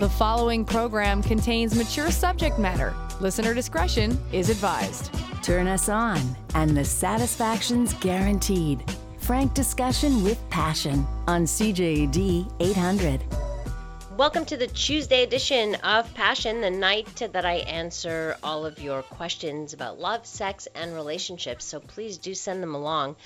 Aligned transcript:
The 0.00 0.08
following 0.08 0.64
program 0.64 1.22
contains 1.22 1.74
mature 1.74 2.10
subject 2.10 2.58
matter. 2.58 2.94
Listener 3.20 3.52
discretion 3.52 4.18
is 4.32 4.48
advised. 4.48 5.10
Turn 5.42 5.66
us 5.66 5.90
on, 5.90 6.18
and 6.54 6.74
the 6.74 6.86
satisfaction's 6.86 7.92
guaranteed. 7.92 8.82
Frank 9.18 9.52
discussion 9.52 10.24
with 10.24 10.40
passion 10.48 11.06
on 11.26 11.44
CJAD 11.44 12.50
800. 12.60 13.22
Welcome 14.16 14.44
to 14.46 14.56
the 14.56 14.66
Tuesday 14.66 15.22
edition 15.22 15.76
of 15.76 16.12
Passion, 16.14 16.60
the 16.60 16.70
night 16.70 17.22
that 17.32 17.46
I 17.46 17.54
answer 17.54 18.36
all 18.42 18.66
of 18.66 18.78
your 18.78 19.02
questions 19.02 19.72
about 19.72 19.98
love, 19.98 20.26
sex, 20.26 20.68
and 20.74 20.94
relationships. 20.94 21.64
So 21.64 21.80
please 21.80 22.18
do 22.18 22.34
send 22.34 22.62
them 22.62 22.74
along 22.74 23.16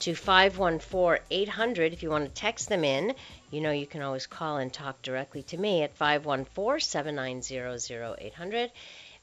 to 0.00 0.14
514 0.14 1.24
800 1.30 1.92
if 1.92 2.02
you 2.02 2.10
want 2.10 2.24
to 2.26 2.30
text 2.30 2.68
them 2.68 2.84
in. 2.84 3.14
You 3.54 3.60
know, 3.60 3.70
you 3.70 3.86
can 3.86 4.02
always 4.02 4.26
call 4.26 4.56
and 4.56 4.72
talk 4.72 5.00
directly 5.00 5.44
to 5.44 5.56
me 5.56 5.84
at 5.84 5.96
514 5.96 6.80
790 6.80 7.56
0800. 8.20 8.72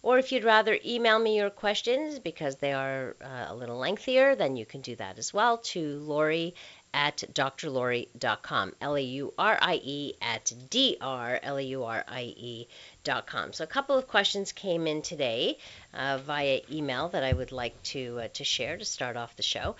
Or 0.04 0.18
if 0.18 0.32
you'd 0.32 0.46
rather 0.46 0.80
email 0.86 1.20
me 1.20 1.36
your 1.36 1.50
questions 1.50 2.18
because 2.18 2.56
they 2.56 2.72
are 2.72 3.18
uh, 3.22 3.48
a 3.50 3.54
little 3.54 3.78
lengthier, 3.78 4.36
then 4.36 4.56
you 4.56 4.66
can 4.66 4.80
do 4.80 4.96
that 4.96 5.20
as 5.20 5.34
well 5.34 5.58
to 5.58 6.00
Laurie 6.00 6.56
at 6.94 7.18
drlaurie.com. 7.34 8.74
L 8.80 8.96
A 8.96 9.02
U 9.02 9.34
R 9.38 9.58
I 9.62 9.82
E 9.84 10.14
at 10.22 10.54
D 10.70 10.98
R 11.02 11.40
L 11.44 11.58
A 11.58 11.62
U 11.62 11.84
R 11.84 12.04
I 12.08 12.22
E 12.22 12.68
dot 13.04 13.28
com. 13.28 13.54
So 13.54 13.64
a 13.66 13.68
couple 13.68 13.98
of 13.98 14.08
questions 14.08 14.54
came 14.54 14.88
in 14.88 15.02
today 15.02 15.58
uh, 15.94 16.20
via 16.20 16.62
email 16.72 17.10
that 17.10 17.24
I 17.24 17.34
would 17.34 17.52
like 17.52 17.82
to 17.84 18.22
uh, 18.22 18.28
to 18.36 18.44
share 18.44 18.78
to 18.78 18.86
start 18.86 19.18
off 19.18 19.36
the 19.36 19.44
show. 19.44 19.76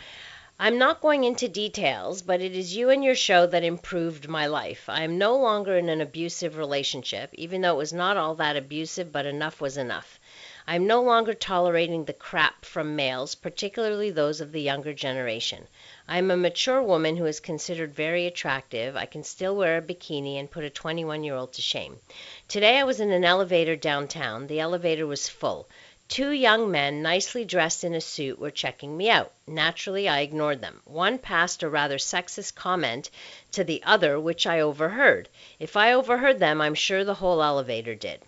I'm 0.64 0.78
not 0.78 1.02
going 1.02 1.24
into 1.24 1.48
details, 1.48 2.22
but 2.22 2.40
it 2.40 2.56
is 2.56 2.76
you 2.76 2.92
and 2.92 3.04
your 3.04 3.16
show 3.16 3.48
that 3.48 3.64
improved 3.64 4.30
my 4.30 4.46
life. 4.46 4.88
I 4.88 5.02
am 5.02 5.18
no 5.18 5.36
longer 5.36 5.76
in 5.76 5.90
an 5.90 6.02
abusive 6.02 6.56
relationship, 6.56 7.32
even 7.34 7.62
though 7.62 7.74
it 7.74 7.78
was 7.78 7.94
not 7.94 8.16
all 8.16 8.36
that 8.36 8.56
abusive, 8.56 9.12
but 9.12 9.26
enough 9.26 9.60
was 9.60 9.76
enough. 9.76 10.20
I 10.68 10.76
am 10.76 10.86
no 10.86 11.02
longer 11.02 11.34
tolerating 11.34 12.06
the 12.06 12.14
crap 12.14 12.64
from 12.64 12.96
males, 12.96 13.34
particularly 13.34 14.12
those 14.12 14.40
of 14.40 14.52
the 14.52 14.62
younger 14.62 14.94
generation. 14.94 15.68
I 16.08 16.20
am 16.20 16.30
a 16.30 16.38
mature 16.38 16.84
woman 16.84 17.18
who 17.18 17.26
is 17.26 17.40
considered 17.40 17.96
very 17.96 18.28
attractive. 18.28 18.96
I 18.96 19.08
can 19.08 19.24
still 19.24 19.56
wear 19.56 19.80
a 19.80 19.82
bikini 19.82 20.36
and 20.36 20.52
put 20.52 20.64
a 20.64 20.70
21 20.70 21.24
year 21.24 21.34
old 21.34 21.54
to 21.54 21.64
shame. 21.64 22.00
Today 22.48 22.78
I 22.78 22.84
was 22.84 23.00
in 23.00 23.10
an 23.10 23.26
elevator 23.26 23.76
downtown. 23.76 24.46
The 24.46 24.60
elevator 24.60 25.08
was 25.08 25.28
full. 25.28 25.68
Two 26.12 26.32
young 26.32 26.70
men, 26.70 27.02
nicely 27.02 27.46
dressed 27.46 27.86
in 27.86 27.96
a 27.96 28.02
suit, 28.02 28.38
were 28.38 28.52
checking 28.52 28.98
me 28.98 29.10
out. 29.10 29.32
Naturally, 29.48 30.10
I 30.10 30.20
ignored 30.20 30.60
them. 30.60 30.82
One 30.84 31.18
passed 31.18 31.64
a 31.64 31.70
rather 31.70 31.98
sexist 31.98 32.54
comment 32.54 33.10
to 33.54 33.64
the 33.64 33.82
other, 33.86 34.20
which 34.20 34.46
I 34.46 34.60
overheard. 34.60 35.30
If 35.58 35.78
I 35.78 35.94
overheard 35.94 36.38
them, 36.38 36.60
I'm 36.60 36.76
sure 36.76 37.06
the 37.06 37.14
whole 37.14 37.42
elevator 37.42 37.96
did. 37.96 38.24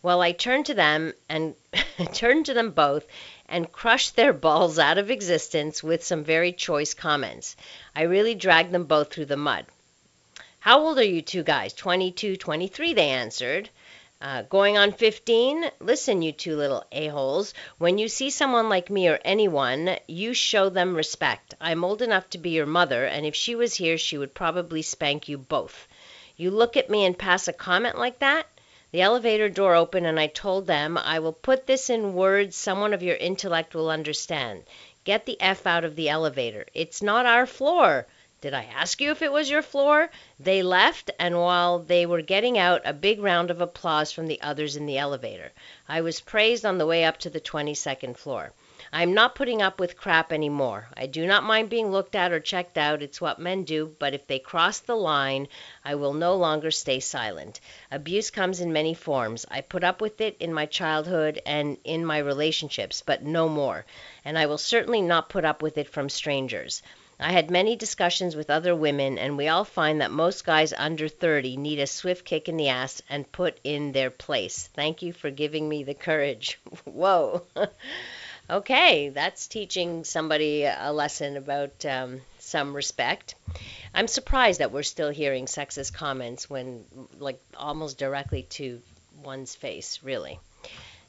Well, 0.00 0.22
I 0.22 0.30
turned 0.30 0.66
to 0.66 0.74
them 0.74 1.12
and 1.28 1.56
turned 2.12 2.46
to 2.46 2.54
them 2.54 2.70
both 2.70 3.04
and 3.48 3.72
crushed 3.72 4.14
their 4.14 4.32
balls 4.32 4.78
out 4.78 4.96
of 4.96 5.10
existence 5.10 5.82
with 5.82 6.04
some 6.04 6.22
very 6.22 6.52
choice 6.52 6.94
comments. 6.94 7.56
I 7.96 8.02
really 8.02 8.36
dragged 8.36 8.70
them 8.70 8.84
both 8.84 9.12
through 9.12 9.26
the 9.26 9.36
mud. 9.36 9.66
How 10.60 10.78
old 10.78 11.00
are 11.00 11.02
you 11.02 11.20
two 11.20 11.42
guys? 11.42 11.72
22, 11.72 12.36
23, 12.36 12.94
they 12.94 13.08
answered. 13.08 13.70
Uh, 14.20 14.42
going 14.42 14.78
on 14.78 14.92
15, 14.92 15.70
listen, 15.80 16.22
you 16.22 16.32
two 16.32 16.56
little 16.56 16.84
a-holes. 16.92 17.52
When 17.78 17.98
you 17.98 18.08
see 18.08 18.30
someone 18.30 18.68
like 18.68 18.88
me 18.88 19.08
or 19.08 19.20
anyone, 19.24 19.98
you 20.06 20.34
show 20.34 20.68
them 20.68 20.94
respect. 20.94 21.54
I'm 21.60 21.84
old 21.84 22.00
enough 22.00 22.30
to 22.30 22.38
be 22.38 22.50
your 22.50 22.64
mother, 22.64 23.04
and 23.04 23.26
if 23.26 23.34
she 23.34 23.54
was 23.54 23.74
here, 23.74 23.98
she 23.98 24.16
would 24.16 24.32
probably 24.32 24.82
spank 24.82 25.28
you 25.28 25.36
both. 25.36 25.88
You 26.36 26.50
look 26.50 26.76
at 26.76 26.88
me 26.88 27.04
and 27.04 27.18
pass 27.18 27.48
a 27.48 27.52
comment 27.52 27.98
like 27.98 28.20
that? 28.20 28.46
The 28.92 29.02
elevator 29.02 29.48
door 29.48 29.74
opened, 29.74 30.06
and 30.06 30.20
I 30.20 30.28
told 30.28 30.66
them, 30.66 30.96
I 30.96 31.18
will 31.18 31.32
put 31.32 31.66
this 31.66 31.90
in 31.90 32.14
words 32.14 32.56
someone 32.56 32.94
of 32.94 33.02
your 33.02 33.16
intellect 33.16 33.74
will 33.74 33.90
understand. 33.90 34.62
Get 35.04 35.26
the 35.26 35.40
F 35.40 35.66
out 35.66 35.84
of 35.84 35.96
the 35.96 36.08
elevator. 36.08 36.66
It's 36.72 37.02
not 37.02 37.26
our 37.26 37.44
floor. 37.44 38.06
Did 38.44 38.52
I 38.52 38.64
ask 38.76 39.00
you 39.00 39.10
if 39.10 39.22
it 39.22 39.32
was 39.32 39.48
your 39.48 39.62
floor? 39.62 40.10
They 40.38 40.62
left, 40.62 41.10
and 41.18 41.40
while 41.40 41.78
they 41.78 42.04
were 42.04 42.20
getting 42.20 42.58
out, 42.58 42.82
a 42.84 42.92
big 42.92 43.22
round 43.22 43.50
of 43.50 43.62
applause 43.62 44.12
from 44.12 44.26
the 44.26 44.38
others 44.42 44.76
in 44.76 44.84
the 44.84 44.98
elevator. 44.98 45.52
I 45.88 46.02
was 46.02 46.20
praised 46.20 46.66
on 46.66 46.76
the 46.76 46.84
way 46.84 47.06
up 47.06 47.16
to 47.20 47.30
the 47.30 47.40
22nd 47.40 48.18
floor. 48.18 48.52
I 48.92 49.02
am 49.02 49.14
not 49.14 49.34
putting 49.34 49.62
up 49.62 49.80
with 49.80 49.96
crap 49.96 50.30
any 50.30 50.50
more. 50.50 50.88
I 50.94 51.06
do 51.06 51.26
not 51.26 51.42
mind 51.42 51.70
being 51.70 51.90
looked 51.90 52.14
at 52.14 52.32
or 52.32 52.38
checked 52.38 52.76
out. 52.76 53.00
It's 53.00 53.18
what 53.18 53.38
men 53.38 53.64
do, 53.64 53.96
but 53.98 54.12
if 54.12 54.26
they 54.26 54.38
cross 54.38 54.78
the 54.78 54.94
line, 54.94 55.48
I 55.82 55.94
will 55.94 56.12
no 56.12 56.36
longer 56.36 56.70
stay 56.70 57.00
silent. 57.00 57.60
Abuse 57.90 58.30
comes 58.30 58.60
in 58.60 58.74
many 58.74 58.92
forms. 58.92 59.46
I 59.50 59.62
put 59.62 59.84
up 59.84 60.02
with 60.02 60.20
it 60.20 60.36
in 60.38 60.52
my 60.52 60.66
childhood 60.66 61.40
and 61.46 61.78
in 61.82 62.04
my 62.04 62.18
relationships, 62.18 63.02
but 63.06 63.22
no 63.22 63.48
more. 63.48 63.86
And 64.22 64.38
I 64.38 64.44
will 64.44 64.58
certainly 64.58 65.00
not 65.00 65.30
put 65.30 65.46
up 65.46 65.62
with 65.62 65.78
it 65.78 65.88
from 65.88 66.10
strangers. 66.10 66.82
I 67.20 67.32
had 67.32 67.50
many 67.50 67.76
discussions 67.76 68.34
with 68.34 68.50
other 68.50 68.74
women, 68.74 69.18
and 69.18 69.36
we 69.36 69.48
all 69.48 69.64
find 69.64 70.00
that 70.00 70.10
most 70.10 70.44
guys 70.44 70.72
under 70.72 71.08
30 71.08 71.56
need 71.56 71.78
a 71.78 71.86
swift 71.86 72.24
kick 72.24 72.48
in 72.48 72.56
the 72.56 72.68
ass 72.68 73.02
and 73.08 73.30
put 73.30 73.58
in 73.62 73.92
their 73.92 74.10
place. 74.10 74.68
Thank 74.74 75.02
you 75.02 75.12
for 75.12 75.30
giving 75.30 75.68
me 75.68 75.84
the 75.84 75.94
courage. 75.94 76.58
Whoa. 76.84 77.44
okay, 78.50 79.10
that's 79.10 79.46
teaching 79.46 80.04
somebody 80.04 80.64
a 80.64 80.92
lesson 80.92 81.36
about 81.36 81.84
um, 81.86 82.20
some 82.38 82.74
respect. 82.74 83.34
I'm 83.94 84.08
surprised 84.08 84.60
that 84.60 84.72
we're 84.72 84.82
still 84.82 85.10
hearing 85.10 85.46
sexist 85.46 85.94
comments 85.94 86.50
when, 86.50 86.84
like, 87.18 87.40
almost 87.56 87.98
directly 87.98 88.42
to 88.58 88.82
one's 89.22 89.54
face, 89.54 90.00
really 90.02 90.40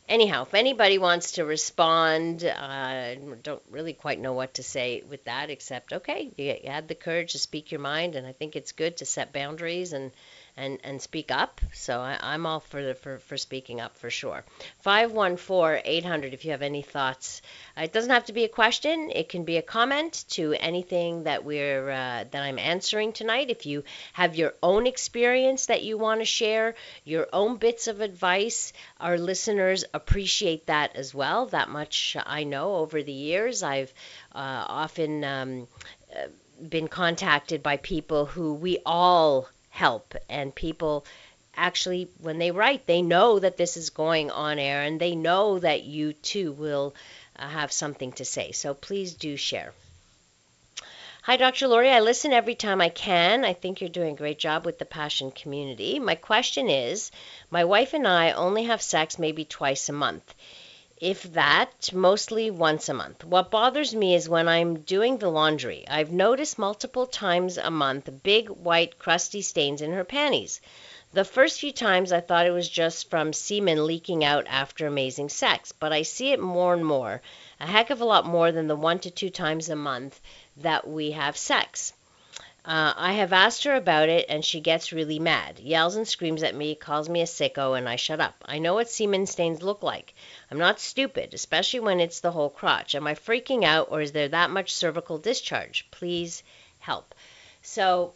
anyhow, 0.07 0.43
if 0.43 0.53
anybody 0.53 0.97
wants 0.97 1.33
to 1.33 1.45
respond, 1.45 2.43
I 2.43 3.13
uh, 3.16 3.35
don't 3.41 3.63
really 3.69 3.93
quite 3.93 4.19
know 4.19 4.33
what 4.33 4.55
to 4.55 4.63
say 4.63 5.03
with 5.07 5.23
that, 5.25 5.49
except 5.49 5.93
okay, 5.93 6.31
you, 6.35 6.55
you 6.63 6.69
had 6.69 6.88
the 6.88 6.95
courage 6.95 7.33
to 7.33 7.39
speak 7.39 7.71
your 7.71 7.81
mind, 7.81 8.16
and 8.16 8.25
I 8.25 8.31
think 8.31 8.55
it's 8.55 8.71
good 8.71 8.97
to 8.97 9.05
set 9.05 9.33
boundaries 9.33 9.93
and 9.93 10.11
and, 10.57 10.79
and 10.83 11.01
speak 11.01 11.31
up. 11.31 11.59
So 11.73 11.99
I, 11.99 12.33
am 12.33 12.45
all 12.45 12.61
for, 12.61 12.81
the, 12.81 12.95
for 12.95 13.19
for 13.19 13.38
speaking 13.38 13.81
up 13.81 13.97
for 13.97 14.09
sure. 14.09 14.43
514-800 14.85 16.33
if 16.33 16.45
you 16.45 16.51
have 16.51 16.61
any 16.61 16.81
thoughts. 16.81 17.41
Uh, 17.77 17.81
it 17.81 17.93
doesn't 17.93 18.11
have 18.11 18.25
to 18.25 18.33
be 18.33 18.45
a 18.45 18.49
question. 18.49 19.11
It 19.13 19.29
can 19.29 19.43
be 19.43 19.57
a 19.57 19.61
comment 19.61 20.23
to 20.29 20.53
anything 20.53 21.23
that 21.23 21.43
we're 21.43 21.89
uh, 21.89 22.25
that 22.31 22.41
I'm 22.41 22.59
answering 22.59 23.11
tonight. 23.11 23.49
If 23.49 23.66
you 23.66 23.83
have 24.13 24.35
your 24.35 24.53
own 24.63 24.88
experience 24.88 25.66
that 25.66 25.83
you 25.83 25.97
want 25.97 26.21
to 26.21 26.25
share, 26.25 26.75
your 27.03 27.27
own 27.33 27.57
bits 27.57 27.87
of 27.87 28.01
advice, 28.01 28.72
our 28.99 29.17
listeners 29.17 29.83
appreciate 29.93 30.67
that 30.67 30.95
as 30.95 31.13
well. 31.13 31.47
That 31.47 31.69
much 31.69 32.16
I 32.25 32.43
know 32.45 32.75
over 32.75 33.03
the 33.03 33.11
years. 33.11 33.61
I've 33.61 33.93
uh, 34.33 34.66
often 34.67 35.23
um, 35.23 35.67
uh, 36.16 36.27
been 36.69 36.87
contacted 36.87 37.61
by 37.61 37.77
people 37.77 38.25
who 38.25 38.53
we 38.53 38.79
all 38.85 39.49
help 39.75 40.15
and 40.29 40.55
people 40.55 41.05
actually 41.53 42.07
when 42.19 42.39
they 42.39 42.51
write 42.51 42.85
they 42.85 43.01
know 43.01 43.39
that 43.39 43.57
this 43.57 43.75
is 43.75 43.89
going 43.89 44.31
on 44.31 44.57
air 44.57 44.81
and 44.83 44.99
they 45.01 45.15
know 45.15 45.59
that 45.59 45.83
you 45.83 46.13
too 46.13 46.53
will 46.53 46.95
uh, 47.37 47.47
have 47.47 47.71
something 47.71 48.13
to 48.13 48.23
say 48.23 48.51
so 48.53 48.73
please 48.73 49.13
do 49.13 49.35
share 49.35 49.73
Hi, 51.23 51.37
Dr. 51.37 51.67
Laurie. 51.67 51.89
I 51.89 52.01
listen 52.01 52.33
every 52.33 52.53
time 52.53 52.79
I 52.81 52.89
can. 52.89 53.43
I 53.43 53.53
think 53.53 53.81
you're 53.81 53.89
doing 53.89 54.13
a 54.13 54.17
great 54.17 54.37
job 54.37 54.63
with 54.63 54.77
the 54.77 54.85
passion 54.85 55.31
community. 55.31 55.97
My 55.97 56.13
question 56.13 56.69
is 56.69 57.09
My 57.49 57.63
wife 57.63 57.95
and 57.95 58.07
I 58.07 58.33
only 58.33 58.65
have 58.65 58.79
sex 58.79 59.17
maybe 59.17 59.43
twice 59.43 59.89
a 59.89 59.93
month 59.93 60.35
if 60.97 61.23
that, 61.33 61.91
mostly 61.94 62.50
once 62.50 62.88
a 62.88 62.94
month. 62.94 63.23
What 63.25 63.51
bothers 63.51 63.94
me 63.94 64.16
is 64.16 64.29
when 64.29 64.47
I'm 64.47 64.79
doing 64.79 65.17
the 65.17 65.29
laundry. 65.29 65.85
I've 65.88 66.11
noticed 66.11 66.57
multiple 66.57 67.06
times 67.06 67.57
a 67.57 67.69
month 67.69 68.09
big 68.23 68.50
white 68.50 68.97
crusty 68.97 69.41
stains 69.41 69.81
in 69.81 69.91
her 69.91 70.05
panties. 70.05 70.61
The 71.11 71.25
first 71.25 71.59
few 71.59 71.72
times 71.72 72.11
I 72.11 72.22
thought 72.22 72.45
it 72.45 72.51
was 72.51 72.69
just 72.69 73.09
from 73.09 73.34
semen 73.34 73.85
leaking 73.85 74.23
out 74.23 74.47
after 74.47 74.87
amazing 74.87 75.29
sex, 75.29 75.72
but 75.72 75.91
I 75.91 76.02
see 76.02 76.31
it 76.31 76.40
more 76.40 76.73
and 76.73 76.85
more, 76.85 77.22
a 77.59 77.67
heck 77.67 77.90
of 77.90 78.02
a 78.02 78.05
lot 78.05 78.25
more 78.25 78.52
than 78.52 78.67
the 78.67 78.75
one 78.75 78.99
to 78.99 79.11
two 79.11 79.29
times 79.29 79.69
a 79.69 79.75
month 79.75 80.19
that 80.58 80.87
we 80.87 81.11
have 81.11 81.37
sex. 81.37 81.93
Uh, 82.66 82.94
I 82.97 83.14
have 83.14 83.32
asked 83.32 83.66
her 83.66 83.76
about 83.76 84.09
it, 84.09 84.26
and 84.28 84.44
she 84.44 84.59
gets 84.59 84.91
really 84.91 85.20
mad, 85.20 85.59
yells 85.59 85.96
and 85.96 86.08
screams 86.08 86.41
at 86.41 86.56
me, 86.56 86.73
calls 86.73 87.08
me 87.08 87.22
a 87.22 87.26
sicko, 87.26 87.78
and 87.78 87.88
I 87.88 87.96
shut 87.96 88.20
up. 88.20 88.34
I 88.44 88.58
know 88.58 88.73
what 88.73 88.90
semen 88.90 89.28
stains 89.28 89.62
look 89.62 89.84
like. 89.84 90.16
I'm 90.50 90.58
not 90.58 90.79
stupid, 90.79 91.35
especially 91.35 91.82
when 91.82 92.00
it's 92.00 92.22
the 92.22 92.32
whole 92.32 92.50
crotch. 92.50 92.96
Am 92.96 93.06
I 93.06 93.14
freaking 93.14 93.64
out, 93.64 93.90
or 93.91 94.02
is 94.02 94.14
there 94.14 94.29
that 94.29 94.50
much 94.50 94.73
cervical 94.73 95.20
discharge? 95.20 95.85
Please 95.91 96.41
help. 96.79 97.14
So, 97.62 98.14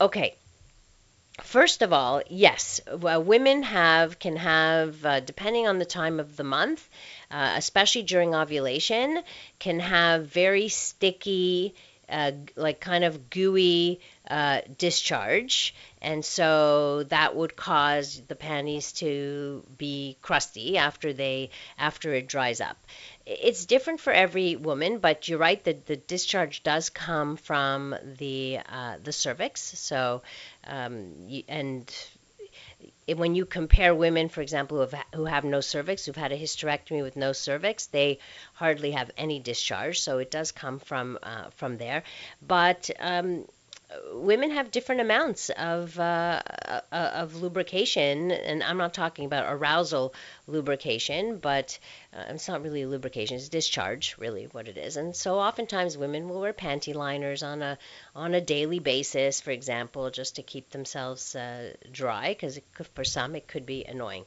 okay. 0.00 0.34
First 1.40 1.82
of 1.82 1.92
all, 1.92 2.22
yes, 2.28 2.80
uh, 2.88 3.20
women 3.20 3.62
have 3.62 4.18
can 4.18 4.36
have, 4.36 5.04
uh, 5.04 5.20
depending 5.20 5.68
on 5.68 5.78
the 5.78 5.84
time 5.84 6.18
of 6.18 6.36
the 6.36 6.44
month, 6.44 6.88
uh, 7.30 7.54
especially 7.56 8.02
during 8.02 8.34
ovulation, 8.34 9.22
can 9.60 9.78
have 9.78 10.26
very 10.26 10.68
sticky 10.68 11.74
uh, 12.08 12.32
like 12.56 12.80
kind 12.80 13.04
of 13.04 13.30
gooey 13.30 14.00
uh, 14.28 14.60
discharge, 14.78 15.74
and 16.00 16.24
so 16.24 17.02
that 17.04 17.36
would 17.36 17.56
cause 17.56 18.22
the 18.28 18.34
panties 18.34 18.92
to 18.92 19.64
be 19.76 20.16
crusty 20.22 20.78
after 20.78 21.12
they 21.12 21.50
after 21.78 22.14
it 22.14 22.28
dries 22.28 22.60
up. 22.60 22.76
It's 23.26 23.64
different 23.64 24.00
for 24.00 24.12
every 24.12 24.56
woman, 24.56 24.98
but 24.98 25.28
you're 25.28 25.38
right 25.38 25.62
that 25.64 25.86
the 25.86 25.96
discharge 25.96 26.62
does 26.62 26.90
come 26.90 27.36
from 27.36 27.94
the 28.18 28.58
uh, 28.68 28.96
the 29.02 29.12
cervix. 29.12 29.62
So, 29.78 30.22
um, 30.66 31.28
and 31.48 31.90
when 33.06 33.34
you 33.34 33.44
compare 33.44 33.94
women, 33.94 34.28
for 34.28 34.40
example, 34.40 34.78
who 34.78 34.86
have, 34.86 35.04
who 35.14 35.24
have 35.24 35.44
no 35.44 35.60
cervix, 35.60 36.06
who've 36.06 36.16
had 36.16 36.32
a 36.32 36.38
hysterectomy 36.38 37.02
with 37.02 37.16
no 37.16 37.32
cervix, 37.32 37.86
they 37.86 38.18
hardly 38.54 38.92
have 38.92 39.10
any 39.16 39.40
discharge. 39.40 40.00
So 40.00 40.18
it 40.18 40.30
does 40.30 40.52
come 40.52 40.78
from 40.78 41.18
uh, 41.22 41.50
from 41.50 41.76
there. 41.76 42.02
But 42.40 42.90
um, 42.98 43.46
women 44.12 44.50
have 44.50 44.70
different 44.70 45.00
amounts 45.00 45.50
of 45.50 45.98
uh, 45.98 46.42
uh, 46.66 46.80
of 46.92 47.36
lubrication, 47.36 48.30
and 48.30 48.62
I'm 48.62 48.76
not 48.76 48.94
talking 48.94 49.24
about 49.24 49.52
arousal 49.52 50.14
lubrication, 50.46 51.38
but 51.38 51.78
uh, 52.12 52.24
it's 52.28 52.48
not 52.48 52.62
really 52.62 52.86
lubrication; 52.86 53.36
it's 53.36 53.48
discharge, 53.48 54.16
really, 54.18 54.44
what 54.44 54.68
it 54.68 54.76
is. 54.78 54.96
And 54.96 55.14
so, 55.14 55.38
oftentimes, 55.38 55.98
women 55.98 56.28
will 56.28 56.40
wear 56.40 56.52
panty 56.52 56.94
liners 56.94 57.42
on 57.42 57.62
a 57.62 57.78
on 58.14 58.34
a 58.34 58.40
daily 58.40 58.78
basis, 58.78 59.40
for 59.40 59.50
example, 59.50 60.10
just 60.10 60.36
to 60.36 60.42
keep 60.42 60.70
themselves 60.70 61.34
uh, 61.34 61.72
dry, 61.90 62.28
because 62.28 62.60
for 62.94 63.04
some 63.04 63.34
it 63.36 63.48
could 63.48 63.66
be 63.66 63.84
annoying. 63.84 64.24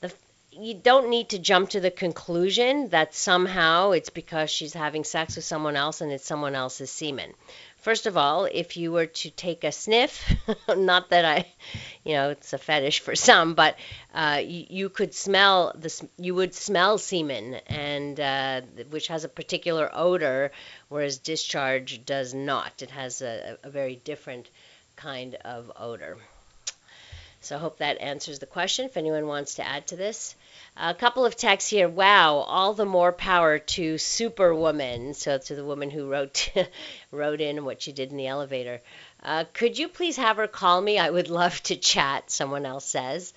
The 0.00 0.12
you 0.52 0.74
don't 0.74 1.10
need 1.10 1.28
to 1.28 1.38
jump 1.38 1.70
to 1.70 1.80
the 1.80 1.90
conclusion 1.90 2.88
that 2.88 3.14
somehow 3.14 3.92
it's 3.92 4.10
because 4.10 4.50
she's 4.50 4.74
having 4.74 5.04
sex 5.04 5.36
with 5.36 5.44
someone 5.44 5.76
else 5.76 6.00
and 6.00 6.10
it's 6.10 6.26
someone 6.26 6.54
else's 6.56 6.90
semen. 6.90 7.32
First 7.80 8.06
of 8.06 8.16
all, 8.18 8.44
if 8.44 8.76
you 8.76 8.92
were 8.92 9.06
to 9.06 9.30
take 9.30 9.64
a 9.64 9.72
sniff, 9.72 10.22
not 10.68 11.08
that 11.10 11.24
I, 11.24 11.46
you 12.04 12.12
know, 12.12 12.30
it's 12.30 12.52
a 12.52 12.58
fetish 12.58 13.00
for 13.00 13.16
some, 13.16 13.54
but 13.54 13.76
uh, 14.14 14.42
you, 14.44 14.66
you, 14.68 14.88
could 14.90 15.14
smell 15.14 15.72
this. 15.74 16.04
You 16.18 16.34
would 16.34 16.54
smell 16.54 16.98
semen, 16.98 17.54
and 17.66 18.20
uh, 18.20 18.60
which 18.90 19.08
has 19.08 19.24
a 19.24 19.28
particular 19.30 19.90
odor, 19.94 20.52
whereas 20.88 21.16
discharge 21.18 22.04
does 22.04 22.34
not. 22.34 22.82
It 22.82 22.90
has 22.90 23.22
a, 23.22 23.56
a 23.62 23.70
very 23.70 23.96
different 23.96 24.50
kind 24.96 25.36
of 25.36 25.72
odor. 25.74 26.18
So 27.40 27.56
I 27.56 27.58
hope 27.58 27.78
that 27.78 27.98
answers 28.02 28.38
the 28.38 28.46
question. 28.46 28.84
If 28.84 28.98
anyone 28.98 29.26
wants 29.26 29.54
to 29.54 29.66
add 29.66 29.86
to 29.86 29.96
this, 29.96 30.34
a 30.76 30.94
couple 30.94 31.24
of 31.24 31.36
texts 31.36 31.70
here. 31.70 31.88
Wow, 31.88 32.36
all 32.36 32.74
the 32.74 32.86
more 32.86 33.12
power 33.12 33.58
to 33.58 33.98
Superwoman. 33.98 35.14
So 35.14 35.38
to 35.38 35.54
the 35.54 35.64
woman 35.64 35.90
who 35.90 36.08
wrote 36.08 36.50
wrote 37.10 37.40
in 37.40 37.64
what 37.64 37.82
she 37.82 37.92
did 37.92 38.10
in 38.10 38.16
the 38.16 38.26
elevator. 38.26 38.80
Uh, 39.22 39.44
could 39.52 39.78
you 39.78 39.88
please 39.88 40.16
have 40.16 40.36
her 40.38 40.46
call 40.46 40.80
me? 40.80 40.98
I 40.98 41.10
would 41.10 41.28
love 41.28 41.62
to 41.64 41.76
chat. 41.76 42.30
Someone 42.30 42.64
else 42.64 42.86
says, 42.86 43.34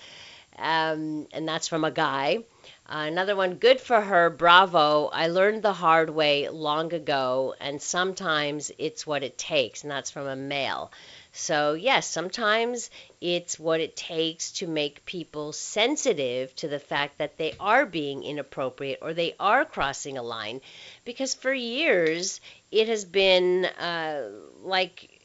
um, 0.57 1.27
and 1.31 1.47
that's 1.47 1.67
from 1.67 1.83
a 1.83 1.91
guy. 1.91 2.39
Uh, 2.85 3.05
another 3.07 3.35
one, 3.35 3.55
good 3.55 3.79
for 3.79 3.99
her, 3.99 4.29
bravo. 4.29 5.07
I 5.07 5.27
learned 5.27 5.63
the 5.63 5.73
hard 5.73 6.09
way 6.09 6.49
long 6.49 6.93
ago, 6.93 7.55
and 7.59 7.81
sometimes 7.81 8.71
it's 8.77 9.07
what 9.07 9.23
it 9.23 9.37
takes, 9.37 9.83
and 9.83 9.91
that's 9.91 10.11
from 10.11 10.27
a 10.27 10.35
male. 10.35 10.91
So, 11.33 11.73
yes, 11.73 12.07
sometimes 12.07 12.89
it's 13.19 13.59
what 13.59 13.79
it 13.81 13.95
takes 13.95 14.51
to 14.53 14.67
make 14.67 15.03
people 15.05 15.51
sensitive 15.51 16.55
to 16.57 16.67
the 16.67 16.79
fact 16.79 17.17
that 17.17 17.37
they 17.37 17.55
are 17.59 17.85
being 17.85 18.23
inappropriate 18.23 18.99
or 19.01 19.13
they 19.13 19.35
are 19.39 19.65
crossing 19.65 20.17
a 20.17 20.23
line. 20.23 20.61
Because 21.05 21.33
for 21.33 21.51
years, 21.53 22.39
it 22.71 22.87
has 22.87 23.03
been 23.03 23.65
uh, 23.65 24.29
like 24.61 25.21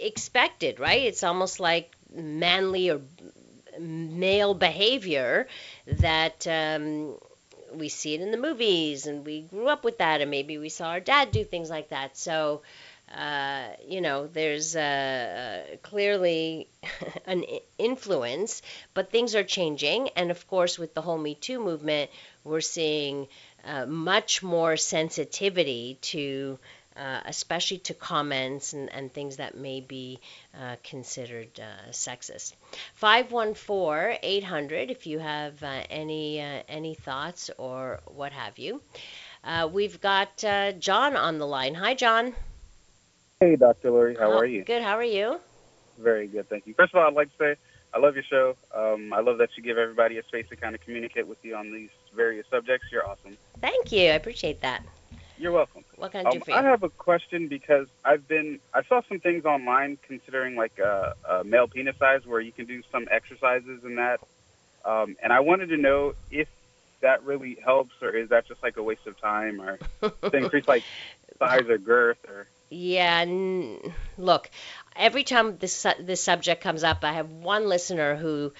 expected, 0.00 0.80
right? 0.80 1.02
It's 1.02 1.22
almost 1.22 1.60
like 1.60 1.94
manly 2.12 2.90
or 2.90 3.00
male 3.78 4.54
behavior 4.54 5.46
that. 5.86 6.46
Um, 6.46 7.16
we 7.72 7.88
see 7.88 8.14
it 8.14 8.20
in 8.20 8.32
the 8.32 8.36
movies 8.36 9.06
and 9.06 9.24
we 9.24 9.42
grew 9.42 9.68
up 9.68 9.84
with 9.84 9.98
that 9.98 10.20
and 10.20 10.28
maybe 10.28 10.58
we 10.58 10.68
saw 10.68 10.88
our 10.88 10.98
dad 10.98 11.30
do 11.30 11.44
things 11.44 11.70
like 11.70 11.90
that 11.90 12.16
so 12.16 12.62
uh, 13.10 13.64
you 13.86 14.00
know, 14.00 14.28
there's 14.28 14.76
uh, 14.76 15.64
clearly 15.82 16.68
an 17.26 17.44
influence, 17.76 18.62
but 18.94 19.10
things 19.10 19.34
are 19.34 19.42
changing. 19.42 20.10
And 20.10 20.30
of 20.30 20.46
course, 20.46 20.78
with 20.78 20.94
the 20.94 21.02
whole 21.02 21.18
Me 21.18 21.34
Too 21.34 21.58
movement, 21.58 22.10
we're 22.44 22.60
seeing 22.60 23.26
uh, 23.64 23.86
much 23.86 24.44
more 24.44 24.76
sensitivity 24.76 25.98
to, 26.02 26.58
uh, 26.96 27.20
especially 27.26 27.78
to 27.78 27.94
comments 27.94 28.74
and, 28.74 28.90
and, 28.92 29.12
things 29.12 29.36
that 29.36 29.56
may 29.56 29.80
be 29.80 30.20
uh, 30.58 30.76
considered 30.84 31.60
sexist. 31.90 32.54
514 32.94 34.18
800 34.22 34.90
if 34.90 35.06
you 35.06 35.18
have 35.18 35.62
any, 35.90 36.38
any 36.38 36.94
thoughts 36.94 37.50
or 37.58 38.00
what 38.06 38.32
have 38.32 38.58
you. 38.58 38.80
we've 39.72 40.00
got 40.00 40.36
John 40.78 41.16
on 41.16 41.38
the 41.38 41.46
line. 41.46 41.74
Hi, 41.74 41.94
John. 41.94 42.34
Hey, 43.42 43.56
Dr. 43.56 43.90
Laurie, 43.90 44.16
how 44.16 44.32
oh, 44.32 44.36
are 44.36 44.44
you? 44.44 44.64
Good. 44.64 44.82
How 44.82 44.98
are 44.98 45.02
you? 45.02 45.40
Very 45.98 46.26
good, 46.26 46.50
thank 46.50 46.66
you. 46.66 46.74
First 46.74 46.92
of 46.92 47.00
all, 47.00 47.08
I'd 47.08 47.14
like 47.14 47.30
to 47.38 47.38
say 47.38 47.56
I 47.94 47.98
love 47.98 48.14
your 48.14 48.22
show. 48.22 48.54
Um, 48.74 49.14
I 49.14 49.20
love 49.20 49.38
that 49.38 49.48
you 49.56 49.62
give 49.62 49.78
everybody 49.78 50.18
a 50.18 50.22
space 50.24 50.46
to 50.50 50.56
kind 50.56 50.74
of 50.74 50.82
communicate 50.82 51.26
with 51.26 51.42
you 51.42 51.56
on 51.56 51.72
these 51.72 51.88
various 52.14 52.44
subjects. 52.50 52.88
You're 52.92 53.06
awesome. 53.06 53.38
Thank 53.62 53.92
you. 53.92 54.10
I 54.10 54.12
appreciate 54.12 54.60
that. 54.60 54.82
You're 55.38 55.52
welcome. 55.52 55.84
What 55.96 56.12
can 56.12 56.26
I 56.26 56.30
do 56.32 56.36
um, 56.36 56.42
for 56.42 56.50
you? 56.50 56.56
I 56.58 56.62
have 56.64 56.82
a 56.82 56.90
question 56.90 57.48
because 57.48 57.86
I've 58.04 58.28
been 58.28 58.60
I 58.74 58.82
saw 58.82 59.00
some 59.08 59.20
things 59.20 59.46
online 59.46 59.96
considering 60.06 60.54
like 60.54 60.78
a, 60.78 61.14
a 61.26 61.42
male 61.42 61.66
penis 61.66 61.96
size 61.98 62.26
where 62.26 62.40
you 62.40 62.52
can 62.52 62.66
do 62.66 62.82
some 62.92 63.08
exercises 63.10 63.84
in 63.84 63.94
that, 63.94 64.20
um, 64.84 65.16
and 65.22 65.32
I 65.32 65.40
wanted 65.40 65.70
to 65.70 65.78
know 65.78 66.12
if 66.30 66.48
that 67.00 67.24
really 67.24 67.56
helps 67.64 67.94
or 68.02 68.10
is 68.10 68.28
that 68.28 68.46
just 68.46 68.62
like 68.62 68.76
a 68.76 68.82
waste 68.82 69.06
of 69.06 69.18
time 69.18 69.62
or 69.62 69.78
to 70.30 70.36
increase 70.36 70.68
like 70.68 70.84
size 71.38 71.70
or 71.70 71.78
girth 71.78 72.18
or 72.28 72.46
yeah, 72.70 73.24
n- 73.26 73.92
look, 74.16 74.48
every 74.94 75.24
time 75.24 75.58
this 75.58 75.84
this 75.98 76.22
subject 76.22 76.62
comes 76.62 76.84
up, 76.84 77.04
I 77.04 77.12
have 77.14 77.30
one 77.30 77.68
listener 77.68 78.14
who 78.14 78.52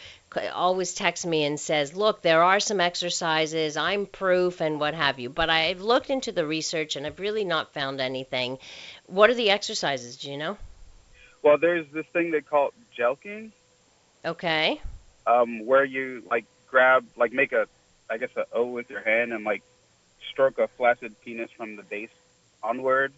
always 0.53 0.95
texts 0.95 1.25
me 1.25 1.45
and 1.45 1.59
says, 1.59 1.95
"Look, 1.95 2.21
there 2.21 2.43
are 2.43 2.59
some 2.59 2.81
exercises. 2.81 3.77
I'm 3.77 4.07
proof 4.07 4.61
and 4.61 4.81
what 4.81 4.95
have 4.95 5.21
you." 5.21 5.31
But 5.31 5.49
I've 5.49 5.81
looked 5.81 6.11
into 6.11 6.33
the 6.33 6.45
research 6.45 6.97
and 6.97 7.07
I've 7.07 7.21
really 7.21 7.45
not 7.45 7.73
found 7.73 8.01
anything. 8.01 8.59
What 9.07 9.31
are 9.31 9.35
the 9.35 9.51
exercises? 9.51 10.17
Do 10.17 10.31
you 10.31 10.37
know? 10.37 10.59
Well, 11.43 11.57
there's 11.57 11.87
this 11.93 12.07
thing 12.13 12.33
they 12.33 12.41
call 12.41 12.73
jelqing. 12.99 13.53
Okay. 14.25 14.81
Um, 15.27 15.65
where 15.65 15.85
you 15.85 16.25
like 16.29 16.45
grab, 16.69 17.07
like 17.17 17.33
make 17.33 17.53
a, 17.53 17.67
I 18.11 18.19
guess 18.19 18.31
a 18.37 18.45
O 18.53 18.67
with 18.67 18.91
your 18.91 19.03
hand 19.03 19.33
and 19.33 19.45
like 19.45 19.63
stroke 20.31 20.59
a 20.59 20.67
flaccid 20.67 21.15
penis 21.25 21.51
from 21.57 21.77
the 21.77 21.83
base 21.83 22.11
onward 22.63 23.13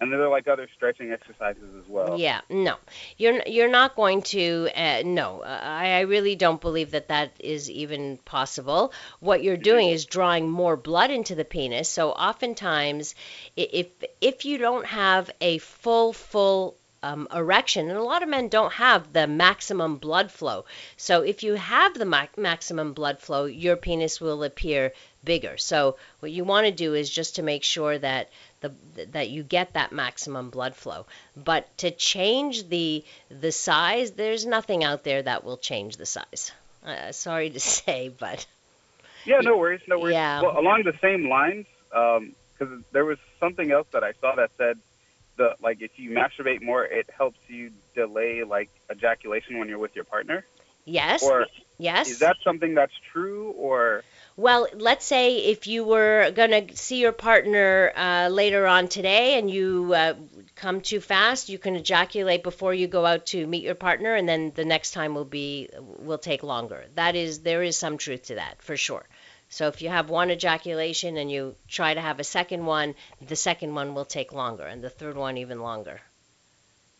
and 0.00 0.12
there 0.12 0.22
are 0.22 0.28
like 0.28 0.46
other 0.46 0.68
stretching 0.76 1.12
exercises 1.12 1.64
as 1.78 1.88
well. 1.88 2.18
Yeah, 2.18 2.40
no, 2.48 2.76
you're 3.16 3.42
you're 3.46 3.70
not 3.70 3.96
going 3.96 4.22
to. 4.22 4.68
Uh, 4.74 5.02
no, 5.04 5.42
I, 5.42 5.98
I 5.98 6.00
really 6.00 6.36
don't 6.36 6.60
believe 6.60 6.92
that 6.92 7.08
that 7.08 7.32
is 7.40 7.68
even 7.70 8.18
possible. 8.18 8.92
What 9.20 9.42
you're 9.42 9.56
doing 9.56 9.90
is 9.90 10.06
drawing 10.06 10.48
more 10.48 10.76
blood 10.76 11.10
into 11.10 11.34
the 11.34 11.44
penis. 11.44 11.88
So 11.88 12.10
oftentimes, 12.10 13.14
if 13.56 13.88
if 14.20 14.44
you 14.44 14.58
don't 14.58 14.86
have 14.86 15.30
a 15.40 15.58
full 15.58 16.12
full 16.12 16.76
um, 17.02 17.28
erection, 17.32 17.88
and 17.88 17.98
a 17.98 18.02
lot 18.02 18.22
of 18.22 18.28
men 18.28 18.48
don't 18.48 18.72
have 18.72 19.12
the 19.12 19.26
maximum 19.26 19.96
blood 19.96 20.30
flow. 20.32 20.64
So 20.96 21.22
if 21.22 21.42
you 21.42 21.54
have 21.54 21.94
the 21.94 22.04
ma- 22.04 22.26
maximum 22.36 22.92
blood 22.92 23.20
flow, 23.20 23.44
your 23.44 23.76
penis 23.76 24.20
will 24.20 24.42
appear 24.42 24.92
bigger. 25.22 25.56
So 25.58 25.96
what 26.20 26.32
you 26.32 26.44
want 26.44 26.66
to 26.66 26.72
do 26.72 26.94
is 26.94 27.08
just 27.10 27.36
to 27.36 27.42
make 27.42 27.62
sure 27.62 27.98
that 27.98 28.30
the 28.60 28.72
that 29.12 29.30
you 29.30 29.42
get 29.42 29.74
that 29.74 29.92
maximum 29.92 30.50
blood 30.50 30.74
flow. 30.74 31.06
But 31.36 31.76
to 31.78 31.90
change 31.90 32.68
the 32.68 33.04
the 33.30 33.52
size, 33.52 34.12
there's 34.12 34.46
nothing 34.46 34.84
out 34.84 35.04
there 35.04 35.22
that 35.22 35.44
will 35.44 35.58
change 35.58 35.96
the 35.96 36.06
size. 36.06 36.52
Uh, 36.84 37.12
sorry 37.12 37.50
to 37.50 37.60
say, 37.78 38.08
but 38.08 38.46
yeah, 39.24 39.40
no 39.40 39.56
worries, 39.56 39.80
no 39.86 39.98
worries. 39.98 40.14
Yeah. 40.14 40.42
Well, 40.42 40.58
along 40.58 40.84
the 40.84 40.94
same 41.00 41.28
lines, 41.28 41.66
because 41.90 42.72
um, 42.72 42.84
there 42.92 43.04
was 43.04 43.18
something 43.40 43.70
else 43.70 43.86
that 43.92 44.04
I 44.04 44.12
saw 44.20 44.34
that 44.36 44.50
said 44.56 44.78
the 45.36 45.54
like 45.62 45.80
if 45.80 45.98
you 45.98 46.10
masturbate 46.10 46.62
more, 46.62 46.84
it 46.84 47.08
helps 47.16 47.38
you 47.48 47.70
delay 47.94 48.44
like 48.44 48.70
ejaculation 48.90 49.58
when 49.58 49.68
you're 49.68 49.78
with 49.78 49.94
your 49.94 50.04
partner. 50.04 50.44
Yes. 50.84 51.22
Or 51.22 51.46
yes. 51.78 52.10
Is 52.10 52.18
that 52.20 52.36
something 52.42 52.74
that's 52.74 52.92
true 53.12 53.50
or? 53.52 54.02
Well, 54.38 54.68
let's 54.72 55.04
say 55.04 55.38
if 55.38 55.66
you 55.66 55.82
were 55.82 56.30
going 56.30 56.52
to 56.52 56.76
see 56.76 57.00
your 57.00 57.10
partner 57.10 57.90
uh, 57.96 58.28
later 58.30 58.68
on 58.68 58.86
today 58.86 59.36
and 59.36 59.50
you 59.50 59.92
uh, 59.92 60.14
come 60.54 60.80
too 60.80 61.00
fast, 61.00 61.48
you 61.48 61.58
can 61.58 61.74
ejaculate 61.74 62.44
before 62.44 62.72
you 62.72 62.86
go 62.86 63.04
out 63.04 63.26
to 63.26 63.44
meet 63.48 63.64
your 63.64 63.74
partner, 63.74 64.14
and 64.14 64.28
then 64.28 64.52
the 64.54 64.64
next 64.64 64.92
time 64.92 65.16
will 65.16 65.24
be 65.24 65.68
will 65.80 66.18
take 66.18 66.44
longer. 66.44 66.84
That 66.94 67.16
is, 67.16 67.40
there 67.40 67.64
is 67.64 67.76
some 67.76 67.98
truth 67.98 68.26
to 68.26 68.36
that 68.36 68.62
for 68.62 68.76
sure. 68.76 69.04
So 69.48 69.66
if 69.66 69.82
you 69.82 69.88
have 69.88 70.08
one 70.08 70.30
ejaculation 70.30 71.16
and 71.16 71.28
you 71.28 71.56
try 71.66 71.94
to 71.94 72.00
have 72.00 72.20
a 72.20 72.24
second 72.24 72.64
one, 72.64 72.94
the 73.20 73.34
second 73.34 73.74
one 73.74 73.96
will 73.96 74.04
take 74.04 74.32
longer 74.32 74.66
and 74.66 74.84
the 74.84 74.90
third 74.90 75.16
one 75.16 75.38
even 75.38 75.62
longer. 75.62 76.00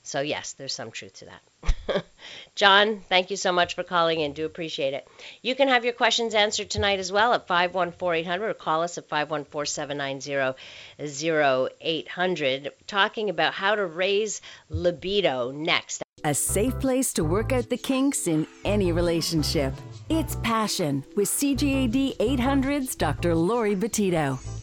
So, 0.09 0.23
yes, 0.23 0.55
there's 0.55 0.73
some 0.73 0.91
truth 0.91 1.13
to 1.19 1.27
that. 1.27 2.05
John, 2.55 3.03
thank 3.11 3.31
you 3.31 3.37
so 3.37 3.53
much 3.53 3.75
for 3.75 3.83
calling 3.83 4.21
in. 4.21 4.33
Do 4.33 4.47
appreciate 4.47 4.95
it. 4.95 5.07
You 5.43 5.55
can 5.55 5.69
have 5.69 5.85
your 5.85 5.93
questions 5.93 6.35
answered 6.35 6.71
tonight 6.71 6.99
as 6.99 7.13
well 7.13 7.35
at 7.35 7.47
514 7.47 8.21
800 8.21 8.49
or 8.49 8.55
call 8.55 8.83
us 8.83 8.97
at 8.97 9.07
514 9.07 9.67
790 9.67 10.57
0800. 10.99 12.73
Talking 12.87 13.29
about 13.29 13.53
how 13.53 13.75
to 13.75 13.85
raise 13.85 14.41
libido 14.71 15.51
next. 15.51 16.03
A 16.25 16.33
safe 16.33 16.81
place 16.81 17.13
to 17.13 17.23
work 17.23 17.53
out 17.53 17.69
the 17.69 17.77
kinks 17.77 18.27
in 18.27 18.47
any 18.65 18.93
relationship. 18.93 19.75
It's 20.09 20.37
Passion 20.37 21.05
with 21.17 21.29
CJAD 21.29 22.17
800's 22.17 22.97
Dr. 22.97 23.35
Laurie 23.35 23.77
Betito. 23.77 24.58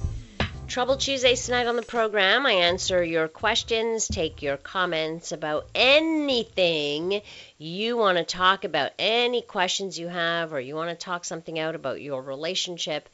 Trouble 0.68 0.98
Tuesdays 0.98 1.46
tonight 1.46 1.68
on 1.68 1.76
the 1.76 1.84
program. 1.84 2.46
I 2.46 2.54
answer 2.54 3.04
your 3.04 3.28
questions, 3.28 4.08
take 4.08 4.42
your 4.42 4.58
comments 4.58 5.32
about 5.32 5.68
anything 5.76 7.22
you 7.58 7.96
want 7.98 8.18
to 8.18 8.24
talk 8.24 8.64
about, 8.64 8.92
any 8.98 9.42
questions 9.42 9.98
you 9.98 10.08
have, 10.08 10.54
or 10.54 10.60
you 10.60 10.76
want 10.76 10.90
to 10.90 10.96
talk 11.06 11.24
something 11.24 11.60
out 11.60 11.76
about 11.76 12.02
your 12.02 12.22
relationship. 12.22 13.08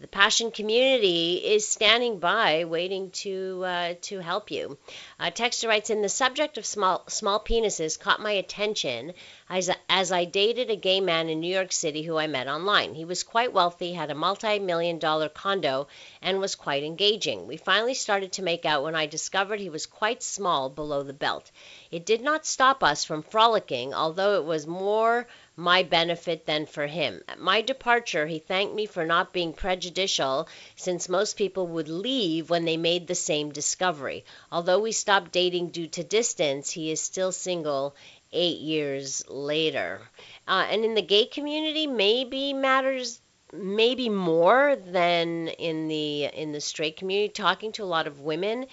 The 0.00 0.08
Passion 0.08 0.50
community 0.50 1.36
is 1.36 1.68
standing 1.68 2.18
by, 2.18 2.64
waiting 2.64 3.10
to 3.22 3.62
uh, 3.64 3.94
to 4.02 4.18
help 4.18 4.50
you. 4.50 4.76
Uh, 5.20 5.30
Texter 5.30 5.68
writes 5.68 5.88
in 5.88 6.02
the 6.02 6.08
subject 6.08 6.58
of 6.58 6.66
small 6.66 7.04
small 7.06 7.38
penises 7.38 7.98
caught 7.98 8.20
my 8.20 8.32
attention 8.32 9.14
as, 9.50 10.10
I 10.10 10.24
dated 10.24 10.70
a 10.70 10.76
gay 10.76 11.00
man 11.00 11.28
in 11.28 11.38
New 11.40 11.54
York 11.54 11.70
City 11.70 12.02
who 12.02 12.16
I 12.16 12.26
met 12.26 12.48
online. 12.48 12.94
He 12.94 13.04
was 13.04 13.22
quite 13.22 13.52
wealthy, 13.52 13.92
had 13.92 14.10
a 14.10 14.14
multi 14.14 14.58
million 14.58 14.98
dollar 14.98 15.28
condo, 15.28 15.86
and 16.22 16.40
was 16.40 16.54
quite 16.54 16.82
engaging. 16.82 17.46
We 17.46 17.58
finally 17.58 17.94
started 17.94 18.32
to 18.32 18.42
make 18.42 18.64
out 18.64 18.82
when 18.82 18.94
I 18.94 19.06
discovered 19.06 19.60
he 19.60 19.68
was 19.68 19.86
quite 19.86 20.22
small 20.22 20.70
below 20.70 21.02
the 21.02 21.12
belt. 21.12 21.50
It 21.90 22.06
did 22.06 22.22
not 22.22 22.46
stop 22.46 22.82
us 22.82 23.04
from 23.04 23.22
frolicking, 23.22 23.92
although 23.92 24.36
it 24.36 24.44
was 24.44 24.66
more 24.66 25.26
my 25.56 25.84
benefit 25.84 26.46
than 26.46 26.66
for 26.66 26.86
him. 26.86 27.22
At 27.28 27.38
my 27.38 27.60
departure, 27.60 28.26
he 28.26 28.40
thanked 28.40 28.74
me 28.74 28.86
for 28.86 29.04
not 29.04 29.32
being 29.32 29.52
prejudicial, 29.52 30.48
since 30.74 31.08
most 31.08 31.36
people 31.36 31.68
would 31.68 31.88
leave 31.88 32.50
when 32.50 32.64
they 32.64 32.76
made 32.76 33.06
the 33.06 33.14
same 33.14 33.52
discovery. 33.52 34.24
Although 34.50 34.80
we 34.80 34.90
stopped 34.90 35.30
dating 35.30 35.68
due 35.68 35.86
to 35.88 36.02
distance, 36.02 36.70
he 36.70 36.90
is 36.90 37.00
still 37.00 37.30
single 37.30 37.94
eight 38.34 38.60
years 38.60 39.24
later. 39.28 40.00
Uh, 40.46 40.66
and 40.70 40.84
in 40.84 40.94
the 40.94 41.02
gay 41.02 41.26
community, 41.26 41.86
maybe 41.86 42.52
matters 42.52 43.20
maybe 43.52 44.08
more 44.08 44.76
than 44.76 45.48
in 45.48 45.86
the 45.86 46.24
in 46.24 46.50
the 46.52 46.60
straight 46.60 46.96
community 46.96 47.28
talking 47.28 47.70
to 47.70 47.84
a 47.84 47.86
lot 47.86 48.08
of 48.08 48.20
women 48.20 48.66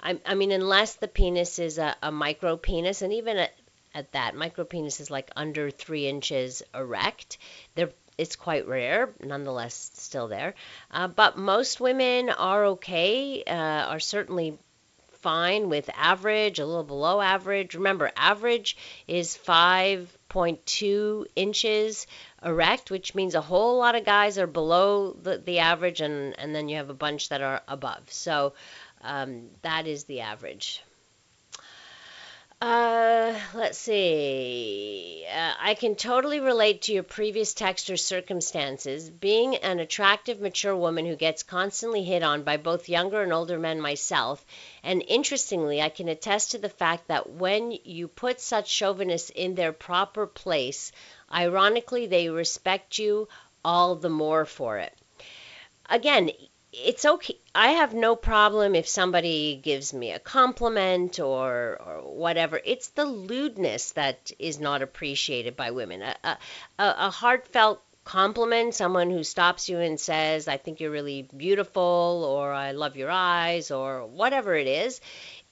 i, 0.00 0.16
I 0.24 0.36
mean 0.36 0.52
unless 0.52 0.94
the 0.94 1.08
penis 1.08 1.58
is 1.58 1.76
a, 1.78 1.96
a 2.02 2.12
micro 2.12 2.56
penis 2.56 3.02
and 3.02 3.12
even 3.14 3.36
at, 3.38 3.52
at 3.96 4.12
that 4.12 4.36
micro 4.36 4.64
penis 4.64 5.00
is 5.00 5.10
like 5.10 5.32
under 5.34 5.72
three 5.72 6.06
inches 6.06 6.62
erect 6.72 7.38
they're 7.74 7.90
it's 8.18 8.34
quite 8.34 8.66
rare, 8.66 9.14
nonetheless, 9.22 9.92
still 9.94 10.26
there. 10.26 10.54
Uh, 10.90 11.06
but 11.06 11.38
most 11.38 11.80
women 11.80 12.30
are 12.30 12.64
okay, 12.64 13.44
uh, 13.44 13.52
are 13.52 14.00
certainly 14.00 14.58
fine 15.20 15.68
with 15.68 15.90
average, 15.94 16.58
a 16.58 16.66
little 16.66 16.84
below 16.84 17.20
average. 17.20 17.74
Remember, 17.74 18.10
average 18.16 18.76
is 19.06 19.36
5.2 19.36 21.26
inches 21.36 22.06
erect, 22.44 22.90
which 22.90 23.14
means 23.14 23.34
a 23.34 23.40
whole 23.40 23.78
lot 23.78 23.94
of 23.94 24.04
guys 24.04 24.38
are 24.38 24.46
below 24.46 25.12
the, 25.12 25.38
the 25.38 25.58
average, 25.58 26.00
and, 26.00 26.38
and 26.38 26.54
then 26.54 26.68
you 26.68 26.76
have 26.76 26.90
a 26.90 26.94
bunch 26.94 27.28
that 27.30 27.42
are 27.42 27.62
above. 27.68 28.10
So 28.12 28.54
um, 29.02 29.50
that 29.62 29.86
is 29.86 30.04
the 30.04 30.20
average. 30.20 30.82
Uh, 32.60 33.38
let's 33.54 33.78
see. 33.78 35.24
Uh, 35.32 35.54
I 35.60 35.74
can 35.74 35.94
totally 35.94 36.40
relate 36.40 36.82
to 36.82 36.92
your 36.92 37.04
previous 37.04 37.54
texter's 37.54 38.04
circumstances. 38.04 39.08
Being 39.10 39.54
an 39.56 39.78
attractive, 39.78 40.40
mature 40.40 40.74
woman 40.74 41.06
who 41.06 41.14
gets 41.14 41.44
constantly 41.44 42.02
hit 42.02 42.24
on 42.24 42.42
by 42.42 42.56
both 42.56 42.88
younger 42.88 43.22
and 43.22 43.32
older 43.32 43.60
men 43.60 43.80
myself, 43.80 44.44
and 44.82 45.04
interestingly, 45.06 45.80
I 45.80 45.88
can 45.88 46.08
attest 46.08 46.50
to 46.50 46.58
the 46.58 46.68
fact 46.68 47.06
that 47.06 47.30
when 47.30 47.78
you 47.84 48.08
put 48.08 48.40
such 48.40 48.68
chauvinists 48.68 49.30
in 49.30 49.54
their 49.54 49.72
proper 49.72 50.26
place, 50.26 50.90
ironically, 51.32 52.06
they 52.06 52.28
respect 52.28 52.98
you 52.98 53.28
all 53.64 53.94
the 53.94 54.10
more 54.10 54.44
for 54.44 54.78
it. 54.78 54.96
Again, 55.88 56.30
it's 56.72 57.04
okay. 57.04 57.38
I 57.54 57.68
have 57.70 57.94
no 57.94 58.14
problem 58.14 58.74
if 58.74 58.88
somebody 58.88 59.56
gives 59.62 59.92
me 59.94 60.12
a 60.12 60.18
compliment 60.18 61.18
or, 61.18 61.78
or 61.80 62.14
whatever. 62.14 62.60
It's 62.64 62.88
the 62.88 63.06
lewdness 63.06 63.92
that 63.92 64.30
is 64.38 64.60
not 64.60 64.82
appreciated 64.82 65.56
by 65.56 65.70
women. 65.70 66.02
A, 66.02 66.16
a, 66.24 66.38
a 66.78 67.10
heartfelt 67.10 67.82
compliment, 68.04 68.74
someone 68.74 69.10
who 69.10 69.22
stops 69.22 69.68
you 69.68 69.78
and 69.78 70.00
says, 70.00 70.48
I 70.48 70.56
think 70.56 70.80
you're 70.80 70.90
really 70.90 71.28
beautiful, 71.36 72.24
or 72.26 72.52
I 72.52 72.72
love 72.72 72.96
your 72.96 73.10
eyes, 73.10 73.70
or 73.70 74.06
whatever 74.06 74.54
it 74.54 74.66
is, 74.66 75.00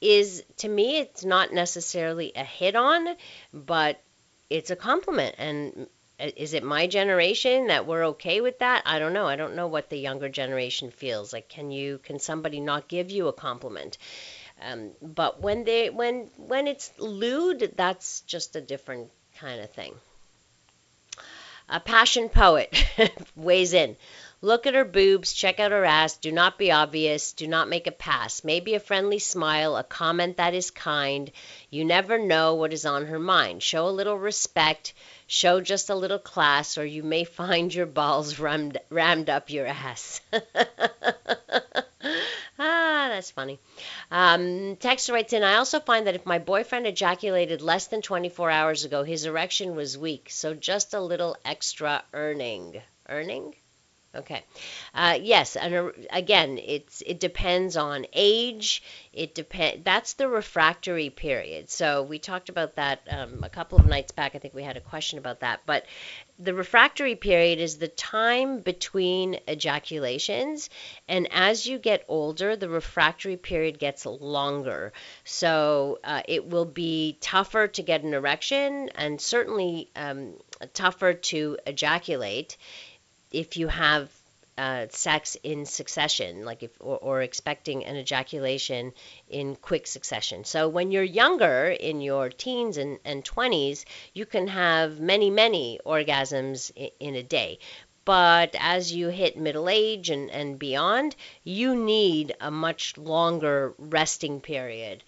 is 0.01 0.43
to 0.59 0.69
me, 0.69 0.99
it's 0.99 1.25
not 1.25 1.53
necessarily 1.53 2.33
a 2.35 2.45
hit 2.45 2.77
on, 2.77 3.09
but 3.53 4.01
it's 4.49 4.71
a 4.71 4.77
compliment. 4.77 5.35
And 5.39 5.87
is 6.19 6.55
it 6.55 6.63
my 6.63 6.87
generation 6.87 7.67
that 7.67 7.87
we're 7.87 8.07
okay 8.07 8.41
with 8.41 8.61
that? 8.61 8.83
I 8.87 8.99
don't 8.99 9.13
know. 9.13 9.27
I 9.27 9.37
don't 9.37 9.55
know 9.55 9.67
what 9.67 9.91
the 9.91 9.99
younger 9.99 10.29
generation 10.29 10.91
feels 10.91 11.33
like. 11.33 11.49
Can 11.49 11.71
you 11.71 11.99
can 11.99 12.19
somebody 12.19 12.61
not 12.61 12.89
give 12.89 13.11
you 13.11 13.29
a 13.29 13.33
compliment? 13.33 13.99
Um, 14.63 14.93
but 15.03 15.41
when 15.43 15.65
they 15.65 15.91
when 15.91 16.31
when 16.37 16.67
it's 16.67 16.91
lewd, 16.99 17.75
that's 17.77 18.23
just 18.23 18.57
a 18.57 18.61
different 18.61 19.11
kind 19.39 19.61
of 19.61 19.71
thing. 19.71 19.95
A 21.69 21.81
passion 21.81 22.29
poet 22.29 22.73
weighs 23.37 23.75
in. 23.75 23.97
Look 24.41 24.67
at 24.67 24.75
her 24.75 24.85
boobs, 24.85 25.33
check 25.33 25.59
out 25.59 25.73
her 25.73 25.85
ass, 25.85 26.17
do 26.17 26.31
not 26.31 26.59
be 26.59 26.71
obvious, 26.71 27.33
do 27.33 27.49
not 27.49 27.69
make 27.69 27.87
a 27.87 27.91
pass. 27.91 28.45
Maybe 28.45 28.75
a 28.75 28.81
friendly 28.81 29.19
smile, 29.19 29.77
a 29.77 29.83
comment 29.83 30.37
that 30.37 30.55
is 30.55 30.71
kind. 30.71 31.33
You 31.71 31.85
never 31.85 32.19
know 32.19 32.55
what 32.55 32.73
is 32.73 32.87
on 32.87 33.07
her 33.07 33.19
mind. 33.19 33.63
Show 33.63 33.89
a 33.89 33.91
little 33.91 34.19
respect, 34.19 34.93
show 35.27 35.61
just 35.61 35.91
a 35.91 35.95
little 35.95 36.19
class, 36.19 36.79
or 36.79 36.85
you 36.85 37.03
may 37.03 37.25
find 37.25 37.75
your 37.75 37.87
balls 37.87 38.39
rammed, 38.39 38.79
rammed 38.91 39.29
up 39.29 39.51
your 39.51 39.67
ass. 39.67 40.21
ah, 40.33 40.41
that's 42.59 43.31
funny. 43.31 43.59
Um, 44.11 44.77
Texter 44.77 45.13
writes 45.13 45.33
in 45.33 45.43
I 45.43 45.57
also 45.57 45.81
find 45.81 46.07
that 46.07 46.15
if 46.15 46.27
my 46.27 46.39
boyfriend 46.39 46.87
ejaculated 46.87 47.61
less 47.63 47.89
than 47.89 48.03
24 48.03 48.51
hours 48.51 48.85
ago, 48.85 49.03
his 49.03 49.25
erection 49.25 49.75
was 49.77 49.99
weak, 49.99 50.29
so 50.31 50.55
just 50.55 50.95
a 50.95 51.01
little 51.01 51.37
extra 51.45 52.05
earning. 52.13 52.81
Earning? 53.09 53.55
Okay. 54.17 54.43
Uh, 54.95 55.19
yes, 55.21 55.57
and 55.57 55.93
again, 56.11 56.59
it's 56.59 57.03
it 57.05 57.21
depends 57.21 57.77
on 57.77 58.07
age. 58.15 58.83
It 59.13 59.35
depend. 59.35 59.85
That's 59.85 60.15
the 60.15 60.27
refractory 60.27 61.11
period. 61.11 61.69
So 61.69 62.03
we 62.03 62.19
talked 62.19 62.49
about 62.49 62.77
that 62.77 63.01
um, 63.11 63.41
a 63.43 63.51
couple 63.51 63.79
of 63.79 63.87
nights 63.87 64.13
back. 64.13 64.35
I 64.35 64.39
think 64.39 64.55
we 64.55 64.63
had 64.63 64.79
a 64.79 64.81
question 64.81 65.19
about 65.19 65.41
that. 65.41 65.61
But 65.67 65.85
the 66.39 66.55
refractory 66.55 67.15
period 67.15 67.59
is 67.59 67.77
the 67.77 67.89
time 67.89 68.61
between 68.61 69.39
ejaculations, 69.47 70.71
and 71.09 71.29
as 71.31 71.67
you 71.67 71.79
get 71.79 72.05
older, 72.09 72.57
the 72.57 72.69
refractory 72.69 73.37
period 73.37 73.79
gets 73.79 74.07
longer. 74.07 74.95
So 75.25 75.99
uh, 76.05 76.23
it 76.27 76.47
will 76.49 76.65
be 76.65 77.19
tougher 77.21 77.69
to 77.69 77.83
get 77.83 78.03
an 78.03 78.15
erection, 78.15 78.89
and 78.95 79.21
certainly 79.21 79.91
um, 79.95 80.35
tougher 80.73 81.13
to 81.13 81.59
ejaculate 81.67 82.57
if 83.31 83.57
you 83.57 83.69
have 83.69 84.11
uh, 84.59 84.87
sex 84.89 85.37
in 85.43 85.67
succession, 85.67 86.45
like 86.45 86.63
if 86.63 86.71
or, 86.81 86.97
or, 86.99 87.21
expecting 87.21 87.85
an 87.85 87.97
ejaculation 87.97 88.93
in 89.29 89.55
quick 89.57 89.87
succession. 89.87 90.45
So 90.45 90.69
when 90.69 90.91
you're 90.91 91.03
younger, 91.03 91.67
in 91.69 92.01
your 92.01 92.31
teens 92.31 92.79
and, 92.79 92.99
and 93.05 93.23
20s, 93.23 93.85
you 94.15 94.25
can 94.25 94.49
have 94.49 94.99
many, 94.99 95.29
many 95.29 95.79
orgasms 95.85 96.71
in, 96.75 96.91
in 97.01 97.15
a 97.17 97.23
day. 97.23 97.59
But 98.07 98.55
as 98.59 98.93
you 98.95 99.09
hit 99.09 99.37
middle 99.37 99.69
age 99.69 100.09
and, 100.09 100.31
and 100.31 100.59
beyond, 100.59 101.17
you 101.45 101.75
need 101.75 102.35
a 102.41 102.51
much 102.51 102.97
longer 102.97 103.75
resting 103.79 104.41
period 104.41 105.03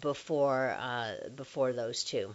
before 0.00 0.76
uh, 0.78 1.28
before 1.34 1.72
those 1.72 2.04
two. 2.04 2.34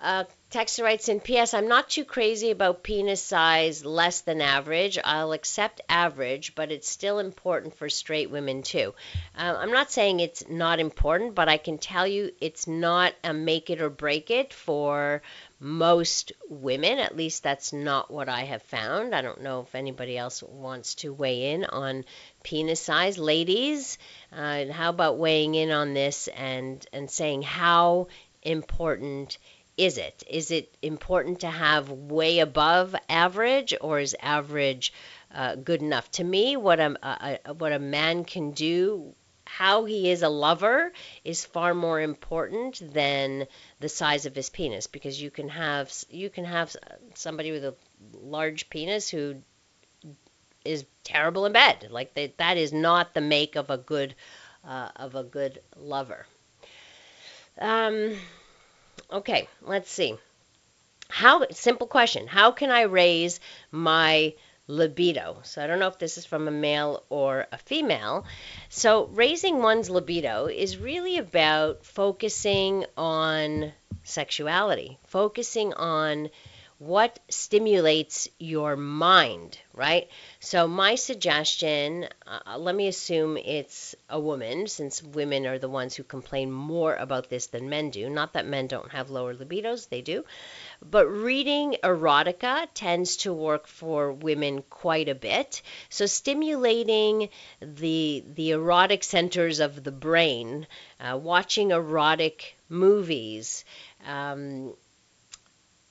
Uh, 0.00 0.24
Texter 0.50 0.82
writes 0.82 1.08
in 1.08 1.20
P.S. 1.20 1.54
I'm 1.54 1.68
not 1.68 1.88
too 1.88 2.04
crazy 2.04 2.50
about 2.50 2.82
penis 2.82 3.22
size 3.22 3.84
less 3.84 4.22
than 4.22 4.40
average. 4.40 4.98
I'll 5.04 5.30
accept 5.30 5.80
average, 5.88 6.56
but 6.56 6.72
it's 6.72 6.90
still 6.90 7.20
important 7.20 7.76
for 7.76 7.88
straight 7.88 8.32
women 8.32 8.62
too. 8.62 8.92
Uh, 9.38 9.54
I'm 9.56 9.70
not 9.70 9.92
saying 9.92 10.18
it's 10.18 10.48
not 10.48 10.80
important, 10.80 11.36
but 11.36 11.48
I 11.48 11.56
can 11.56 11.78
tell 11.78 12.04
you 12.04 12.32
it's 12.40 12.66
not 12.66 13.14
a 13.22 13.32
make 13.32 13.70
it 13.70 13.80
or 13.80 13.90
break 13.90 14.32
it 14.32 14.52
for 14.52 15.22
most 15.60 16.32
women. 16.48 16.98
At 16.98 17.16
least 17.16 17.44
that's 17.44 17.72
not 17.72 18.10
what 18.10 18.28
I 18.28 18.40
have 18.40 18.62
found. 18.62 19.14
I 19.14 19.22
don't 19.22 19.42
know 19.42 19.60
if 19.60 19.76
anybody 19.76 20.18
else 20.18 20.42
wants 20.42 20.96
to 20.96 21.12
weigh 21.12 21.52
in 21.52 21.64
on 21.64 22.04
penis 22.42 22.80
size. 22.80 23.18
Ladies, 23.18 23.98
uh, 24.32 24.66
how 24.72 24.90
about 24.90 25.16
weighing 25.16 25.54
in 25.54 25.70
on 25.70 25.94
this 25.94 26.26
and, 26.26 26.84
and 26.92 27.08
saying 27.08 27.42
how 27.42 28.08
important 28.42 29.38
is 29.80 29.96
it? 29.96 30.22
Is 30.28 30.50
it 30.50 30.76
important 30.82 31.40
to 31.40 31.50
have 31.50 31.90
way 31.90 32.40
above 32.40 32.94
average, 33.08 33.74
or 33.80 33.98
is 33.98 34.14
average 34.20 34.92
uh, 35.34 35.54
good 35.54 35.80
enough? 35.80 36.10
To 36.12 36.24
me, 36.24 36.56
what 36.56 36.78
a, 36.80 37.38
a, 37.46 37.54
what 37.54 37.72
a 37.72 37.78
man 37.78 38.24
can 38.24 38.50
do, 38.50 39.14
how 39.46 39.86
he 39.86 40.10
is 40.10 40.22
a 40.22 40.28
lover, 40.28 40.92
is 41.24 41.46
far 41.46 41.72
more 41.72 41.98
important 41.98 42.82
than 42.92 43.46
the 43.78 43.88
size 43.88 44.26
of 44.26 44.36
his 44.36 44.50
penis, 44.50 44.86
because 44.86 45.22
you 45.22 45.30
can 45.30 45.48
have 45.48 45.90
you 46.10 46.28
can 46.28 46.44
have 46.44 46.76
somebody 47.14 47.50
with 47.50 47.64
a 47.64 47.74
large 48.12 48.68
penis 48.68 49.08
who 49.08 49.36
is 50.62 50.84
terrible 51.04 51.46
in 51.46 51.52
bed. 51.54 51.88
Like 51.90 52.12
they, 52.12 52.34
that 52.36 52.58
is 52.58 52.70
not 52.70 53.14
the 53.14 53.22
make 53.22 53.56
of 53.56 53.70
a 53.70 53.78
good 53.78 54.14
uh, 54.62 54.90
of 54.96 55.14
a 55.14 55.24
good 55.24 55.62
lover. 55.74 56.26
Um, 57.58 58.14
Okay, 59.12 59.48
let's 59.62 59.90
see. 59.90 60.16
How 61.08 61.44
simple 61.50 61.88
question. 61.88 62.28
How 62.28 62.52
can 62.52 62.70
I 62.70 62.82
raise 62.82 63.40
my 63.72 64.34
libido? 64.68 65.38
So 65.42 65.62
I 65.62 65.66
don't 65.66 65.80
know 65.80 65.88
if 65.88 65.98
this 65.98 66.16
is 66.16 66.24
from 66.24 66.46
a 66.46 66.52
male 66.52 67.02
or 67.10 67.48
a 67.50 67.58
female. 67.58 68.24
So 68.68 69.06
raising 69.06 69.58
one's 69.58 69.90
libido 69.90 70.46
is 70.46 70.78
really 70.78 71.18
about 71.18 71.84
focusing 71.84 72.84
on 72.96 73.72
sexuality, 74.04 74.98
focusing 75.08 75.74
on 75.74 76.30
what 76.80 77.18
stimulates 77.28 78.26
your 78.38 78.74
mind, 78.74 79.58
right? 79.74 80.08
So, 80.40 80.66
my 80.66 80.94
suggestion 80.94 82.08
uh, 82.26 82.56
let 82.56 82.74
me 82.74 82.88
assume 82.88 83.36
it's 83.36 83.94
a 84.08 84.18
woman, 84.18 84.66
since 84.66 85.02
women 85.02 85.46
are 85.46 85.58
the 85.58 85.68
ones 85.68 85.94
who 85.94 86.02
complain 86.04 86.50
more 86.50 86.94
about 86.94 87.28
this 87.28 87.48
than 87.48 87.68
men 87.68 87.90
do. 87.90 88.08
Not 88.08 88.32
that 88.32 88.46
men 88.46 88.66
don't 88.66 88.90
have 88.92 89.10
lower 89.10 89.34
libidos, 89.34 89.90
they 89.90 90.00
do. 90.00 90.24
But 90.80 91.06
reading 91.06 91.76
erotica 91.84 92.66
tends 92.72 93.18
to 93.18 93.34
work 93.34 93.66
for 93.66 94.10
women 94.14 94.62
quite 94.70 95.10
a 95.10 95.14
bit. 95.14 95.60
So, 95.90 96.06
stimulating 96.06 97.28
the, 97.60 98.24
the 98.26 98.52
erotic 98.52 99.04
centers 99.04 99.60
of 99.60 99.84
the 99.84 99.92
brain, 99.92 100.66
uh, 100.98 101.18
watching 101.18 101.72
erotic 101.72 102.56
movies, 102.70 103.66
um, 104.06 104.72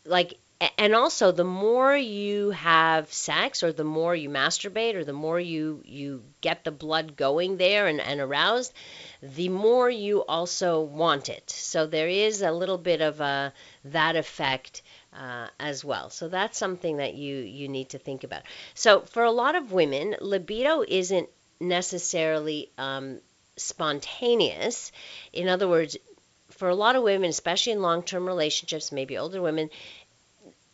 like 0.04 0.40
and 0.78 0.94
also 0.94 1.32
the 1.32 1.46
more 1.46 1.96
you 1.96 2.50
have 2.52 3.12
sex 3.14 3.64
or 3.64 3.72
the 3.72 3.86
more 3.86 4.14
you 4.14 4.30
masturbate 4.30 4.96
or 4.96 5.06
the 5.06 5.14
more 5.14 5.40
you 5.40 5.82
you 5.86 6.24
get 6.42 6.64
the 6.64 6.72
blood 6.72 7.16
going 7.16 7.58
there 7.58 7.88
and, 7.88 8.02
and 8.02 8.20
aroused 8.20 8.74
the 9.22 9.50
more 9.50 9.90
you 9.90 10.24
also 10.26 10.82
want 10.82 11.30
it. 11.30 11.50
So 11.50 11.88
there 11.88 12.08
is 12.10 12.42
a 12.42 12.52
little 12.52 12.78
bit 12.78 13.02
of 13.02 13.22
a 13.22 13.54
that 13.86 14.16
effect 14.16 14.82
uh, 15.14 15.48
as 15.60 15.84
well. 15.84 16.10
So 16.10 16.28
that's 16.28 16.58
something 16.58 16.98
that 16.98 17.14
you 17.14 17.38
you 17.38 17.70
need 17.70 17.90
to 17.90 18.00
think 18.00 18.24
about. 18.24 18.44
So 18.74 19.02
for 19.02 19.24
a 19.24 19.32
lot 19.32 19.56
of 19.56 19.72
women 19.72 20.16
libido 20.20 20.84
isn't 20.88 21.30
necessarily 21.62 22.70
um, 22.78 23.20
spontaneous. 23.56 24.92
In 25.32 25.48
other 25.48 25.68
words 25.68 25.98
for 26.50 26.70
a 26.70 26.76
lot 26.76 26.96
of 26.96 27.04
women, 27.04 27.30
especially 27.30 27.74
in 27.74 27.82
long 27.82 28.04
term 28.04 28.26
relationships, 28.26 28.92
maybe 28.92 29.18
older 29.18 29.42
women, 29.42 29.70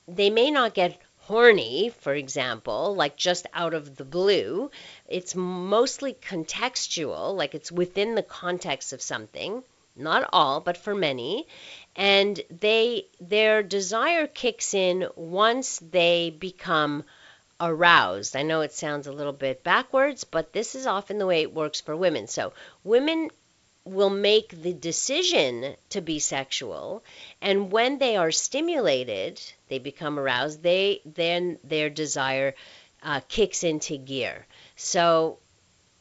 they 0.08 0.30
may 0.30 0.52
not 0.52 0.74
get 0.74 1.00
horny, 1.18 1.90
for 1.90 2.14
example, 2.14 2.96
like 2.96 3.16
just 3.16 3.48
out 3.54 3.74
of 3.74 3.96
the 3.96 4.06
blue. 4.06 4.70
It's 5.08 5.36
mostly 5.36 6.14
contextual, 6.14 7.36
like 7.36 7.56
it's 7.56 7.72
within 7.72 8.16
the 8.16 8.24
context 8.24 8.94
of 8.94 9.02
something. 9.02 9.64
Not 9.96 10.30
all, 10.34 10.60
but 10.60 10.78
for 10.78 10.94
many. 10.94 11.48
And 11.96 12.40
they 12.50 13.08
their 13.20 13.64
desire 13.64 14.28
kicks 14.28 14.74
in 14.74 15.08
once 15.16 15.80
they 15.80 16.30
become 16.30 17.06
aroused. 17.60 18.36
I 18.36 18.44
know 18.44 18.62
it 18.62 18.74
sounds 18.74 19.08
a 19.08 19.14
little 19.14 19.34
bit 19.34 19.64
backwards, 19.64 20.26
but 20.26 20.52
this 20.52 20.76
is 20.76 20.86
often 20.86 21.18
the 21.18 21.26
way 21.26 21.42
it 21.42 21.54
works 21.54 21.80
for 21.80 21.96
women. 21.96 22.28
So, 22.28 22.52
women 22.84 23.32
will 23.86 24.10
make 24.10 24.50
the 24.64 24.74
decision 24.74 25.76
to 25.90 26.02
be 26.02 26.20
sexual. 26.20 27.04
And 27.42 27.72
when 27.72 28.00
they 28.00 28.18
are 28.18 28.32
stimulated 28.32 29.42
they 29.70 29.80
become 29.80 30.20
aroused 30.20 30.62
they 30.64 31.02
then 31.06 31.60
their 31.64 31.90
desire 31.90 32.56
uh, 33.04 33.22
kicks 33.30 33.64
into 33.64 33.98
gear. 33.98 34.48
So 34.76 35.38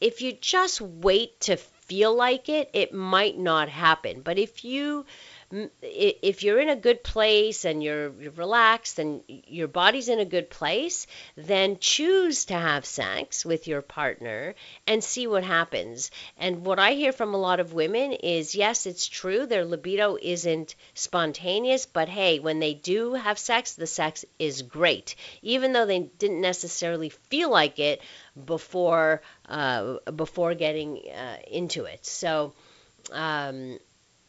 if 0.01 0.21
you 0.21 0.33
just 0.33 0.81
wait 0.81 1.39
to 1.41 1.57
feel 1.57 2.13
like 2.15 2.49
it 2.49 2.69
it 2.73 2.93
might 2.93 3.37
not 3.37 3.69
happen. 3.69 4.21
But 4.21 4.39
if 4.39 4.65
you 4.65 5.05
if 5.51 6.43
you're 6.43 6.59
in 6.59 6.69
a 6.69 6.75
good 6.75 7.03
place 7.03 7.65
and 7.65 7.83
you're, 7.83 8.09
relaxed 8.09 8.99
and 8.99 9.21
your 9.27 9.67
body's 9.67 10.09
in 10.09 10.19
a 10.19 10.25
good 10.25 10.49
place, 10.49 11.07
then 11.35 11.77
choose 11.79 12.45
to 12.45 12.53
have 12.53 12.85
sex 12.85 13.45
with 13.45 13.67
your 13.67 13.81
partner 13.81 14.55
and 14.87 15.03
see 15.03 15.27
what 15.27 15.43
happens. 15.43 16.11
And 16.37 16.65
what 16.65 16.79
I 16.79 16.93
hear 16.93 17.11
from 17.11 17.33
a 17.33 17.37
lot 17.37 17.59
of 17.59 17.73
women 17.73 18.13
is 18.13 18.55
yes, 18.55 18.85
it's 18.85 19.07
true, 19.07 19.45
their 19.45 19.65
libido 19.65 20.17
isn't 20.21 20.75
spontaneous, 20.93 21.85
but 21.85 22.09
hey, 22.09 22.39
when 22.39 22.59
they 22.59 22.73
do 22.73 23.13
have 23.13 23.37
sex, 23.37 23.73
the 23.73 23.87
sex 23.87 24.25
is 24.39 24.63
great, 24.63 25.15
even 25.41 25.73
though 25.73 25.85
they 25.85 25.99
didn't 25.99 26.41
necessarily 26.41 27.09
feel 27.09 27.51
like 27.51 27.79
it 27.79 28.01
before 28.45 29.21
uh, 29.47 29.97
before 30.15 30.55
getting 30.55 31.01
uh, 31.15 31.37
into 31.47 31.85
it. 31.85 32.05
So. 32.05 32.53
Um, 33.11 33.77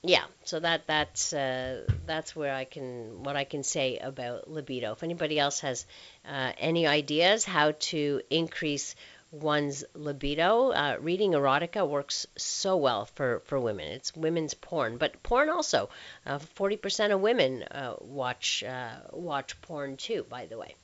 yeah, 0.06 0.24
so 0.44 0.60
that 0.60 0.86
that's 0.86 1.32
uh, 1.32 1.84
that's 2.06 2.36
where 2.36 2.54
I 2.54 2.64
can 2.64 3.22
what 3.22 3.36
I 3.36 3.44
can 3.44 3.62
say 3.62 3.98
about 3.98 4.48
libido. 4.48 4.92
If 4.92 5.02
anybody 5.02 5.38
else 5.38 5.60
has 5.60 5.86
uh, 6.24 6.52
any 6.58 6.86
ideas 6.86 7.44
how 7.44 7.72
to 7.90 8.20
increase 8.30 8.94
one's 9.32 9.84
libido, 9.94 10.70
uh, 10.70 10.96
reading 11.00 11.32
erotica 11.32 11.86
works 11.88 12.26
so 12.36 12.76
well 12.76 13.06
for 13.06 13.40
for 13.46 13.58
women. 13.58 13.88
It's 13.88 14.14
women's 14.14 14.54
porn, 14.54 14.96
but 14.98 15.22
porn 15.22 15.50
also. 15.50 15.88
Uh, 16.24 16.38
forty 16.38 16.76
percent 16.76 17.12
of 17.12 17.20
women 17.20 17.64
uh, 17.64 17.96
watch 18.00 18.62
uh, 18.62 19.00
watch 19.12 19.60
porn 19.60 19.96
too. 19.96 20.24
By 20.28 20.46
the 20.46 20.58
way. 20.58 20.76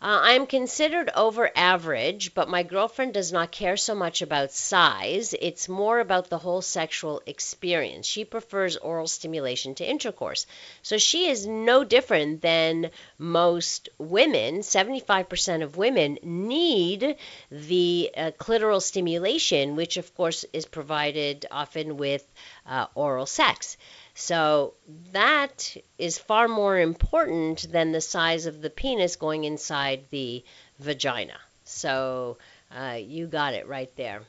Uh, 0.00 0.20
I 0.22 0.32
am 0.32 0.46
considered 0.46 1.10
over 1.16 1.50
average, 1.56 2.34
but 2.34 2.50
my 2.50 2.62
girlfriend 2.62 3.14
does 3.14 3.32
not 3.32 3.50
care 3.50 3.78
so 3.78 3.94
much 3.94 4.20
about 4.20 4.52
size. 4.52 5.34
It's 5.40 5.68
more 5.68 6.00
about 6.00 6.28
the 6.28 6.38
whole 6.38 6.60
sexual 6.60 7.22
experience. 7.24 8.06
She 8.06 8.24
prefers 8.24 8.76
oral 8.76 9.06
stimulation 9.06 9.74
to 9.76 9.88
intercourse. 9.88 10.46
So 10.82 10.98
she 10.98 11.28
is 11.28 11.46
no 11.46 11.82
different 11.82 12.42
than 12.42 12.90
most 13.18 13.88
women. 13.96 14.58
75% 14.60 15.62
of 15.62 15.78
women 15.78 16.18
need 16.22 17.16
the 17.50 18.10
uh, 18.16 18.30
clitoral 18.38 18.82
stimulation, 18.82 19.76
which 19.76 19.96
of 19.96 20.14
course 20.14 20.44
is 20.52 20.66
provided 20.66 21.46
often 21.50 21.96
with 21.96 22.24
uh, 22.66 22.86
oral 22.94 23.26
sex. 23.26 23.78
So 24.18 24.72
that 25.12 25.76
is 25.98 26.16
far 26.16 26.48
more 26.48 26.78
important 26.78 27.70
than 27.70 27.92
the 27.92 28.00
size 28.00 28.46
of 28.46 28.62
the 28.62 28.70
penis 28.70 29.16
going 29.16 29.44
inside 29.44 30.06
the 30.08 30.42
vagina. 30.78 31.38
So 31.64 32.38
uh, 32.74 32.98
you 32.98 33.26
got 33.26 33.52
it 33.52 33.68
right 33.68 33.94
there. 33.96 34.22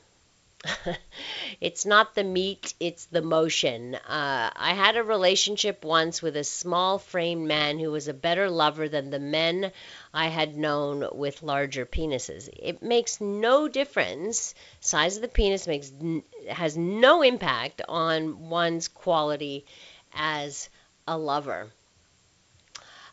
it's 1.60 1.86
not 1.86 2.14
the 2.14 2.24
meat, 2.24 2.74
it's 2.80 3.06
the 3.06 3.22
motion. 3.22 3.94
Uh, 3.94 4.50
I 4.54 4.74
had 4.74 4.96
a 4.96 5.02
relationship 5.02 5.84
once 5.84 6.22
with 6.22 6.36
a 6.36 6.44
small 6.44 6.98
framed 6.98 7.46
man 7.46 7.78
who 7.78 7.90
was 7.90 8.08
a 8.08 8.14
better 8.14 8.50
lover 8.50 8.88
than 8.88 9.10
the 9.10 9.18
men 9.18 9.72
I 10.12 10.28
had 10.28 10.56
known 10.56 11.08
with 11.12 11.42
larger 11.42 11.86
penises. 11.86 12.48
It 12.52 12.82
makes 12.82 13.20
no 13.20 13.68
difference. 13.68 14.54
Size 14.80 15.16
of 15.16 15.22
the 15.22 15.28
penis 15.28 15.66
makes 15.66 15.92
has 16.48 16.76
no 16.76 17.22
impact 17.22 17.82
on 17.88 18.48
one's 18.48 18.88
quality 18.88 19.64
as 20.12 20.68
a 21.06 21.16
lover. 21.16 21.72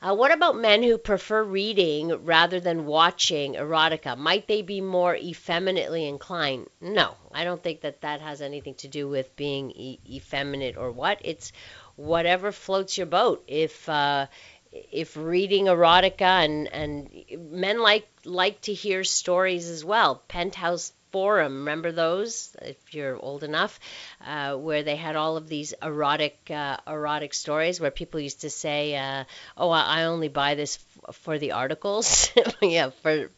Uh, 0.01 0.15
what 0.15 0.31
about 0.31 0.57
men 0.57 0.83
who 0.83 0.97
prefer 0.97 1.43
reading 1.43 2.25
rather 2.25 2.59
than 2.59 2.85
watching 2.85 3.53
erotica? 3.53 4.17
Might 4.17 4.47
they 4.47 4.61
be 4.61 4.81
more 4.81 5.15
effeminately 5.15 6.07
inclined? 6.07 6.67
No, 6.81 7.15
I 7.31 7.43
don't 7.43 7.61
think 7.61 7.81
that 7.81 8.01
that 8.01 8.21
has 8.21 8.41
anything 8.41 8.75
to 8.75 8.87
do 8.87 9.07
with 9.07 9.35
being 9.35 9.71
e- 9.71 9.99
effeminate 10.09 10.77
or 10.77 10.91
what. 10.91 11.19
It's 11.21 11.51
whatever 11.95 12.51
floats 12.51 12.97
your 12.97 13.07
boat. 13.07 13.43
If 13.47 13.87
uh, 13.87 14.27
if 14.71 15.15
reading 15.15 15.65
erotica 15.65 16.43
and 16.45 16.67
and 16.67 17.09
men 17.51 17.79
like 17.79 18.07
like 18.25 18.61
to 18.61 18.73
hear 18.73 19.03
stories 19.03 19.69
as 19.69 19.85
well. 19.85 20.21
Penthouse 20.27 20.91
Forum, 21.15 21.59
remember 21.59 21.93
those? 21.93 22.53
If 22.61 22.93
you're 22.93 23.17
old 23.17 23.43
enough, 23.43 23.79
uh, 24.19 24.55
where 24.57 24.83
they 24.83 24.97
had 24.97 25.15
all 25.15 25.37
of 25.37 25.47
these 25.47 25.73
erotic 25.81 26.37
uh, 26.51 26.77
erotic 26.85 27.33
stories, 27.33 27.79
where 27.79 27.89
people 27.91 28.19
used 28.19 28.41
to 28.41 28.49
say, 28.49 28.95
uh, 28.97 29.23
"Oh, 29.57 29.69
I 29.69 30.03
only 30.03 30.27
buy 30.27 30.55
this 30.55 30.77
f- 31.07 31.15
for 31.15 31.39
the 31.39 31.53
articles." 31.53 32.29
yeah, 32.61 32.89
for 33.01 33.29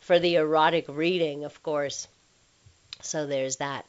for 0.00 0.18
the 0.18 0.34
erotic 0.34 0.84
reading, 0.88 1.44
of 1.44 1.62
course. 1.62 2.06
So 3.02 3.26
there's 3.26 3.56
that. 3.56 3.84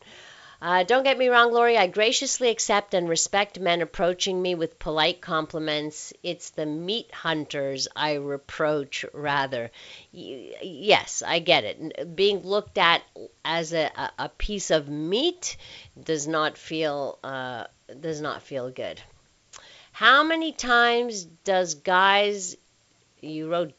Uh, 0.64 0.82
don't 0.84 1.04
get 1.04 1.18
me 1.18 1.28
wrong, 1.28 1.52
Laurie. 1.52 1.78
I 1.78 1.86
graciously 1.88 2.50
accept 2.50 2.94
and 2.96 3.08
respect 3.10 3.60
men 3.60 3.82
approaching 3.84 4.42
me 4.42 4.56
with 4.56 4.80
polite 4.80 5.20
compliments. 5.22 6.14
It's 6.24 6.52
the 6.52 6.66
meat 6.66 7.12
hunters 7.14 7.88
I 7.96 8.14
reproach, 8.14 9.06
rather. 9.14 9.70
Y- 10.14 10.56
yes, 10.64 11.22
I 11.22 11.40
get 11.40 11.66
it. 11.66 12.16
Being 12.16 12.40
looked 12.44 12.78
at 12.80 13.04
as 13.46 13.74
a, 13.74 13.92
a 14.18 14.30
piece 14.30 14.72
of 14.72 14.88
meat 14.90 15.58
does 16.02 16.28
not 16.28 16.58
feel 16.58 17.20
uh, 17.24 17.66
does 18.00 18.22
not 18.22 18.42
feel 18.42 18.72
good. 18.72 19.02
How 19.92 20.24
many 20.24 20.52
times 20.54 21.24
does 21.26 21.76
guys 21.76 22.56
you 23.22 23.50
wrote 23.50 23.74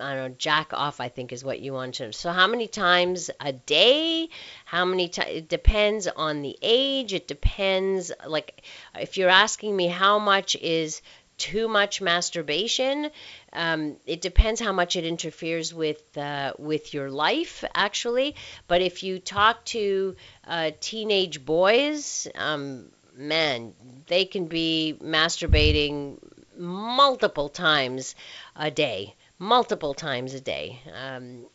I 0.00 0.14
don't 0.14 0.30
know, 0.30 0.36
jack 0.38 0.72
off, 0.72 1.00
I 1.00 1.08
think 1.08 1.32
is 1.32 1.44
what 1.44 1.60
you 1.60 1.72
want 1.72 1.94
to. 1.96 2.12
So, 2.12 2.30
how 2.30 2.46
many 2.46 2.68
times 2.68 3.30
a 3.40 3.52
day? 3.52 4.28
How 4.64 4.84
many 4.84 5.08
times? 5.08 5.30
It 5.30 5.48
depends 5.48 6.06
on 6.06 6.42
the 6.42 6.56
age. 6.62 7.12
It 7.12 7.26
depends, 7.26 8.12
like, 8.26 8.62
if 9.00 9.16
you're 9.16 9.28
asking 9.28 9.74
me 9.74 9.88
how 9.88 10.20
much 10.20 10.54
is 10.56 11.02
too 11.36 11.66
much 11.66 12.00
masturbation, 12.00 13.10
um, 13.52 13.96
it 14.06 14.20
depends 14.20 14.60
how 14.60 14.72
much 14.72 14.94
it 14.94 15.04
interferes 15.04 15.74
with 15.74 16.16
uh, 16.16 16.52
with 16.58 16.94
your 16.94 17.10
life, 17.10 17.64
actually. 17.74 18.36
But 18.68 18.82
if 18.82 19.02
you 19.02 19.18
talk 19.18 19.64
to 19.66 20.14
uh, 20.46 20.70
teenage 20.80 21.44
boys, 21.44 22.28
um, 22.36 22.90
man, 23.16 23.74
they 24.06 24.26
can 24.26 24.46
be 24.46 24.96
masturbating 25.02 26.18
multiple 26.56 27.48
times 27.48 28.14
a 28.54 28.70
day 28.70 29.14
multiple 29.38 29.94
times 29.94 30.34
a 30.34 30.40
day. 30.40 30.80
Um, 30.92 31.46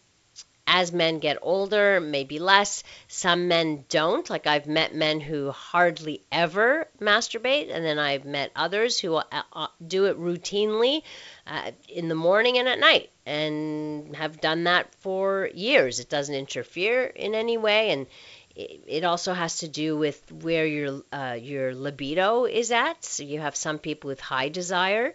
as 0.66 0.92
men 0.92 1.20
get 1.20 1.38
older, 1.42 2.00
maybe 2.00 2.40
less. 2.40 2.84
Some 3.08 3.48
men 3.48 3.86
don't. 3.90 4.30
Like 4.30 4.48
I've 4.48 4.66
met 4.66 4.96
men 4.96 5.20
who 5.20 5.52
hardly 5.52 6.24
ever 6.32 6.88
masturbate, 7.00 7.70
and 7.72 7.86
then 7.86 8.00
I've 8.00 8.26
met 8.26 8.52
others 8.56 9.00
who 9.00 9.16
uh, 9.16 9.24
uh, 9.52 9.68
do 9.86 10.06
it 10.06 10.18
routinely 10.18 11.04
uh, 11.46 11.72
in 11.90 12.08
the 12.08 12.16
morning 12.16 12.58
and 12.58 12.68
at 12.68 12.80
night, 12.80 13.12
and 13.26 14.16
have 14.16 14.42
done 14.42 14.64
that 14.64 14.94
for 14.96 15.50
years. 15.54 16.00
It 16.00 16.10
doesn't 16.10 16.34
interfere 16.34 17.06
in 17.06 17.36
any 17.36 17.58
way, 17.58 17.92
and 17.92 18.08
it 18.56 19.04
also 19.04 19.34
has 19.34 19.60
to 19.60 19.68
do 19.68 19.98
with 19.98 20.32
where 20.32 20.66
your 20.66 21.04
uh, 21.12 21.38
your 21.40 21.76
libido 21.76 22.46
is 22.46 22.72
at. 22.72 23.04
So 23.04 23.24
you 23.24 23.42
have 23.42 23.56
some 23.56 23.80
people 23.80 24.08
with 24.08 24.22
high 24.22 24.50
desire 24.50 25.14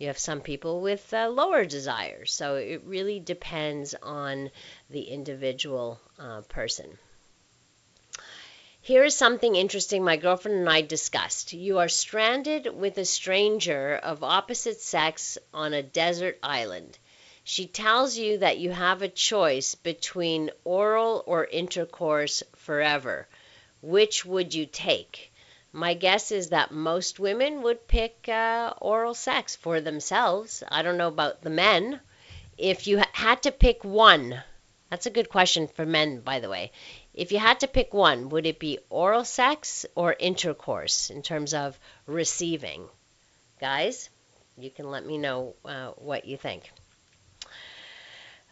you 0.00 0.06
have 0.06 0.18
some 0.18 0.40
people 0.40 0.80
with 0.80 1.12
uh, 1.12 1.28
lower 1.28 1.66
desires. 1.66 2.32
So 2.32 2.56
it 2.56 2.82
really 2.86 3.20
depends 3.20 3.94
on 4.02 4.50
the 4.88 5.02
individual 5.02 6.00
uh, 6.18 6.40
person. 6.48 6.96
Here 8.80 9.04
is 9.04 9.14
something 9.14 9.54
interesting 9.54 10.02
my 10.02 10.16
girlfriend 10.16 10.56
and 10.56 10.70
I 10.70 10.80
discussed. 10.80 11.52
You 11.52 11.80
are 11.80 11.88
stranded 11.90 12.66
with 12.74 12.96
a 12.96 13.04
stranger 13.04 13.94
of 13.94 14.24
opposite 14.24 14.80
sex 14.80 15.36
on 15.52 15.74
a 15.74 15.82
desert 15.82 16.38
island. 16.42 16.98
She 17.44 17.66
tells 17.66 18.16
you 18.16 18.38
that 18.38 18.56
you 18.56 18.70
have 18.70 19.02
a 19.02 19.08
choice 19.08 19.74
between 19.74 20.50
oral 20.64 21.22
or 21.26 21.44
intercourse 21.44 22.42
forever. 22.56 23.28
Which 23.82 24.24
would 24.24 24.54
you 24.54 24.64
take? 24.64 25.29
My 25.72 25.94
guess 25.94 26.32
is 26.32 26.48
that 26.48 26.72
most 26.72 27.20
women 27.20 27.62
would 27.62 27.86
pick 27.86 28.28
uh, 28.28 28.74
oral 28.80 29.14
sex 29.14 29.54
for 29.54 29.80
themselves. 29.80 30.64
I 30.68 30.82
don't 30.82 30.98
know 30.98 31.08
about 31.08 31.42
the 31.42 31.50
men. 31.50 32.00
If 32.58 32.86
you 32.88 33.02
had 33.12 33.42
to 33.44 33.52
pick 33.52 33.84
one, 33.84 34.42
that's 34.90 35.06
a 35.06 35.10
good 35.10 35.28
question 35.28 35.68
for 35.68 35.86
men, 35.86 36.20
by 36.20 36.40
the 36.40 36.48
way. 36.48 36.72
If 37.14 37.30
you 37.30 37.38
had 37.38 37.60
to 37.60 37.68
pick 37.68 37.94
one, 37.94 38.28
would 38.30 38.46
it 38.46 38.58
be 38.58 38.80
oral 38.90 39.24
sex 39.24 39.86
or 39.94 40.16
intercourse 40.18 41.10
in 41.10 41.22
terms 41.22 41.54
of 41.54 41.78
receiving? 42.06 42.88
Guys, 43.60 44.10
you 44.58 44.70
can 44.70 44.90
let 44.90 45.06
me 45.06 45.18
know 45.18 45.54
uh, 45.64 45.90
what 45.90 46.24
you 46.24 46.36
think. 46.36 46.68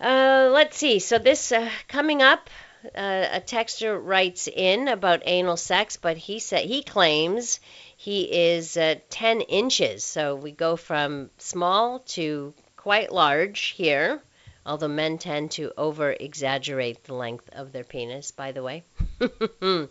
Uh, 0.00 0.50
let's 0.52 0.76
see. 0.76 1.00
So, 1.00 1.18
this 1.18 1.50
uh, 1.50 1.68
coming 1.88 2.22
up, 2.22 2.48
uh, 2.84 3.26
a 3.32 3.40
texter 3.40 3.98
writes 4.02 4.48
in 4.48 4.88
about 4.88 5.22
anal 5.24 5.56
sex, 5.56 5.96
but 5.96 6.16
he 6.16 6.38
said 6.38 6.64
he 6.64 6.82
claims 6.82 7.60
he 7.96 8.22
is 8.22 8.76
uh, 8.76 8.96
10 9.10 9.40
inches. 9.42 10.04
So 10.04 10.36
we 10.36 10.52
go 10.52 10.76
from 10.76 11.30
small 11.38 12.00
to 12.00 12.54
quite 12.76 13.12
large 13.12 13.68
here. 13.76 14.22
Although 14.64 14.88
men 14.88 15.16
tend 15.16 15.52
to 15.52 15.72
over 15.78 16.12
exaggerate 16.12 17.04
the 17.04 17.14
length 17.14 17.48
of 17.52 17.72
their 17.72 17.84
penis, 17.84 18.32
by 18.32 18.52
the 18.52 18.62
way. 18.62 18.84
uh, 19.62 19.86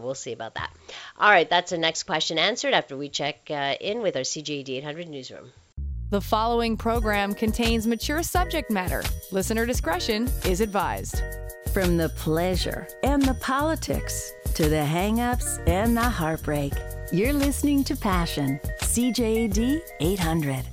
we'll 0.00 0.14
see 0.14 0.32
about 0.32 0.54
that. 0.54 0.72
All 1.18 1.28
right, 1.28 1.50
that's 1.50 1.70
the 1.70 1.78
next 1.78 2.04
question 2.04 2.38
answered 2.38 2.72
after 2.72 2.96
we 2.96 3.08
check 3.08 3.50
uh, 3.50 3.74
in 3.80 4.00
with 4.00 4.14
our 4.14 4.22
CJAD 4.22 4.68
800 4.68 5.08
newsroom. 5.08 5.50
The 6.10 6.20
following 6.20 6.76
program 6.76 7.34
contains 7.34 7.86
mature 7.86 8.22
subject 8.22 8.70
matter. 8.70 9.02
Listener 9.32 9.66
discretion 9.66 10.28
is 10.44 10.60
advised. 10.60 11.22
From 11.72 11.96
the 11.96 12.08
pleasure 12.08 12.88
and 13.04 13.22
the 13.22 13.34
politics 13.34 14.32
to 14.54 14.68
the 14.68 14.84
hangups 14.84 15.62
and 15.68 15.96
the 15.96 16.02
heartbreak, 16.02 16.72
you're 17.12 17.32
listening 17.32 17.84
to 17.84 17.94
Passion, 17.94 18.58
CJAD 18.80 19.80
800. 20.00 20.64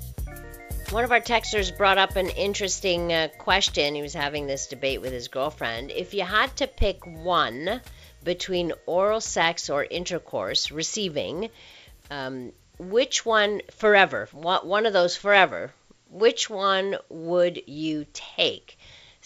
One 0.89 1.03
of 1.03 1.11
our 1.11 1.21
texters 1.21 1.75
brought 1.77 1.99
up 1.99 2.15
an 2.15 2.29
interesting 2.29 3.13
uh, 3.13 3.27
question. 3.37 3.93
He 3.93 4.01
was 4.01 4.15
having 4.15 4.47
this 4.47 4.65
debate 4.65 4.99
with 4.99 5.13
his 5.13 5.27
girlfriend. 5.27 5.91
If 5.91 6.15
you 6.15 6.23
had 6.23 6.55
to 6.55 6.65
pick 6.65 7.05
one 7.05 7.79
between 8.23 8.73
oral 8.87 9.21
sex 9.21 9.69
or 9.69 9.83
intercourse, 9.83 10.71
receiving, 10.71 11.51
um, 12.09 12.53
which 12.79 13.23
one 13.23 13.61
forever, 13.69 14.27
one 14.31 14.87
of 14.87 14.93
those 14.93 15.15
forever, 15.15 15.71
which 16.09 16.49
one 16.49 16.97
would 17.09 17.61
you 17.67 18.07
take? 18.13 18.76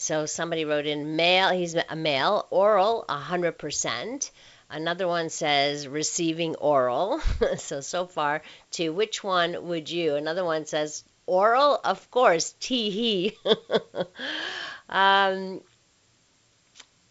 So 0.02 0.26
somebody 0.26 0.66
wrote 0.66 0.88
in 0.88 1.16
male, 1.16 1.52
he's 1.52 1.76
a 1.76 1.96
male, 1.96 2.48
oral 2.50 3.06
100%. 3.08 4.32
Another 4.68 5.08
one 5.08 5.30
says 5.30 5.88
receiving 5.88 6.56
oral. 6.56 7.20
so, 7.58 7.82
so 7.82 8.08
far, 8.08 8.42
two. 8.72 8.94
Which 8.94 9.24
one 9.24 9.68
would 9.68 9.92
you? 9.92 10.16
Another 10.16 10.44
one 10.44 10.66
says 10.66 11.04
oral, 11.28 11.80
of 11.84 12.10
course, 12.10 12.56
tee 12.60 12.90
hee. 12.90 13.38
um, 14.90 15.62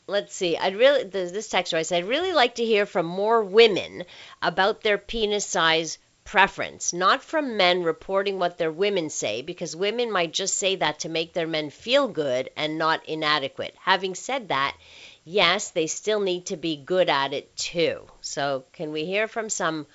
let's 0.08 0.34
see. 0.34 0.56
I'd 0.56 0.74
really, 0.74 1.04
this 1.04 1.48
text 1.48 1.72
I 1.72 1.82
said, 1.82 2.02
I'd 2.02 2.08
really 2.08 2.32
like 2.32 2.56
to 2.56 2.64
hear 2.64 2.86
from 2.86 3.06
more 3.06 3.40
women 3.44 4.02
about 4.42 4.80
their 4.80 4.98
penis 4.98 5.46
size 5.46 5.98
preference, 6.30 6.92
not 6.92 7.24
from 7.24 7.56
men 7.56 7.82
reporting 7.82 8.38
what 8.38 8.56
their 8.56 8.70
women 8.70 9.10
say, 9.10 9.42
because 9.42 9.74
women 9.74 10.12
might 10.12 10.32
just 10.32 10.56
say 10.56 10.76
that 10.76 11.00
to 11.00 11.08
make 11.08 11.32
their 11.32 11.48
men 11.48 11.70
feel 11.70 12.06
good 12.06 12.48
and 12.56 12.78
not 12.78 13.04
inadequate. 13.08 13.74
Having 13.80 14.14
said 14.14 14.48
that, 14.50 14.76
yes, 15.24 15.70
they 15.70 15.88
still 15.88 16.20
need 16.20 16.46
to 16.46 16.56
be 16.56 16.76
good 16.76 17.08
at 17.08 17.32
it 17.32 17.56
too. 17.56 18.06
So, 18.20 18.64
can 18.72 18.92
we 18.92 19.06
hear 19.06 19.26
from 19.26 19.48
some 19.48 19.88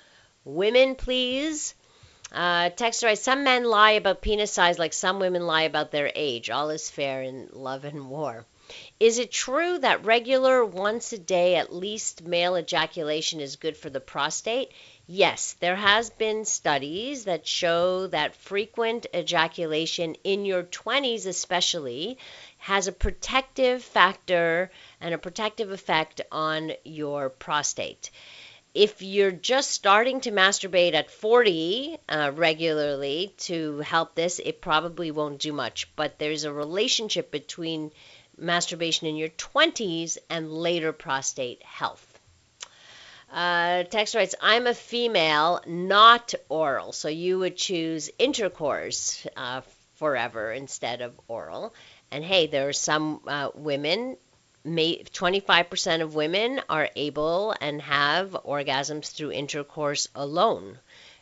women, 0.44 0.94
please? 0.94 1.74
Uh, 2.30 2.68
texter, 2.68 3.16
some 3.16 3.42
men 3.42 3.64
lie 3.64 3.92
about 3.92 4.20
penis 4.20 4.52
size 4.52 4.78
like 4.78 4.92
some 4.92 5.18
women 5.18 5.46
lie 5.46 5.62
about 5.62 5.90
their 5.90 6.12
age. 6.14 6.50
All 6.50 6.68
is 6.68 6.90
fair 6.90 7.22
in 7.22 7.48
love 7.54 7.86
and 7.86 8.10
war. 8.10 8.44
Is 8.98 9.18
it 9.20 9.30
true 9.30 9.78
that 9.78 10.04
regular 10.04 10.64
once 10.64 11.12
a 11.12 11.18
day 11.18 11.54
at 11.54 11.72
least 11.72 12.22
male 12.22 12.56
ejaculation 12.56 13.40
is 13.40 13.54
good 13.54 13.76
for 13.76 13.90
the 13.90 14.00
prostate? 14.00 14.72
Yes, 15.08 15.54
there 15.60 15.76
has 15.76 16.10
been 16.10 16.44
studies 16.44 17.24
that 17.24 17.46
show 17.46 18.06
that 18.08 18.36
frequent 18.36 19.06
ejaculation 19.14 20.16
in 20.22 20.44
your 20.44 20.62
20s 20.62 21.26
especially 21.26 22.18
has 22.58 22.86
a 22.86 22.92
protective 22.92 23.82
factor 23.82 24.70
and 25.00 25.12
a 25.12 25.18
protective 25.18 25.72
effect 25.72 26.20
on 26.30 26.72
your 26.84 27.30
prostate. 27.30 28.10
If 28.74 29.02
you're 29.02 29.32
just 29.32 29.72
starting 29.72 30.20
to 30.22 30.30
masturbate 30.30 30.94
at 30.94 31.10
40 31.10 31.98
uh, 32.08 32.32
regularly 32.34 33.34
to 33.38 33.78
help 33.78 34.14
this, 34.14 34.38
it 34.38 34.60
probably 34.60 35.10
won't 35.10 35.40
do 35.40 35.52
much. 35.52 35.88
But 35.96 36.18
there's 36.20 36.44
a 36.44 36.52
relationship 36.52 37.30
between 37.32 37.92
masturbation 38.36 39.06
in 39.08 39.16
your 39.16 39.30
20s 39.30 40.18
and 40.30 40.52
later 40.52 40.92
prostate 40.92 41.62
health. 41.64 42.05
Uh, 43.32 43.82
text 43.84 44.14
writes, 44.14 44.34
I'm 44.40 44.66
a 44.66 44.74
female, 44.74 45.60
not 45.66 46.34
oral. 46.48 46.92
So 46.92 47.08
you 47.08 47.38
would 47.40 47.56
choose 47.56 48.10
intercourse 48.18 49.26
uh, 49.36 49.62
forever 49.96 50.52
instead 50.52 51.00
of 51.00 51.12
oral. 51.28 51.74
And 52.10 52.24
hey, 52.24 52.46
there 52.46 52.68
are 52.68 52.72
some 52.72 53.20
uh, 53.26 53.50
women, 53.54 54.16
may, 54.64 55.02
25% 55.02 56.02
of 56.02 56.14
women 56.14 56.60
are 56.68 56.88
able 56.94 57.54
and 57.60 57.82
have 57.82 58.30
orgasms 58.30 59.12
through 59.12 59.32
intercourse 59.32 60.08
alone 60.14 60.78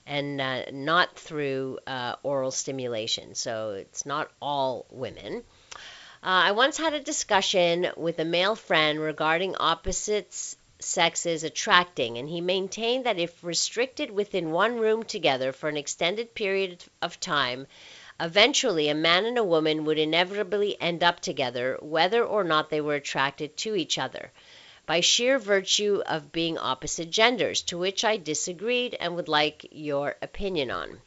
and 0.06 0.40
uh, 0.40 0.64
not 0.70 1.18
through 1.18 1.78
uh, 1.86 2.16
oral 2.22 2.50
stimulation. 2.50 3.34
So 3.34 3.70
it's 3.70 4.04
not 4.04 4.30
all 4.42 4.86
women. 4.90 5.42
Uh, 6.22 6.48
I 6.48 6.52
once 6.52 6.76
had 6.76 6.92
a 6.94 7.00
discussion 7.00 7.88
with 7.96 8.18
a 8.18 8.24
male 8.24 8.56
friend 8.56 9.00
regarding 9.00 9.56
opposites 9.56 10.56
sexes 10.84 11.42
attracting, 11.42 12.18
and 12.18 12.28
he 12.28 12.40
maintained 12.40 13.06
that 13.06 13.18
if 13.18 13.42
restricted 13.42 14.10
within 14.10 14.52
one 14.52 14.78
room 14.78 15.02
together 15.02 15.52
for 15.52 15.68
an 15.68 15.76
extended 15.76 16.34
period 16.34 16.84
of 17.00 17.18
time, 17.18 17.66
eventually 18.20 18.88
a 18.88 18.94
man 18.94 19.24
and 19.24 19.38
a 19.38 19.44
woman 19.44 19.84
would 19.84 19.98
inevitably 19.98 20.80
end 20.80 21.02
up 21.02 21.20
together, 21.20 21.78
whether 21.80 22.24
or 22.24 22.44
not 22.44 22.70
they 22.70 22.80
were 22.80 22.94
attracted 22.94 23.56
to 23.56 23.74
each 23.74 23.98
other, 23.98 24.30
by 24.86 25.00
sheer 25.00 25.38
virtue 25.38 26.02
of 26.06 26.32
being 26.32 26.58
opposite 26.58 27.10
genders, 27.10 27.62
to 27.62 27.78
which 27.78 28.04
I 28.04 28.16
disagreed 28.16 28.96
and 29.00 29.16
would 29.16 29.28
like 29.28 29.66
your 29.70 30.16
opinion 30.22 30.70
on. 30.70 31.00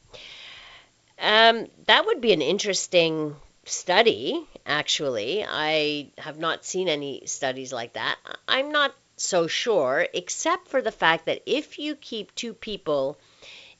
Um, 1.20 1.68
that 1.86 2.06
would 2.06 2.22
be 2.22 2.34
an 2.34 2.42
interesting 2.42 3.36
study, 3.66 4.48
actually. 4.66 5.46
I 5.48 6.10
have 6.18 6.38
not 6.38 6.66
seen 6.66 6.88
any 6.88 7.24
studies 7.26 7.74
like 7.74 7.94
that. 7.94 8.18
I'm 8.48 8.72
not 8.72 8.94
so 9.18 9.48
sure, 9.48 10.08
except 10.14 10.68
for 10.68 10.82
the 10.82 10.92
fact 10.92 11.26
that 11.26 11.42
if 11.46 11.80
you 11.80 11.96
keep 11.96 12.34
two 12.36 12.54
people 12.54 13.18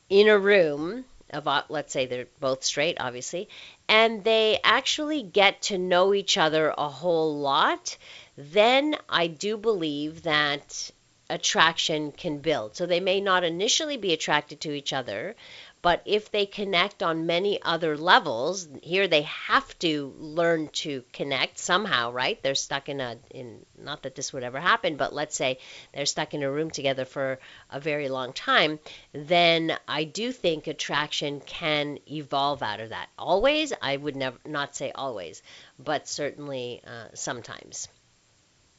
in 0.10 0.28
a 0.28 0.38
room, 0.38 1.06
of 1.30 1.48
uh, 1.48 1.64
let's 1.70 1.94
say 1.94 2.06
they're 2.06 2.28
both 2.40 2.64
straight, 2.64 2.98
obviously, 3.00 3.50
and 3.88 4.24
they 4.24 4.60
actually 4.64 5.22
get 5.24 5.62
to 5.64 5.78
know 5.78 6.14
each 6.14 6.38
other 6.38 6.74
a 6.78 6.90
whole 6.90 7.38
lot, 7.38 7.98
then 8.38 8.96
I 9.10 9.28
do 9.28 9.58
believe 9.58 10.24
that 10.24 10.92
attraction 11.30 12.12
can 12.12 12.40
build. 12.40 12.76
So 12.76 12.86
they 12.86 13.00
may 13.00 13.20
not 13.20 13.44
initially 13.44 13.98
be 13.98 14.14
attracted 14.14 14.62
to 14.62 14.72
each 14.72 14.94
other, 14.94 15.36
but 15.82 16.02
if 16.06 16.32
they 16.32 16.46
connect 16.46 17.04
on 17.04 17.26
many 17.26 17.62
other 17.62 17.98
levels, 17.98 18.68
here 18.82 19.08
they 19.08 19.24
have 19.24 19.78
to 19.80 20.14
learn 20.18 20.70
to 20.70 21.04
connect 21.14 21.60
somehow, 21.60 22.12
right? 22.12 22.42
They're 22.42 22.56
stuck 22.56 22.90
in 22.90 23.00
a 23.00 23.18
in 23.32 23.66
not 23.78 24.04
that 24.04 24.16
this 24.16 24.34
would 24.34 24.44
ever 24.44 24.60
happen, 24.60 24.98
but 24.98 25.14
let's 25.14 25.36
say 25.36 25.60
they're 25.94 26.06
stuck 26.06 26.34
in 26.34 26.44
a 26.44 26.52
room 26.52 26.72
together 26.72 27.06
for 27.06 27.40
a 27.70 27.80
very 27.80 28.10
long 28.10 28.34
time, 28.34 28.80
then 29.14 29.78
I 29.88 30.04
do 30.04 30.32
think 30.32 30.68
attraction 30.68 31.42
can 31.42 32.00
evolve 32.10 32.64
out 32.64 32.80
of 32.80 32.90
that. 32.90 33.10
Always, 33.18 33.74
I 33.82 33.96
would 33.96 34.16
never 34.16 34.38
not 34.46 34.76
say 34.76 34.92
always, 34.94 35.42
but 35.78 36.08
certainly 36.08 36.82
uh, 36.86 37.10
sometimes. 37.14 37.88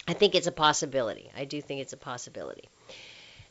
I 0.08 0.14
think 0.14 0.34
it's 0.34 0.46
a 0.46 0.52
possibility. 0.52 1.30
I 1.37 1.44
do 1.44 1.61
think 1.61 1.82
it's 1.82 1.92
a 1.92 1.98
possibility. 1.98 2.68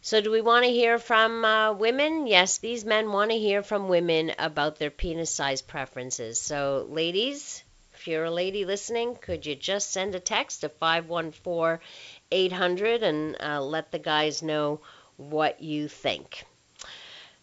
So, 0.08 0.22
do 0.22 0.32
we 0.32 0.40
want 0.40 0.64
to 0.64 0.72
hear 0.72 1.00
from 1.00 1.44
uh, 1.44 1.74
women? 1.74 2.28
Yes, 2.28 2.60
these 2.60 2.86
men 2.86 3.12
want 3.12 3.30
to 3.32 3.38
hear 3.38 3.62
from 3.62 3.90
women 3.90 4.32
about 4.40 4.80
their 4.80 4.90
penis 4.90 5.32
size 5.32 5.62
preferences. 5.62 6.40
So, 6.40 6.88
ladies, 6.90 7.62
if 7.94 8.08
you're 8.08 8.24
a 8.24 8.32
lady 8.32 8.64
listening, 8.64 9.18
could 9.18 9.46
you 9.46 9.54
just 9.54 9.92
send 9.92 10.16
a 10.16 10.22
text 10.22 10.62
to 10.62 10.70
514 10.70 11.86
800 12.32 13.04
and 13.04 13.36
uh, 13.42 13.62
let 13.62 13.92
the 13.92 14.00
guys 14.00 14.42
know 14.42 14.80
what 15.18 15.62
you 15.62 15.90
think? 15.90 16.46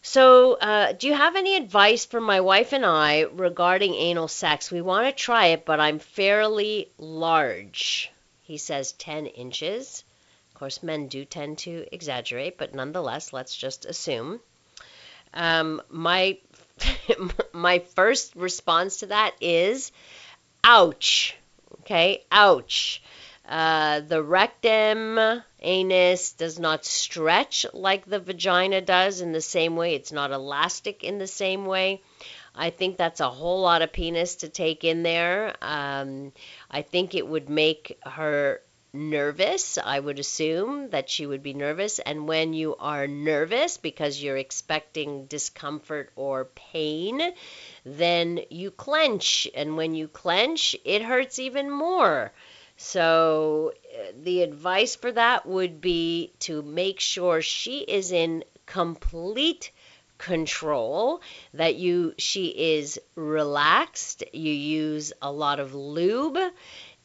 So, 0.01 0.55
uh, 0.55 0.93
do 0.93 1.05
you 1.05 1.13
have 1.13 1.35
any 1.35 1.57
advice 1.57 2.05
for 2.05 2.19
my 2.19 2.41
wife 2.41 2.73
and 2.73 2.83
I 2.83 3.27
regarding 3.31 3.93
anal 3.93 4.27
sex? 4.27 4.71
We 4.71 4.81
want 4.81 5.05
to 5.05 5.23
try 5.23 5.49
it, 5.53 5.65
but 5.65 5.79
I'm 5.79 5.99
fairly 5.99 6.89
large. 6.97 8.11
He 8.41 8.57
says 8.57 8.93
10 8.93 9.27
inches. 9.27 10.03
Of 10.55 10.59
course, 10.59 10.81
men 10.81 11.07
do 11.07 11.25
tend 11.25 11.57
to 11.59 11.85
exaggerate, 11.91 12.57
but 12.57 12.73
nonetheless, 12.73 13.33
let's 13.33 13.53
just 13.53 13.83
assume. 13.83 14.39
Um, 15.33 15.81
my 15.89 16.37
my 17.51 17.79
first 17.79 18.37
response 18.37 18.99
to 19.01 19.07
that 19.07 19.35
is, 19.41 19.91
ouch. 20.63 21.35
Okay, 21.81 22.23
ouch. 22.31 23.03
Uh, 23.45 23.99
the 23.99 24.23
rectum, 24.23 25.43
anus 25.59 26.31
does 26.31 26.57
not 26.57 26.85
stretch 26.85 27.65
like 27.73 28.05
the 28.05 28.21
vagina 28.21 28.79
does 28.79 29.19
in 29.19 29.33
the 29.33 29.41
same 29.41 29.75
way. 29.75 29.93
It's 29.93 30.13
not 30.13 30.31
elastic 30.31 31.03
in 31.03 31.17
the 31.17 31.27
same 31.27 31.65
way. 31.65 32.01
I 32.55 32.69
think 32.69 32.95
that's 32.95 33.19
a 33.19 33.29
whole 33.29 33.59
lot 33.59 33.81
of 33.81 33.91
penis 33.91 34.35
to 34.35 34.47
take 34.47 34.85
in 34.85 35.03
there. 35.03 35.53
Um, 35.61 36.31
I 36.71 36.81
think 36.81 37.13
it 37.13 37.27
would 37.27 37.49
make 37.49 37.99
her 38.05 38.61
nervous. 38.95 39.77
I 39.77 39.99
would 39.99 40.19
assume 40.19 40.89
that 40.89 41.09
she 41.09 41.25
would 41.25 41.43
be 41.43 41.53
nervous. 41.53 41.99
And 41.99 42.27
when 42.27 42.53
you 42.53 42.75
are 42.77 43.07
nervous 43.07 43.77
because 43.77 44.21
you're 44.21 44.37
expecting 44.37 45.25
discomfort 45.25 46.11
or 46.15 46.45
pain, 46.45 47.33
then 47.85 48.39
you 48.49 48.71
clench. 48.71 49.47
And 49.53 49.77
when 49.77 49.93
you 49.93 50.07
clench, 50.07 50.75
it 50.85 51.01
hurts 51.01 51.39
even 51.39 51.69
more. 51.69 52.31
So, 52.77 53.73
uh, 53.93 54.11
the 54.21 54.41
advice 54.41 54.95
for 54.95 55.11
that 55.11 55.45
would 55.45 55.79
be 55.79 56.33
to 56.39 56.61
make 56.61 56.99
sure 56.99 57.41
she 57.41 57.79
is 57.79 58.11
in 58.11 58.43
complete 58.65 59.71
control 60.17 61.21
that 61.53 61.75
you 61.75 62.13
she 62.17 62.47
is 62.47 62.99
relaxed 63.15 64.23
you 64.31 64.51
use 64.51 65.11
a 65.21 65.29
lot 65.29 65.59
of 65.59 65.75
lube 65.75 66.37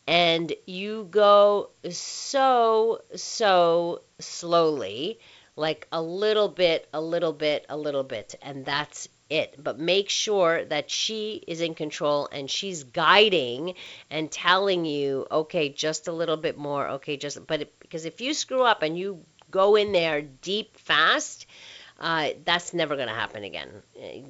and 0.07 0.53
you 0.67 1.07
go 1.11 1.71
so, 1.91 3.01
so 3.15 4.03
slowly, 4.19 5.19
like 5.57 5.87
a 5.93 6.03
little 6.03 6.49
bit, 6.49 6.89
a 6.93 7.01
little 7.01 7.33
bit, 7.33 7.67
a 7.69 7.77
little 7.77 8.05
bit, 8.05 8.35
and 8.43 8.65
that's 8.65 9.09
it. 9.29 9.63
But 9.63 9.79
make 9.79 10.09
sure 10.09 10.65
that 10.65 10.91
she 10.91 11.43
is 11.47 11.61
in 11.61 11.75
control 11.75 12.29
and 12.33 12.51
she's 12.51 12.85
guiding 12.85 13.75
and 14.11 14.31
telling 14.31 14.85
you, 14.85 15.27
okay, 15.31 15.69
just 15.69 16.09
a 16.09 16.13
little 16.13 16.37
bit 16.37 16.59
more, 16.59 16.89
okay, 16.89 17.17
just, 17.17 17.47
but 17.47 17.63
it, 17.63 17.79
because 17.79 18.05
if 18.05 18.21
you 18.21 18.35
screw 18.35 18.63
up 18.63 18.83
and 18.83 18.99
you 18.99 19.25
go 19.51 19.77
in 19.77 19.93
there 19.93 20.23
deep 20.23 20.77
fast, 20.79 21.47
uh, 22.01 22.31
that's 22.45 22.73
never 22.73 22.97
going 22.97 23.09
to 23.09 23.15
happen 23.15 23.45
again. 23.45 23.69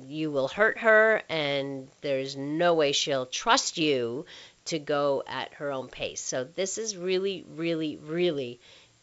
You 0.07 0.33
will 0.33 0.49
hurt 0.49 0.79
her, 0.79 1.23
and 1.29 1.89
there's 2.01 2.37
no 2.37 2.75
way 2.75 2.91
she'll 2.91 3.27
trust 3.27 3.79
you 3.79 4.27
to 4.67 4.79
go 4.79 5.23
at 5.27 5.55
her 5.55 5.73
own 5.73 5.89
pace. 5.89 6.21
So 6.21 6.45
this 6.45 6.79
is 6.79 6.97
really, 6.97 7.45
really, 7.49 7.97
really 7.97 8.61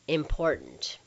important. 0.08 0.98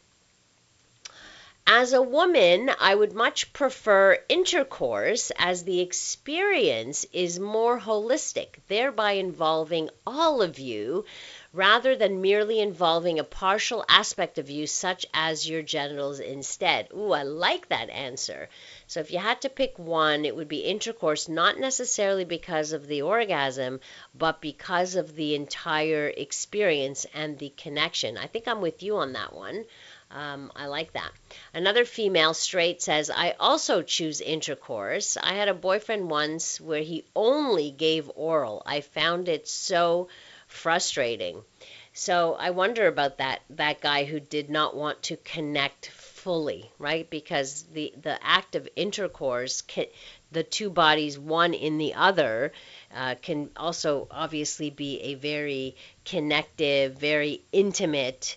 As 1.67 1.93
a 1.93 2.03
woman, 2.03 2.69
I 2.81 2.95
would 2.97 3.13
much 3.13 3.53
prefer 3.53 4.19
intercourse 4.29 5.31
as 5.39 5.63
the 5.63 5.81
experience 5.81 7.07
is 7.13 7.39
more 7.39 7.79
holistic, 7.79 8.57
thereby 8.67 9.13
involving 9.13 9.89
all 10.05 10.43
of 10.43 10.59
you 10.59 11.05
rather 11.53 11.95
than 11.95 12.23
merely 12.23 12.59
involving 12.59 13.21
a 13.21 13.25
partial 13.25 13.85
aspect 13.89 14.39
of 14.39 14.51
you, 14.51 14.67
such 14.67 15.07
as 15.15 15.49
your 15.49 15.63
genitals 15.63 16.19
instead. 16.19 16.89
Ooh, 16.93 17.13
I 17.13 17.23
like 17.23 17.69
that 17.69 17.89
answer. 17.91 18.49
So 18.91 18.99
if 18.99 19.13
you 19.13 19.21
had 19.21 19.43
to 19.43 19.49
pick 19.49 19.79
one, 19.79 20.25
it 20.25 20.35
would 20.35 20.49
be 20.49 20.65
intercourse, 20.65 21.29
not 21.29 21.61
necessarily 21.61 22.25
because 22.25 22.73
of 22.73 22.89
the 22.89 23.03
orgasm, 23.03 23.79
but 24.17 24.41
because 24.41 24.97
of 24.97 25.15
the 25.15 25.37
entire 25.37 26.09
experience 26.09 27.07
and 27.15 27.39
the 27.39 27.51
connection. 27.51 28.19
I 28.19 28.27
think 28.27 28.49
I'm 28.49 28.61
with 28.61 28.83
you 28.83 28.97
on 28.97 29.13
that 29.13 29.33
one. 29.33 29.65
Um, 30.11 30.51
I 30.57 30.67
like 30.67 30.95
that. 30.95 31.13
Another 31.55 31.85
female 31.85 32.35
straight 32.35 32.83
says, 32.83 33.11
I 33.11 33.37
also 33.39 33.83
choose 33.83 34.21
intercourse. 34.21 35.17
I 35.17 35.35
had 35.35 35.47
a 35.47 35.55
boyfriend 35.55 36.11
once 36.11 36.61
where 36.61 36.83
he 36.83 37.05
only 37.15 37.71
gave 37.71 38.11
oral. 38.17 38.61
I 38.67 38.81
found 38.81 39.29
it 39.29 39.47
so 39.47 40.09
frustrating. 40.49 41.45
So 41.93 42.35
I 42.35 42.51
wonder 42.51 42.89
about 42.89 43.19
that 43.19 43.43
that 43.51 43.81
guy 43.81 44.05
who 44.05 44.19
did 44.19 44.51
not 44.51 44.75
want 44.75 45.03
to 45.05 45.17
connect 45.17 45.91
fully, 46.21 46.71
right? 46.79 47.09
Because 47.09 47.65
the 47.73 47.93
the 48.03 48.19
act 48.23 48.55
of 48.55 48.69
intercourse, 48.77 49.63
can, 49.63 49.87
the 50.33 50.43
two 50.43 50.71
bodies, 50.71 51.19
one 51.19 51.55
in 51.55 51.79
the 51.79 51.95
other, 51.95 52.53
uh, 52.95 53.15
can 53.23 53.51
also 53.57 54.07
obviously 54.11 54.71
be 54.71 55.01
a 55.01 55.15
very 55.15 55.77
connective, 56.05 56.95
very 56.99 57.43
intimate 57.53 58.37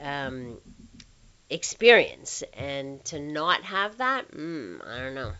um, 0.00 0.58
experience. 1.48 2.42
And 2.54 3.04
to 3.06 3.20
not 3.20 3.62
have 3.64 3.98
that, 3.98 4.30
mm, 4.32 4.86
I 4.86 4.98
don't 4.98 5.14
know. 5.14 5.32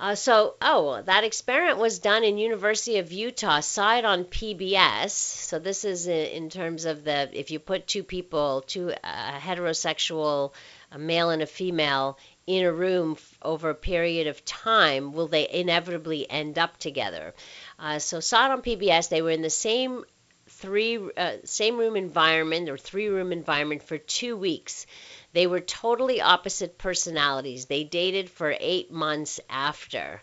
Uh, 0.00 0.14
so, 0.14 0.54
oh, 0.62 1.02
that 1.02 1.24
experiment 1.24 1.76
was 1.76 1.98
done 1.98 2.24
in 2.24 2.38
University 2.38 2.96
of 2.96 3.12
Utah. 3.12 3.60
Saw 3.60 3.98
it 3.98 4.06
on 4.06 4.24
PBS. 4.24 5.10
So 5.10 5.58
this 5.58 5.84
is 5.84 6.06
in 6.06 6.48
terms 6.48 6.86
of 6.86 7.04
the 7.04 7.28
if 7.38 7.50
you 7.50 7.58
put 7.58 7.86
two 7.86 8.02
people, 8.02 8.62
two 8.66 8.94
uh, 9.04 9.38
heterosexual, 9.38 10.54
a 10.90 10.98
male 10.98 11.28
and 11.28 11.42
a 11.42 11.46
female, 11.46 12.18
in 12.46 12.64
a 12.64 12.72
room 12.72 13.18
over 13.42 13.68
a 13.68 13.74
period 13.74 14.26
of 14.26 14.42
time, 14.46 15.12
will 15.12 15.28
they 15.28 15.46
inevitably 15.50 16.28
end 16.30 16.58
up 16.58 16.78
together? 16.78 17.34
Uh, 17.78 17.98
so 17.98 18.20
saw 18.20 18.46
it 18.46 18.52
on 18.52 18.62
PBS. 18.62 19.10
They 19.10 19.20
were 19.20 19.30
in 19.30 19.42
the 19.42 19.50
same 19.50 20.06
three 20.48 20.98
uh, 21.14 21.36
same 21.44 21.76
room 21.76 21.96
environment 21.96 22.70
or 22.70 22.78
three 22.78 23.08
room 23.08 23.32
environment 23.32 23.82
for 23.82 23.98
two 23.98 24.34
weeks. 24.34 24.86
They 25.32 25.46
were 25.46 25.60
totally 25.60 26.20
opposite 26.20 26.78
personalities. 26.78 27.66
They 27.66 27.84
dated 27.84 28.30
for 28.30 28.54
eight 28.58 28.90
months 28.90 29.40
after. 29.48 30.22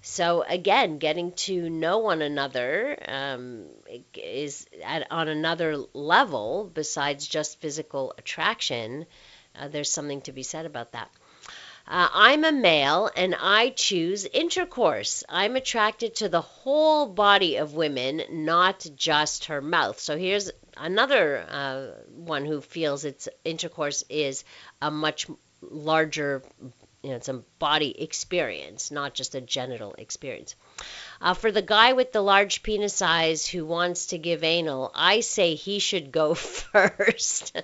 So 0.00 0.42
again, 0.48 0.98
getting 0.98 1.32
to 1.32 1.68
know 1.68 1.98
one 1.98 2.22
another 2.22 2.96
um, 3.06 3.66
is 4.14 4.66
at, 4.82 5.10
on 5.10 5.28
another 5.28 5.76
level 5.92 6.70
besides 6.72 7.26
just 7.26 7.60
physical 7.60 8.14
attraction. 8.16 9.06
Uh, 9.58 9.68
there's 9.68 9.90
something 9.90 10.20
to 10.22 10.32
be 10.32 10.42
said 10.42 10.66
about 10.66 10.92
that. 10.92 11.10
Uh, 11.90 12.08
I'm 12.12 12.44
a 12.44 12.52
male 12.52 13.10
and 13.16 13.34
I 13.34 13.70
choose 13.70 14.26
intercourse. 14.26 15.24
I'm 15.28 15.56
attracted 15.56 16.16
to 16.16 16.28
the 16.28 16.42
whole 16.42 17.06
body 17.06 17.56
of 17.56 17.72
women, 17.72 18.22
not 18.30 18.86
just 18.94 19.46
her 19.46 19.62
mouth. 19.62 19.98
So 19.98 20.18
here's 20.18 20.50
another 20.80 21.44
uh, 21.48 21.86
one 22.14 22.44
who 22.44 22.60
feels 22.60 23.04
its 23.04 23.28
intercourse 23.44 24.04
is 24.08 24.44
a 24.80 24.90
much 24.90 25.26
larger, 25.60 26.42
you 27.02 27.10
know, 27.10 27.16
it's 27.16 27.28
a 27.28 27.42
body 27.58 28.00
experience, 28.00 28.90
not 28.90 29.14
just 29.14 29.34
a 29.34 29.40
genital 29.40 29.94
experience. 29.98 30.54
Uh, 31.20 31.34
for 31.34 31.50
the 31.50 31.62
guy 31.62 31.92
with 31.92 32.12
the 32.12 32.20
large 32.20 32.62
penis 32.62 32.94
size 32.94 33.46
who 33.46 33.66
wants 33.66 34.06
to 34.06 34.18
give 34.18 34.44
anal, 34.44 34.90
I 34.94 35.20
say 35.20 35.54
he 35.54 35.78
should 35.78 36.12
go 36.12 36.34
first. 36.34 37.56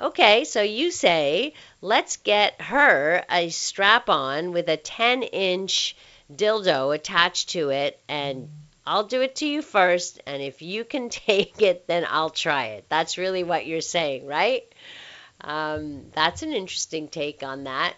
okay, 0.00 0.44
so 0.44 0.62
you 0.62 0.90
say, 0.90 1.54
let's 1.80 2.16
get 2.16 2.60
her 2.60 3.24
a 3.30 3.48
strap 3.50 4.08
on 4.08 4.52
with 4.52 4.68
a 4.68 4.76
10 4.76 5.22
inch 5.24 5.96
dildo 6.32 6.94
attached 6.94 7.50
to 7.50 7.70
it 7.70 8.00
and 8.08 8.48
I'll 8.86 9.04
do 9.04 9.22
it 9.22 9.36
to 9.36 9.46
you 9.46 9.62
first, 9.62 10.20
and 10.26 10.42
if 10.42 10.62
you 10.62 10.84
can 10.84 11.08
take 11.10 11.62
it, 11.62 11.86
then 11.86 12.06
I'll 12.08 12.30
try 12.30 12.66
it. 12.66 12.86
That's 12.88 13.18
really 13.18 13.44
what 13.44 13.66
you're 13.66 13.80
saying, 13.80 14.26
right? 14.26 14.64
Um, 15.40 16.06
that's 16.14 16.42
an 16.42 16.52
interesting 16.52 17.08
take 17.08 17.42
on 17.42 17.64
that. 17.64 17.94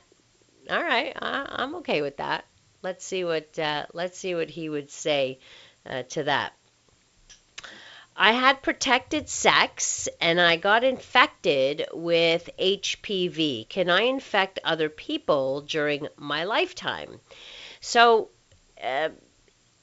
All 0.70 0.82
right, 0.82 1.14
I, 1.20 1.62
am 1.62 1.76
okay 1.76 2.00
with 2.00 2.16
that. 2.16 2.44
Let's 2.82 3.04
see 3.04 3.24
what 3.24 3.58
uh, 3.58 3.86
let's 3.92 4.18
see 4.18 4.34
what 4.34 4.48
he 4.50 4.68
would 4.68 4.90
say 4.90 5.38
uh, 5.84 6.04
to 6.10 6.24
that. 6.24 6.54
I 8.16 8.32
had 8.32 8.62
protected 8.62 9.28
sex 9.28 10.08
and 10.20 10.40
I 10.40 10.56
got 10.56 10.84
infected 10.84 11.86
with 11.92 12.48
HPV. 12.58 13.68
Can 13.68 13.90
I 13.90 14.02
infect 14.02 14.60
other 14.62 14.88
people 14.88 15.62
during 15.62 16.06
my 16.16 16.44
lifetime? 16.44 17.20
So, 17.80 18.28
uh, 18.82 19.08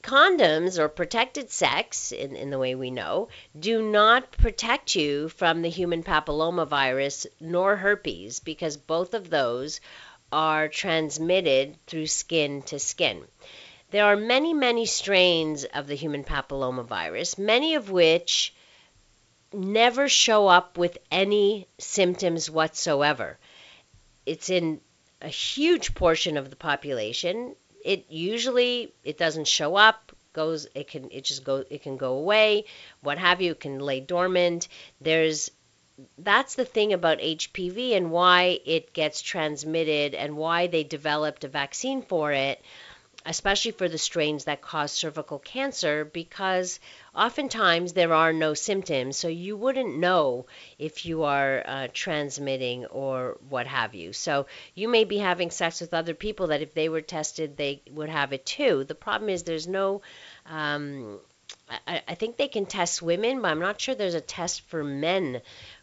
condoms 0.02 0.78
or 0.78 0.90
protected 0.90 1.50
sex, 1.50 2.12
in, 2.12 2.36
in 2.36 2.50
the 2.50 2.60
way 2.60 2.76
we 2.76 2.92
know, 2.92 3.30
do 3.58 3.82
not 3.82 4.32
protect 4.32 4.96
you 4.96 5.30
from 5.30 5.62
the 5.62 5.70
human 5.70 6.04
papillomavirus 6.04 7.28
nor 7.40 7.76
herpes 7.78 8.40
because 8.40 8.78
both 8.78 9.14
of 9.14 9.30
those 9.30 9.82
are 10.32 10.68
transmitted 10.68 11.78
through 11.88 12.08
skin 12.08 12.62
to 12.64 12.80
skin. 12.80 13.26
There 13.92 14.06
are 14.06 14.16
many, 14.16 14.54
many 14.54 14.86
strains 14.86 15.66
of 15.66 15.88
the 15.88 15.96
human 15.96 16.24
papillomavirus, 16.24 17.38
many 17.38 17.76
of 17.76 17.92
which 17.92 18.54
never 19.54 20.08
show 20.08 20.48
up 20.48 20.78
with 20.78 20.98
any 21.12 21.68
symptoms 21.78 22.50
whatsoever. 22.50 23.38
It's 24.26 24.50
in 24.50 24.80
a 25.22 25.28
huge 25.28 25.94
portion 25.94 26.38
of 26.38 26.50
the 26.50 26.56
population 26.56 27.56
it 27.84 28.06
usually 28.10 28.94
it 29.04 29.18
doesn't 29.18 29.48
show 29.48 29.76
up 29.76 30.12
goes 30.34 30.68
it 30.76 30.88
can 30.88 31.10
it 31.12 31.26
just 31.26 31.44
go 31.44 31.64
it 31.70 31.84
can 31.84 31.98
go 31.98 32.14
away 32.14 32.64
what 33.02 33.18
have 33.18 33.42
you 33.42 33.52
it 33.52 33.60
can 33.60 33.80
lay 33.80 34.00
dormant. 34.00 34.68
There's 35.02 35.52
that's 36.18 36.56
the 36.56 36.66
thing 36.66 36.94
about 36.94 37.20
HPV 37.20 37.96
and 37.96 38.12
why 38.12 38.60
it 38.66 38.94
gets 38.94 39.22
transmitted 39.22 40.16
and 40.16 40.36
why 40.36 40.68
they 40.68 40.84
developed 40.84 41.44
a 41.44 41.48
vaccine 41.48 42.02
for 42.02 42.32
it 42.32 42.64
especially 43.26 43.72
for 43.72 43.88
the 43.88 43.98
strains 43.98 44.46
that 44.46 44.62
cause 44.62 44.92
cervical 44.92 45.40
cancer, 45.40 46.06
because 46.06 46.80
oftentimes 47.16 47.94
there 47.94 48.14
are 48.14 48.34
no 48.34 48.54
symptoms, 48.54 49.18
so 49.18 49.28
you 49.28 49.56
wouldn't 49.58 49.98
know 49.98 50.46
if 50.80 51.06
you 51.06 51.24
are 51.24 51.64
uh, 51.66 51.88
transmitting 51.94 52.86
or 52.86 53.38
what 53.50 53.68
have 53.68 53.96
you. 53.96 54.14
So 54.14 54.48
you 54.74 54.88
may 54.88 55.04
be 55.04 55.18
having 55.18 55.52
sex 55.52 55.82
with 55.82 55.94
other 55.94 56.14
people 56.14 56.48
that 56.48 56.62
if 56.62 56.74
they 56.74 56.90
were 56.90 57.02
tested, 57.02 57.58
they 57.58 57.82
would 57.92 58.10
have 58.10 58.34
it 58.34 58.46
too. 58.46 58.84
The 58.84 58.96
problem 58.96 59.30
is 59.30 59.44
there's 59.44 59.68
no 59.68 60.02
um, 60.46 61.20
I, 61.88 62.02
I, 62.08 62.16
think 62.16 62.38
they 62.38 62.48
can 62.48 62.66
test 62.66 63.02
women, 63.02 63.42
but 63.42 63.52
I'm 63.52 63.60
not 63.60 63.80
sure 63.80 63.96
there's 63.96 64.14
a 64.14 64.22
test 64.22 64.62
for 64.70 64.84
men 64.84 65.42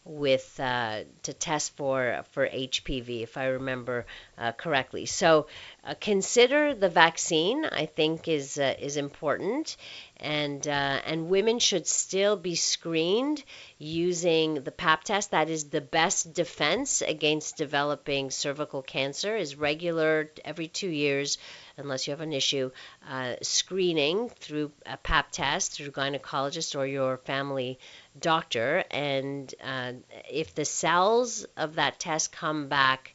with 0.09 0.59
uh, 0.59 1.03
to 1.23 1.33
test 1.35 1.77
for 1.77 2.25
for 2.33 2.49
HPV, 2.51 3.23
if 3.23 3.37
I 3.37 3.47
remember 3.47 4.07
uh, 4.38 4.53
correctly. 4.53 5.07
So 5.07 5.47
uh, 5.85 5.94
consider 6.01 6.75
the 6.75 6.88
vaccine. 6.88 7.64
I 7.66 7.87
think 7.87 8.27
is 8.27 8.59
uh, 8.59 8.75
is 8.79 8.97
important, 8.97 9.77
and 10.16 10.66
uh, 10.66 11.01
and 11.05 11.29
women 11.29 11.59
should 11.59 11.87
still 11.87 12.37
be 12.37 12.55
screened 12.55 13.44
using 13.79 14.55
the 14.62 14.73
pap 14.73 15.05
test 15.05 15.31
that 15.31 15.49
is 15.51 15.68
the 15.68 15.81
best 15.81 16.33
defense 16.33 17.03
against 17.03 17.57
developing 17.57 18.31
cervical 18.31 18.83
cancer 18.83 19.37
is 19.37 19.57
regular 19.57 20.31
every 20.44 20.68
2 20.68 20.88
years 20.88 21.38
unless 21.77 22.07
you 22.07 22.11
have 22.12 22.21
an 22.21 22.33
issue 22.33 22.71
uh, 23.09 23.35
screening 23.42 24.29
through 24.31 24.71
a 24.87 24.97
pap 24.97 25.31
test 25.31 25.73
through 25.73 25.90
gynecologist 25.90 26.77
or 26.79 26.87
your 26.87 27.18
family 27.18 27.79
doctor 28.20 28.85
and 28.90 29.54
uh, 29.62 29.92
if 30.31 30.54
the 30.54 30.64
cells 30.64 31.44
of 31.57 31.76
that 31.76 31.98
test 31.98 32.33
come 32.33 32.68
back 32.68 33.14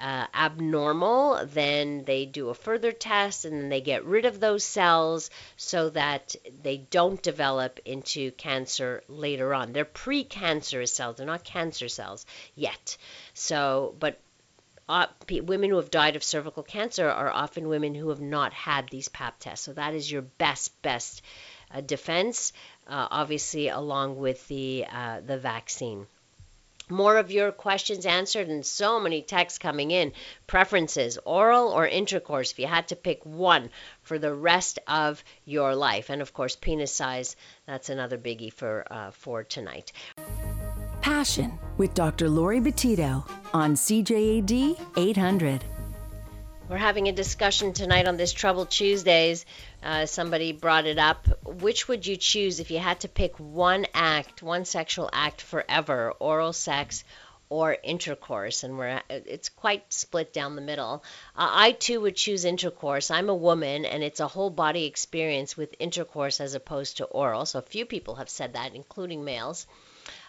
uh, 0.00 0.26
abnormal, 0.34 1.44
then 1.46 2.04
they 2.04 2.24
do 2.24 2.48
a 2.48 2.54
further 2.54 2.90
test 2.90 3.44
and 3.44 3.60
then 3.60 3.68
they 3.68 3.82
get 3.82 4.04
rid 4.04 4.24
of 4.24 4.40
those 4.40 4.64
cells 4.64 5.30
so 5.56 5.90
that 5.90 6.34
they 6.62 6.78
don't 6.78 7.22
develop 7.22 7.78
into 7.84 8.30
cancer 8.32 9.02
later 9.08 9.52
on. 9.52 9.72
They're 9.72 9.84
precancerous 9.84 10.88
cells, 10.88 11.16
they're 11.16 11.26
not 11.26 11.44
cancer 11.44 11.88
cells 11.88 12.24
yet. 12.54 12.96
So, 13.34 13.94
but 13.98 14.18
uh, 14.88 15.06
women 15.30 15.70
who 15.70 15.76
have 15.76 15.90
died 15.90 16.16
of 16.16 16.24
cervical 16.24 16.62
cancer 16.62 17.08
are 17.08 17.30
often 17.30 17.68
women 17.68 17.94
who 17.94 18.08
have 18.08 18.20
not 18.20 18.52
had 18.52 18.88
these 18.88 19.08
pap 19.08 19.38
tests. 19.38 19.64
So 19.64 19.74
that 19.74 19.94
is 19.94 20.10
your 20.10 20.22
best, 20.22 20.80
best 20.82 21.22
uh, 21.72 21.80
defense, 21.80 22.52
uh, 22.90 23.08
obviously, 23.10 23.68
along 23.68 24.16
with 24.16 24.46
the, 24.48 24.84
uh, 24.92 25.20
the 25.20 25.38
vaccine 25.38 26.06
more 26.90 27.16
of 27.16 27.30
your 27.30 27.52
questions 27.52 28.04
answered 28.04 28.48
and 28.48 28.66
so 28.66 29.00
many 29.00 29.22
texts 29.22 29.58
coming 29.58 29.90
in. 29.90 30.12
Preferences, 30.46 31.18
oral 31.24 31.68
or 31.68 31.86
intercourse, 31.86 32.52
if 32.52 32.58
you 32.58 32.66
had 32.66 32.88
to 32.88 32.96
pick 32.96 33.24
one 33.24 33.70
for 34.02 34.18
the 34.18 34.34
rest 34.34 34.78
of 34.86 35.22
your 35.44 35.74
life. 35.74 36.10
And 36.10 36.20
of 36.20 36.32
course, 36.32 36.56
penis 36.56 36.92
size, 36.92 37.36
that's 37.66 37.88
another 37.88 38.18
biggie 38.18 38.52
for, 38.52 38.84
uh, 38.90 39.10
for 39.12 39.44
tonight. 39.44 39.92
Passion 41.00 41.58
with 41.78 41.94
Dr. 41.94 42.28
Laurie 42.28 42.60
Betito 42.60 43.28
on 43.54 43.74
CJAD 43.74 44.78
800. 44.96 45.64
We're 46.70 46.76
having 46.76 47.08
a 47.08 47.12
discussion 47.12 47.72
tonight 47.72 48.06
on 48.06 48.16
this 48.16 48.32
Trouble 48.32 48.64
Tuesdays. 48.64 49.44
Uh, 49.82 50.06
somebody 50.06 50.52
brought 50.52 50.86
it 50.86 50.98
up. 50.98 51.26
Which 51.44 51.88
would 51.88 52.06
you 52.06 52.16
choose 52.16 52.60
if 52.60 52.70
you 52.70 52.78
had 52.78 53.00
to 53.00 53.08
pick 53.08 53.34
one 53.40 53.86
act, 53.92 54.40
one 54.40 54.64
sexual 54.64 55.10
act 55.12 55.42
forever, 55.42 56.12
oral 56.20 56.52
sex 56.52 57.02
or 57.48 57.76
intercourse? 57.82 58.62
And 58.62 58.78
we're 58.78 59.02
it's 59.08 59.48
quite 59.48 59.92
split 59.92 60.32
down 60.32 60.54
the 60.54 60.62
middle. 60.62 61.02
Uh, 61.34 61.50
I 61.50 61.72
too 61.72 62.02
would 62.02 62.14
choose 62.14 62.44
intercourse. 62.44 63.10
I'm 63.10 63.30
a 63.30 63.34
woman, 63.34 63.84
and 63.84 64.04
it's 64.04 64.20
a 64.20 64.28
whole 64.28 64.50
body 64.50 64.84
experience 64.84 65.56
with 65.56 65.74
intercourse 65.80 66.40
as 66.40 66.54
opposed 66.54 66.98
to 66.98 67.04
oral. 67.04 67.46
So 67.46 67.60
few 67.62 67.84
people 67.84 68.14
have 68.14 68.30
said 68.30 68.52
that, 68.52 68.76
including 68.76 69.24
males. 69.24 69.66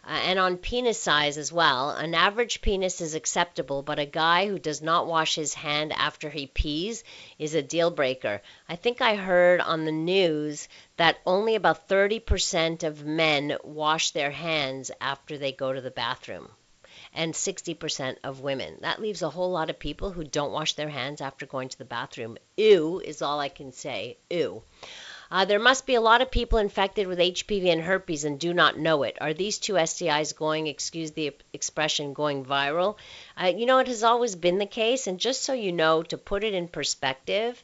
Uh, 0.04 0.20
and 0.24 0.40
on 0.40 0.58
penis 0.58 1.00
size 1.00 1.38
as 1.38 1.52
well. 1.52 1.92
An 1.92 2.16
average 2.16 2.62
penis 2.62 3.02
is 3.02 3.14
acceptable, 3.14 3.84
but 3.84 4.00
a 4.00 4.06
guy 4.06 4.48
who 4.48 4.58
does 4.58 4.82
not 4.82 5.06
wash 5.06 5.36
his 5.36 5.54
hand 5.54 5.94
after 5.94 6.30
he 6.30 6.48
pees 6.48 7.04
is 7.38 7.54
a 7.54 7.62
deal 7.62 7.92
breaker. 7.92 8.42
I 8.68 8.76
think 8.76 9.02
I 9.02 9.16
heard 9.16 9.62
on 9.62 9.86
the 9.86 9.92
news 9.92 10.68
that 10.98 11.20
only 11.26 11.56
about 11.56 11.88
30% 11.88 12.84
of 12.84 13.06
men 13.06 13.58
wash 13.64 14.12
their 14.12 14.32
hands 14.32 14.90
after 15.00 15.38
they 15.38 15.52
go 15.52 15.72
to 15.72 15.82
the 15.82 15.92
bathroom. 15.92 16.50
and 17.14 17.34
60% 17.34 18.18
of 18.24 18.40
women. 18.42 18.78
That 18.82 19.02
leaves 19.02 19.22
a 19.22 19.30
whole 19.30 19.52
lot 19.52 19.70
of 19.70 19.80
people 19.80 20.12
who 20.12 20.24
don't 20.24 20.52
wash 20.54 20.74
their 20.74 20.89
hands 20.89 21.20
after 21.20 21.45
going 21.45 21.70
to 21.70 21.78
the 21.78 21.86
bathroom. 21.86 22.38
Ew 22.58 23.02
is 23.04 23.22
all 23.22 23.39
I 23.39 23.49
can 23.49 23.72
say. 23.72 24.18
Ew. 24.30 24.64
Uh, 25.32 25.45
there 25.45 25.59
must 25.59 25.86
be 25.86 25.95
a 25.95 26.01
lot 26.01 26.21
of 26.21 26.29
people 26.29 26.59
infected 26.59 27.07
with 27.07 27.17
HPV 27.17 27.67
and 27.67 27.82
herpes 27.82 28.25
and 28.25 28.38
do 28.38 28.53
not 28.53 28.77
know 28.77 29.03
it. 29.03 29.17
Are 29.21 29.34
these 29.34 29.59
two 29.59 29.73
STIs 29.73 30.36
going, 30.36 30.67
excuse 30.67 31.11
the 31.11 31.34
expression, 31.53 32.11
going 32.11 32.43
viral? 32.43 32.97
Uh, 33.41 33.53
you 33.55 33.65
know, 33.65 33.79
it 33.79 33.88
has 33.88 34.03
always 34.03 34.36
been 34.36 34.57
the 34.57 34.65
case. 34.65 35.07
And 35.07 35.21
just 35.21 35.43
so 35.43 35.53
you 35.53 35.71
know, 35.71 36.03
to 36.03 36.17
put 36.17 36.43
it 36.43 36.53
in 36.53 36.67
perspective, 36.67 37.63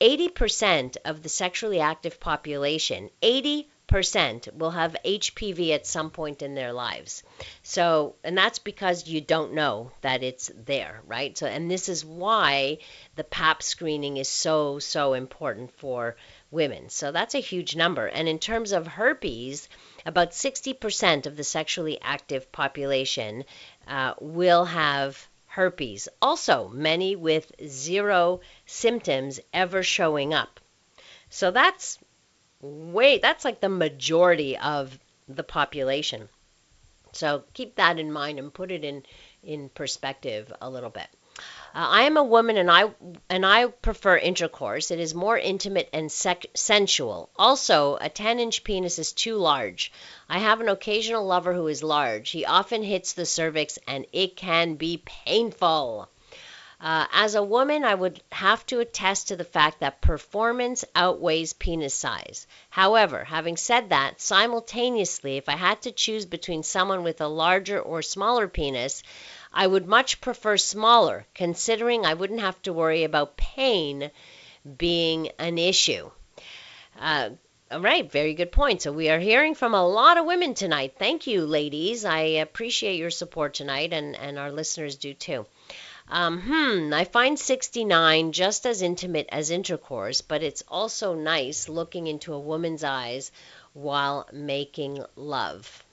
80% 0.00 0.96
of 1.04 1.24
the 1.24 1.28
sexually 1.28 1.80
active 1.80 2.20
population, 2.20 3.10
80 3.20 3.68
percent 3.88 4.48
will 4.54 4.70
have 4.70 4.94
HPV 5.02 5.70
at 5.74 5.86
some 5.86 6.10
point 6.10 6.42
in 6.42 6.54
their 6.54 6.72
lives. 6.72 7.22
So, 7.62 8.14
and 8.22 8.36
that's 8.36 8.58
because 8.58 9.08
you 9.08 9.22
don't 9.22 9.54
know 9.54 9.90
that 10.02 10.22
it's 10.22 10.50
there, 10.54 11.00
right? 11.06 11.36
So, 11.36 11.46
and 11.46 11.70
this 11.70 11.88
is 11.88 12.04
why 12.04 12.78
the 13.16 13.24
PAP 13.24 13.62
screening 13.62 14.18
is 14.18 14.28
so 14.28 14.78
so 14.78 15.14
important 15.14 15.72
for 15.72 16.16
women. 16.50 16.88
So 16.88 17.12
that's 17.12 17.34
a 17.34 17.40
huge 17.40 17.76
number. 17.76 18.06
And 18.06 18.28
in 18.28 18.38
terms 18.38 18.72
of 18.72 18.86
herpes, 18.86 19.68
about 20.06 20.30
60% 20.30 21.26
of 21.26 21.36
the 21.36 21.44
sexually 21.44 21.98
active 22.00 22.50
population 22.52 23.44
uh, 23.86 24.14
will 24.20 24.64
have 24.64 25.28
herpes. 25.46 26.08
Also, 26.22 26.68
many 26.68 27.16
with 27.16 27.52
zero 27.66 28.40
symptoms 28.66 29.40
ever 29.52 29.82
showing 29.82 30.32
up. 30.32 30.60
So 31.30 31.50
that's 31.50 31.98
way, 32.60 33.18
that's 33.18 33.44
like 33.44 33.60
the 33.60 33.68
majority 33.68 34.56
of 34.56 34.98
the 35.28 35.44
population. 35.44 36.28
So 37.12 37.44
keep 37.54 37.76
that 37.76 37.98
in 37.98 38.12
mind 38.12 38.38
and 38.38 38.52
put 38.52 38.70
it 38.70 38.84
in, 38.84 39.02
in 39.42 39.68
perspective 39.68 40.52
a 40.60 40.70
little 40.70 40.90
bit. 40.90 41.08
Uh, 41.74 41.86
I 41.90 42.02
am 42.02 42.16
a 42.16 42.22
woman 42.22 42.56
and 42.56 42.70
I 42.70 42.90
and 43.28 43.44
I 43.44 43.66
prefer 43.66 44.16
intercourse. 44.16 44.90
It 44.90 44.98
is 44.98 45.14
more 45.14 45.38
intimate 45.38 45.88
and 45.92 46.10
sec- 46.10 46.46
sensual. 46.54 47.28
Also, 47.36 47.96
a 47.96 48.08
10-inch 48.08 48.64
penis 48.64 48.98
is 48.98 49.12
too 49.12 49.36
large. 49.36 49.92
I 50.28 50.38
have 50.38 50.60
an 50.60 50.68
occasional 50.68 51.26
lover 51.26 51.52
who 51.52 51.66
is 51.66 51.82
large. 51.82 52.30
He 52.30 52.46
often 52.46 52.82
hits 52.82 53.12
the 53.12 53.26
cervix 53.26 53.78
and 53.86 54.06
it 54.12 54.36
can 54.36 54.76
be 54.76 55.02
painful. 55.04 56.08
Uh, 56.80 57.06
as 57.12 57.34
a 57.34 57.42
woman, 57.42 57.84
I 57.84 57.94
would 57.94 58.22
have 58.30 58.64
to 58.66 58.78
attest 58.78 59.28
to 59.28 59.36
the 59.36 59.44
fact 59.44 59.80
that 59.80 60.00
performance 60.00 60.84
outweighs 60.94 61.52
penis 61.52 61.92
size. 61.92 62.46
However, 62.70 63.24
having 63.24 63.56
said 63.56 63.90
that, 63.90 64.20
simultaneously, 64.20 65.38
if 65.38 65.48
I 65.48 65.56
had 65.56 65.82
to 65.82 65.90
choose 65.90 66.24
between 66.24 66.62
someone 66.62 67.02
with 67.02 67.20
a 67.20 67.26
larger 67.26 67.80
or 67.80 68.00
smaller 68.00 68.46
penis, 68.46 69.02
I 69.52 69.66
would 69.66 69.86
much 69.86 70.20
prefer 70.20 70.56
smaller, 70.56 71.26
considering 71.34 72.04
I 72.04 72.14
wouldn't 72.14 72.40
have 72.40 72.60
to 72.62 72.72
worry 72.72 73.04
about 73.04 73.36
pain 73.36 74.10
being 74.76 75.30
an 75.38 75.58
issue. 75.58 76.10
Uh, 76.98 77.30
all 77.70 77.80
right, 77.80 78.10
very 78.10 78.34
good 78.34 78.50
point. 78.50 78.82
So 78.82 78.92
we 78.92 79.10
are 79.10 79.18
hearing 79.18 79.54
from 79.54 79.74
a 79.74 79.86
lot 79.86 80.16
of 80.16 80.24
women 80.24 80.54
tonight. 80.54 80.94
Thank 80.98 81.26
you, 81.26 81.44
ladies. 81.44 82.04
I 82.04 82.20
appreciate 82.40 82.96
your 82.96 83.10
support 83.10 83.54
tonight, 83.54 83.92
and, 83.92 84.16
and 84.16 84.38
our 84.38 84.50
listeners 84.50 84.96
do 84.96 85.12
too. 85.12 85.46
Um, 86.10 86.40
hmm, 86.40 86.94
I 86.94 87.04
find 87.04 87.38
69 87.38 88.32
just 88.32 88.64
as 88.64 88.80
intimate 88.80 89.28
as 89.30 89.50
intercourse, 89.50 90.22
but 90.22 90.42
it's 90.42 90.64
also 90.68 91.14
nice 91.14 91.68
looking 91.68 92.06
into 92.06 92.32
a 92.32 92.40
woman's 92.40 92.82
eyes 92.82 93.30
while 93.74 94.26
making 94.32 95.04
love. 95.16 95.84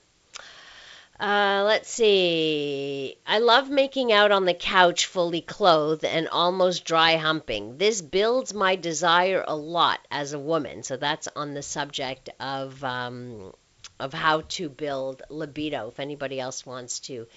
Uh, 1.18 1.64
let's 1.66 1.90
see. 1.90 3.18
I 3.26 3.40
love 3.40 3.70
making 3.70 4.12
out 4.12 4.32
on 4.32 4.46
the 4.46 4.54
couch 4.54 5.06
fully 5.06 5.40
clothed 5.42 6.04
and 6.04 6.28
almost 6.28 6.84
dry 6.84 7.16
humping. 7.16 7.78
This 7.78 8.02
builds 8.02 8.54
my 8.54 8.76
desire 8.76 9.44
a 9.48 9.56
lot 9.56 10.00
as 10.12 10.34
a 10.34 10.40
woman. 10.40 10.84
So 10.84 10.98
that's 10.98 11.30
on 11.36 11.54
the 11.54 11.62
subject 11.62 12.30
of 12.40 12.84
um, 12.84 13.54
of 13.98 14.14
how 14.14 14.42
to 14.42 14.68
build 14.68 15.22
libido. 15.30 15.88
If 15.88 16.02
anybody 16.02 16.40
else 16.40 16.66
wants 16.66 17.00
to 17.02 17.28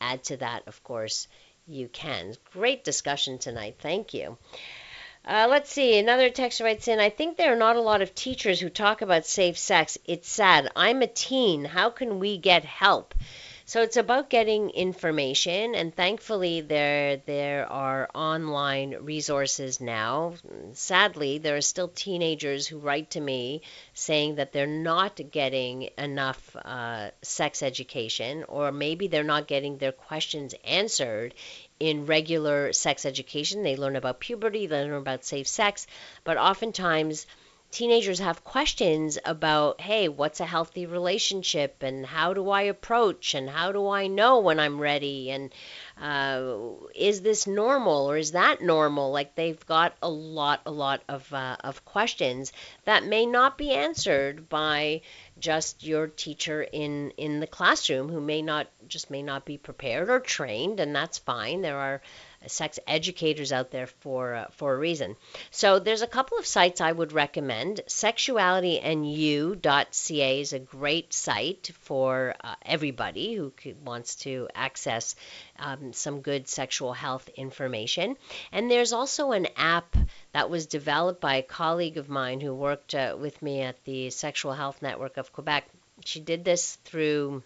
add 0.00 0.24
to 0.24 0.38
that, 0.38 0.66
of 0.66 0.82
course, 0.82 1.28
you 1.68 1.88
can. 1.88 2.34
Great 2.52 2.82
discussion 2.82 3.38
tonight. 3.38 3.76
Thank 3.78 4.14
you. 4.14 4.36
Uh, 5.28 5.46
let's 5.46 5.70
see. 5.70 5.98
Another 5.98 6.30
text 6.30 6.58
writes 6.62 6.88
in 6.88 6.98
I 6.98 7.10
think 7.10 7.36
there 7.36 7.52
are 7.52 7.56
not 7.56 7.76
a 7.76 7.82
lot 7.82 8.00
of 8.00 8.14
teachers 8.14 8.60
who 8.60 8.70
talk 8.70 9.02
about 9.02 9.26
safe 9.26 9.58
sex. 9.58 9.98
It's 10.06 10.26
sad. 10.26 10.70
I'm 10.74 11.02
a 11.02 11.06
teen. 11.06 11.66
How 11.66 11.90
can 11.90 12.18
we 12.18 12.38
get 12.38 12.64
help? 12.64 13.14
So 13.68 13.82
it's 13.82 13.98
about 13.98 14.30
getting 14.30 14.70
information, 14.70 15.74
and 15.74 15.94
thankfully 15.94 16.62
there 16.62 17.18
there 17.18 17.70
are 17.70 18.08
online 18.14 18.96
resources 19.02 19.78
now. 19.78 20.36
Sadly, 20.72 21.36
there 21.36 21.54
are 21.54 21.60
still 21.60 21.88
teenagers 21.88 22.66
who 22.66 22.78
write 22.78 23.10
to 23.10 23.20
me 23.20 23.60
saying 23.92 24.36
that 24.36 24.52
they're 24.52 24.66
not 24.66 25.20
getting 25.30 25.90
enough 25.98 26.56
uh, 26.56 27.10
sex 27.20 27.62
education, 27.62 28.44
or 28.48 28.72
maybe 28.72 29.06
they're 29.06 29.22
not 29.34 29.46
getting 29.46 29.76
their 29.76 29.92
questions 29.92 30.54
answered 30.64 31.34
in 31.78 32.06
regular 32.06 32.72
sex 32.72 33.04
education. 33.04 33.64
They 33.64 33.76
learn 33.76 33.96
about 33.96 34.18
puberty, 34.18 34.66
they 34.66 34.82
learn 34.82 34.94
about 34.94 35.26
safe 35.26 35.46
sex, 35.46 35.86
but 36.24 36.38
oftentimes 36.38 37.26
teenagers 37.70 38.18
have 38.18 38.44
questions 38.44 39.18
about 39.24 39.80
hey 39.80 40.08
what's 40.08 40.40
a 40.40 40.46
healthy 40.46 40.86
relationship 40.86 41.82
and 41.82 42.06
how 42.06 42.32
do 42.32 42.50
i 42.50 42.62
approach 42.62 43.34
and 43.34 43.48
how 43.50 43.72
do 43.72 43.88
i 43.88 44.06
know 44.06 44.40
when 44.40 44.58
i'm 44.58 44.80
ready 44.80 45.30
and 45.30 45.52
uh, 46.00 46.56
is 46.94 47.22
this 47.22 47.46
normal 47.46 48.10
or 48.10 48.16
is 48.16 48.32
that 48.32 48.60
normal? 48.60 49.10
Like 49.10 49.34
they've 49.34 49.66
got 49.66 49.96
a 50.02 50.08
lot 50.08 50.60
a 50.64 50.70
lot 50.70 51.02
of 51.08 51.32
uh, 51.32 51.56
of 51.60 51.84
questions 51.84 52.52
that 52.84 53.04
may 53.04 53.26
not 53.26 53.58
be 53.58 53.72
answered 53.72 54.48
by 54.48 55.00
just 55.38 55.84
your 55.84 56.06
teacher 56.06 56.62
in 56.62 57.10
in 57.16 57.40
the 57.40 57.46
classroom 57.46 58.08
who 58.08 58.20
may 58.20 58.42
not 58.42 58.68
just 58.86 59.10
may 59.10 59.22
not 59.22 59.44
be 59.44 59.58
prepared 59.58 60.08
or 60.08 60.20
trained 60.20 60.78
and 60.78 60.94
that's 60.94 61.18
fine. 61.18 61.62
There 61.62 61.78
are 61.78 62.00
sex 62.46 62.78
educators 62.86 63.52
out 63.52 63.70
there 63.70 63.86
for 63.86 64.34
uh, 64.34 64.46
for 64.52 64.74
a 64.74 64.78
reason. 64.78 65.16
So 65.50 65.78
there's 65.78 66.02
a 66.02 66.06
couple 66.06 66.38
of 66.38 66.46
sites 66.46 66.80
I 66.80 66.92
would 66.92 67.12
recommend. 67.12 67.82
Sexualityandyou.ca 67.88 70.40
is 70.40 70.52
a 70.52 70.58
great 70.58 71.12
site 71.12 71.70
for 71.80 72.34
uh, 72.42 72.54
everybody 72.62 73.34
who 73.34 73.52
wants 73.84 74.16
to 74.16 74.48
access 74.54 75.14
um, 75.58 75.92
some 75.92 76.20
good 76.20 76.48
sexual 76.48 76.92
health 76.92 77.28
information. 77.30 78.16
And 78.52 78.70
there's 78.70 78.92
also 78.92 79.32
an 79.32 79.48
app 79.56 79.96
that 80.32 80.50
was 80.50 80.66
developed 80.66 81.20
by 81.20 81.36
a 81.36 81.42
colleague 81.42 81.98
of 81.98 82.08
mine 82.08 82.40
who 82.40 82.54
worked 82.54 82.94
uh, 82.94 83.16
with 83.18 83.40
me 83.42 83.62
at 83.62 83.82
the 83.84 84.10
Sexual 84.10 84.52
Health 84.52 84.82
Network 84.82 85.16
of 85.16 85.32
Quebec. 85.32 85.68
She 86.04 86.20
did 86.20 86.44
this 86.44 86.76
through 86.84 87.42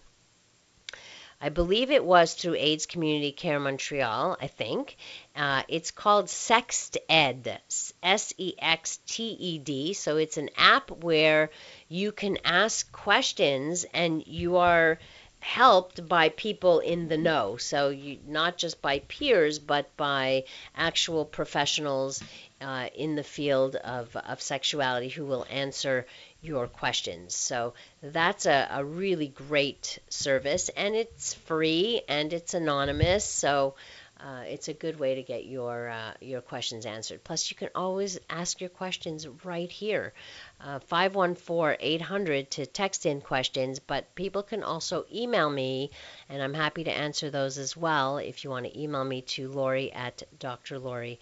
I 1.43 1.49
believe 1.49 1.91
it 1.91 2.05
was 2.05 2.35
through 2.35 2.55
AIDS 2.55 2.85
Community 2.85 3.33
Care 3.33 3.59
Montreal, 3.59 4.37
I 4.39 4.47
think. 4.47 4.95
Uh, 5.35 5.63
it's 5.67 5.91
called 5.91 6.27
SextEd, 6.27 7.57
S 8.01 8.33
E 8.37 8.53
X 8.57 8.99
T 9.05 9.23
E 9.37 9.57
D. 9.59 9.91
So 9.91 10.15
it's 10.15 10.37
an 10.37 10.51
app 10.55 10.89
where 10.89 11.49
you 11.89 12.13
can 12.13 12.37
ask 12.45 12.89
questions 12.93 13.85
and 13.93 14.25
you 14.25 14.55
are 14.55 14.99
helped 15.41 16.07
by 16.07 16.29
people 16.29 16.79
in 16.79 17.09
the 17.09 17.17
know. 17.17 17.57
So 17.57 17.89
you 17.89 18.19
not 18.25 18.57
just 18.57 18.81
by 18.81 18.99
peers, 18.99 19.59
but 19.59 19.97
by 19.97 20.45
actual 20.77 21.25
professionals 21.25 22.23
uh, 22.61 22.87
in 22.95 23.15
the 23.15 23.23
field 23.23 23.75
of, 23.75 24.15
of 24.15 24.41
sexuality 24.41 25.09
who 25.09 25.25
will 25.25 25.45
answer 25.49 26.05
your 26.43 26.67
questions. 26.67 27.33
So 27.33 27.73
that's 28.01 28.45
a, 28.45 28.67
a 28.71 28.83
really 28.83 29.29
great 29.29 29.99
service, 30.09 30.69
and 30.69 30.93
it's 30.95 31.33
free 31.33 32.01
and 32.07 32.33
it's 32.33 32.53
anonymous. 32.53 33.23
So 33.25 33.75
uh, 34.23 34.43
it's 34.47 34.67
a 34.69 34.73
good 34.73 34.99
way 34.99 35.15
to 35.15 35.23
get 35.23 35.45
your 35.45 35.89
uh, 35.89 36.13
your 36.21 36.39
questions 36.41 36.85
answered. 36.85 37.23
Plus, 37.23 37.49
you 37.49 37.57
can 37.57 37.69
always 37.75 38.19
ask 38.29 38.61
your 38.61 38.69
questions 38.69 39.27
right 39.43 39.69
here. 39.69 40.13
Uh, 40.61 40.79
514-800 40.79 42.49
to 42.51 42.65
text 42.65 43.05
in 43.05 43.19
questions, 43.19 43.79
but 43.79 44.15
people 44.15 44.43
can 44.43 44.63
also 44.63 45.05
email 45.13 45.49
me, 45.49 45.91
and 46.29 46.41
I'm 46.41 46.53
happy 46.53 46.85
to 46.85 46.91
answer 46.91 47.29
those 47.29 47.57
as 47.57 47.75
well. 47.75 48.17
If 48.17 48.43
you 48.43 48.49
want 48.49 48.65
to 48.65 48.79
email 48.79 49.03
me 49.03 49.23
to 49.33 49.49
Laurie 49.49 49.91
at 49.91 50.23
drlori.com. 50.39 51.19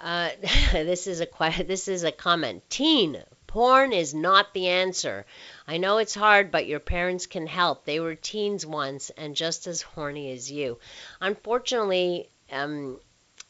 Uh, 0.00 0.30
this 0.72 1.06
is 1.06 1.20
a 1.20 1.28
this 1.64 1.88
is 1.88 2.04
a 2.04 2.12
comment. 2.12 2.62
Teen 2.70 3.22
porn 3.46 3.92
is 3.92 4.14
not 4.14 4.54
the 4.54 4.68
answer. 4.68 5.26
I 5.66 5.78
know 5.78 5.98
it's 5.98 6.14
hard, 6.14 6.50
but 6.50 6.66
your 6.66 6.80
parents 6.80 7.26
can 7.26 7.46
help. 7.46 7.84
They 7.84 7.98
were 7.98 8.14
teens 8.14 8.64
once 8.64 9.10
and 9.10 9.34
just 9.34 9.66
as 9.66 9.82
horny 9.82 10.30
as 10.32 10.50
you. 10.50 10.78
Unfortunately, 11.20 12.28
um, 12.52 13.00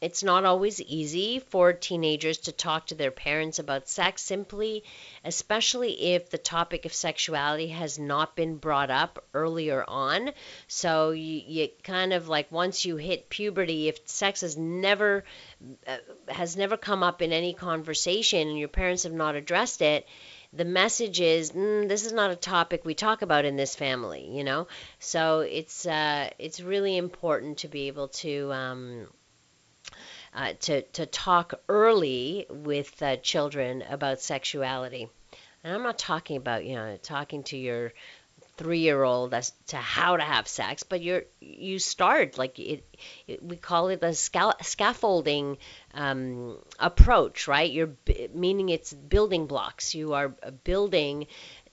it's 0.00 0.22
not 0.22 0.46
always 0.46 0.80
easy 0.80 1.40
for 1.50 1.72
teenagers 1.74 2.38
to 2.38 2.52
talk 2.52 2.86
to 2.86 2.94
their 2.94 3.10
parents 3.10 3.58
about 3.58 3.88
sex 3.88 4.22
simply, 4.22 4.82
especially 5.24 6.14
if 6.14 6.30
the 6.30 6.38
topic 6.38 6.86
of 6.86 6.94
sexuality 6.94 7.68
has 7.68 7.98
not 7.98 8.34
been 8.34 8.56
brought 8.56 8.90
up 8.90 9.22
earlier 9.34 9.84
on. 9.86 10.30
So 10.68 11.10
you, 11.10 11.42
you 11.46 11.68
kind 11.82 12.14
of 12.14 12.28
like 12.28 12.50
once 12.50 12.84
you 12.86 12.96
hit 12.96 13.28
puberty, 13.28 13.88
if 13.88 14.08
sex 14.08 14.40
has 14.40 14.56
never 14.56 15.24
uh, 15.86 15.98
has 16.28 16.56
never 16.56 16.78
come 16.78 17.02
up 17.02 17.20
in 17.20 17.32
any 17.32 17.52
conversation 17.52 18.48
and 18.48 18.58
your 18.58 18.68
parents 18.68 19.02
have 19.02 19.12
not 19.12 19.34
addressed 19.34 19.82
it, 19.82 20.06
the 20.54 20.64
message 20.64 21.20
is 21.20 21.52
mm, 21.52 21.88
this 21.88 22.06
is 22.06 22.12
not 22.12 22.30
a 22.30 22.36
topic 22.36 22.84
we 22.84 22.94
talk 22.94 23.22
about 23.22 23.44
in 23.44 23.54
this 23.54 23.76
family 23.76 24.28
you 24.32 24.42
know 24.42 24.66
so 24.98 25.40
it's 25.40 25.86
uh, 25.86 26.28
it's 26.40 26.60
really 26.60 26.96
important 26.96 27.58
to 27.58 27.68
be 27.68 27.86
able 27.86 28.08
to 28.08 28.52
um, 28.52 29.06
uh, 30.34 30.52
to, 30.60 30.82
to 30.82 31.06
talk 31.06 31.54
early 31.68 32.46
with 32.48 33.02
uh, 33.02 33.16
children 33.16 33.82
about 33.88 34.20
sexuality. 34.20 35.08
And 35.62 35.74
I'm 35.74 35.82
not 35.82 35.98
talking 35.98 36.36
about, 36.36 36.64
you 36.64 36.74
know, 36.74 36.96
talking 37.02 37.42
to 37.44 37.56
your 37.56 37.92
three-year-old 38.56 39.32
as 39.32 39.52
to 39.68 39.76
how 39.76 40.16
to 40.16 40.22
have 40.22 40.46
sex, 40.46 40.82
but 40.82 41.02
you're 41.02 41.22
you 41.40 41.78
start 41.78 42.36
like 42.36 42.58
it, 42.58 42.84
it 43.26 43.42
we 43.42 43.56
call 43.56 43.88
it 43.88 44.02
a 44.02 44.08
scal- 44.08 44.62
scaffolding 44.62 45.56
um, 45.94 46.58
approach, 46.78 47.48
right? 47.48 47.70
You're 47.70 47.94
meaning 48.34 48.68
it's 48.68 48.92
building 48.92 49.46
blocks. 49.46 49.94
You 49.94 50.12
are 50.12 50.28
building 50.64 51.26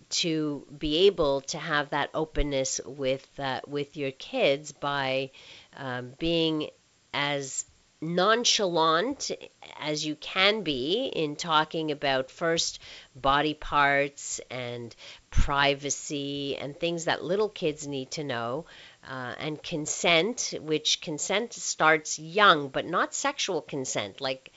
to 0.10 0.66
be 0.78 1.08
able 1.08 1.41
to 1.41 1.58
have 1.58 1.89
that 1.89 2.10
openness 2.14 2.80
with 2.86 3.28
uh, 3.38 3.60
with 3.68 3.97
your 3.97 4.12
kids 4.12 4.72
by 4.72 5.32
um, 5.76 6.14
being 6.18 6.70
as 7.14 7.66
nonchalant 8.02 9.32
as 9.80 10.06
you 10.06 10.16
can 10.16 10.62
be 10.62 11.08
in 11.08 11.36
talking 11.36 11.91
about 11.91 12.30
first 12.30 12.80
body 13.16 13.54
parts 13.54 14.39
and 14.52 14.95
privacy 15.32 16.56
and 16.58 16.80
things 16.80 17.06
that 17.06 17.24
little 17.24 17.50
kids 17.50 17.88
need 17.88 18.12
to 18.12 18.24
know, 18.24 18.66
uh, 19.08 19.34
and 19.39 19.62
consent, 19.64 20.54
which 20.62 21.02
consent 21.02 21.54
starts 21.54 22.20
young, 22.20 22.70
but 22.70 22.86
not 22.86 23.14
sexual 23.14 23.62
consent. 23.62 24.22
Like 24.22 24.52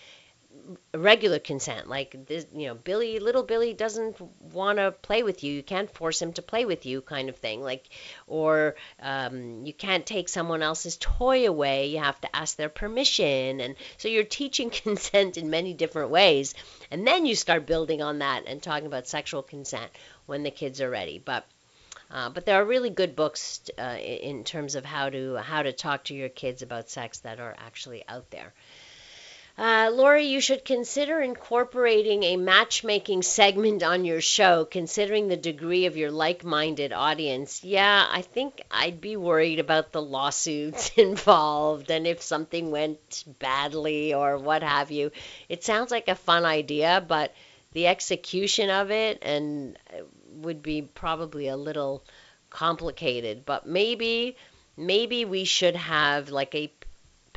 regular 0.95 1.39
consent 1.39 1.89
like 1.89 2.27
this 2.27 2.47
you 2.53 2.67
know 2.67 2.75
billy 2.75 3.19
little 3.19 3.43
billy 3.43 3.73
doesn't 3.73 4.21
want 4.53 4.79
to 4.79 4.91
play 4.91 5.23
with 5.23 5.43
you 5.43 5.53
you 5.53 5.63
can't 5.63 5.91
force 5.95 6.21
him 6.21 6.33
to 6.33 6.43
play 6.43 6.65
with 6.65 6.87
you 6.87 7.01
kind 7.01 7.29
of 7.29 7.37
thing 7.37 7.63
like 7.63 7.89
or 8.27 8.75
um, 9.01 9.65
you 9.65 9.73
can't 9.73 10.07
take 10.07 10.29
someone 10.29 10.63
else's 10.63 10.97
toy 10.99 11.47
away 11.47 11.87
you 11.87 11.99
have 11.99 12.21
to 12.21 12.37
ask 12.37 12.57
their 12.57 12.69
permission 12.69 13.61
and 13.61 13.75
so 13.97 14.09
you're 14.09 14.25
teaching 14.25 14.71
consent 14.85 15.37
in 15.37 15.51
many 15.51 15.75
different 15.75 16.11
ways 16.11 16.55
and 16.91 17.07
then 17.07 17.27
you 17.27 17.35
start 17.35 17.67
building 17.67 18.03
on 18.03 18.19
that 18.19 18.45
and 18.47 18.63
talking 18.63 18.87
about 18.87 19.09
sexual 19.09 19.43
consent 19.43 19.91
when 20.27 20.43
the 20.43 20.51
kids 20.51 20.81
are 20.81 20.91
ready 20.91 21.19
but 21.19 21.47
uh, 22.11 22.29
but 22.29 22.45
there 22.45 22.61
are 22.61 22.65
really 22.65 22.91
good 22.91 23.15
books 23.15 23.61
uh, 23.79 23.97
in 24.01 24.43
terms 24.43 24.75
of 24.75 24.85
how 24.85 25.09
to 25.09 25.37
how 25.37 25.63
to 25.63 25.73
talk 25.73 26.05
to 26.05 26.15
your 26.15 26.29
kids 26.29 26.63
about 26.63 26.91
sex 26.91 27.19
that 27.21 27.39
are 27.39 27.55
actually 27.59 28.03
out 28.09 28.29
there. 28.31 28.53
Uh, 29.61 29.91
Laurie, 29.93 30.25
you 30.25 30.41
should 30.41 30.65
consider 30.65 31.21
incorporating 31.21 32.23
a 32.23 32.39
matchmaking 32.39 33.21
segment 33.21 33.83
on 33.83 34.07
your 34.07 34.23
show, 34.23 34.65
considering 34.65 35.29
the 35.29 35.37
degree 35.37 35.85
of 35.85 35.99
your 35.99 36.11
like 36.11 36.43
minded 36.43 36.95
audience. 36.95 37.63
Yeah, 37.63 38.07
I 38.11 38.23
think 38.23 38.63
I'd 38.71 39.03
be 39.03 39.19
worried 39.19 39.59
about 39.59 39.93
the 39.93 40.01
lawsuits 40.01 40.93
involved 40.97 41.91
and 41.91 42.07
if 42.07 42.23
something 42.23 42.71
went 42.71 43.25
badly 43.39 44.15
or 44.15 44.39
what 44.39 44.63
have 44.63 44.91
you. 44.91 45.11
It 45.47 45.63
sounds 45.63 45.91
like 45.91 46.09
a 46.09 46.15
fun 46.15 46.47
idea, 46.47 47.05
but 47.07 47.35
the 47.73 47.87
execution 47.87 48.71
of 48.71 48.91
it 48.91 49.19
and 49.21 49.77
uh, 49.93 50.05
would 50.37 50.63
be 50.63 50.81
probably 50.81 51.49
a 51.49 51.57
little 51.59 52.03
complicated. 52.49 53.45
But 53.45 53.67
maybe 53.67 54.39
maybe 54.79 55.27
we 55.27 55.45
should 55.45 55.77
have 55.77 56.31
like 56.31 56.55
a 56.55 56.73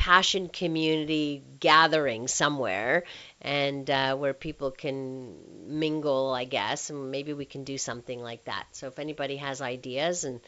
passion 0.04 0.50
community 0.50 1.42
gathering 1.62 2.28
somewhere 2.28 3.06
and 3.42 3.90
uh, 3.90 4.14
where 4.18 4.34
people 4.34 4.70
can 4.70 5.34
mingle, 5.66 6.34
I 6.34 6.44
guess, 6.44 6.90
and 6.90 7.10
maybe 7.10 7.32
we 7.32 7.46
can 7.46 7.64
do 7.64 7.78
something 7.78 8.22
like 8.22 8.44
that. 8.44 8.66
So 8.74 8.88
if 8.88 9.00
anybody 9.00 9.38
has 9.38 9.62
ideas 9.62 10.26
and 10.26 10.42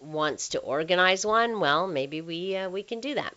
wants 0.00 0.48
to 0.50 0.60
organize 0.60 1.26
one, 1.26 1.60
well, 1.60 1.86
maybe 1.86 2.22
we 2.22 2.56
uh, 2.56 2.70
we 2.70 2.82
can 2.82 3.00
do 3.00 3.16
that. 3.16 3.34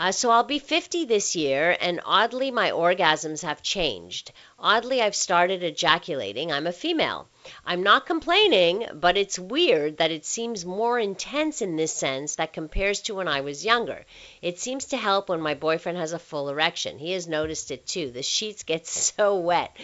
Uh, 0.00 0.12
so 0.12 0.30
I'll 0.30 0.44
be 0.44 0.60
50 0.60 1.06
this 1.06 1.34
year, 1.34 1.76
and 1.80 2.00
oddly, 2.04 2.52
my 2.52 2.70
orgasms 2.70 3.42
have 3.42 3.62
changed. 3.62 4.30
Oddly, 4.56 5.02
I've 5.02 5.16
started 5.16 5.64
ejaculating. 5.64 6.52
I'm 6.52 6.68
a 6.68 6.72
female. 6.72 7.28
I'm 7.66 7.82
not 7.82 8.06
complaining, 8.06 8.86
but 8.94 9.16
it's 9.16 9.40
weird 9.40 9.96
that 9.96 10.12
it 10.12 10.24
seems 10.24 10.64
more 10.64 11.00
intense 11.00 11.62
in 11.62 11.74
this 11.74 11.92
sense 11.92 12.36
that 12.36 12.52
compares 12.52 13.00
to 13.02 13.14
when 13.16 13.26
I 13.26 13.40
was 13.40 13.64
younger. 13.64 14.06
It 14.40 14.60
seems 14.60 14.84
to 14.86 14.96
help 14.96 15.28
when 15.28 15.40
my 15.40 15.54
boyfriend 15.54 15.98
has 15.98 16.12
a 16.12 16.18
full 16.20 16.48
erection. 16.48 16.98
He 16.98 17.10
has 17.12 17.26
noticed 17.26 17.72
it 17.72 17.84
too. 17.84 18.12
The 18.12 18.22
sheets 18.22 18.62
get 18.62 18.86
so 19.08 19.36
wet 19.36 19.76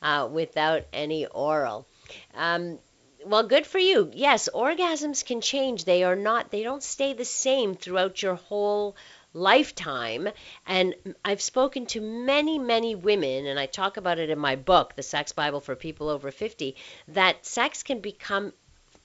uh, 0.00 0.28
without 0.30 0.84
any 0.92 1.26
oral. 1.26 1.88
Um, 2.34 2.78
well, 3.24 3.42
good 3.42 3.66
for 3.66 3.80
you. 3.80 4.12
Yes, 4.14 4.48
orgasms 4.54 5.24
can 5.26 5.40
change. 5.40 5.84
They 5.84 6.04
are 6.04 6.14
not, 6.14 6.52
they 6.52 6.62
don't 6.62 6.82
stay 6.82 7.12
the 7.12 7.24
same 7.24 7.74
throughout 7.74 8.22
your 8.22 8.36
whole 8.36 8.94
lifetime. 9.36 10.28
And 10.66 10.94
I've 11.24 11.42
spoken 11.42 11.86
to 11.86 12.00
many, 12.00 12.58
many 12.58 12.94
women, 12.94 13.46
and 13.46 13.60
I 13.60 13.66
talk 13.66 13.96
about 13.96 14.18
it 14.18 14.30
in 14.30 14.38
my 14.38 14.56
book, 14.56 14.96
The 14.96 15.02
Sex 15.02 15.32
Bible 15.32 15.60
for 15.60 15.76
People 15.76 16.08
Over 16.08 16.30
50, 16.30 16.74
that 17.08 17.44
sex 17.44 17.82
can 17.82 18.00
become 18.00 18.52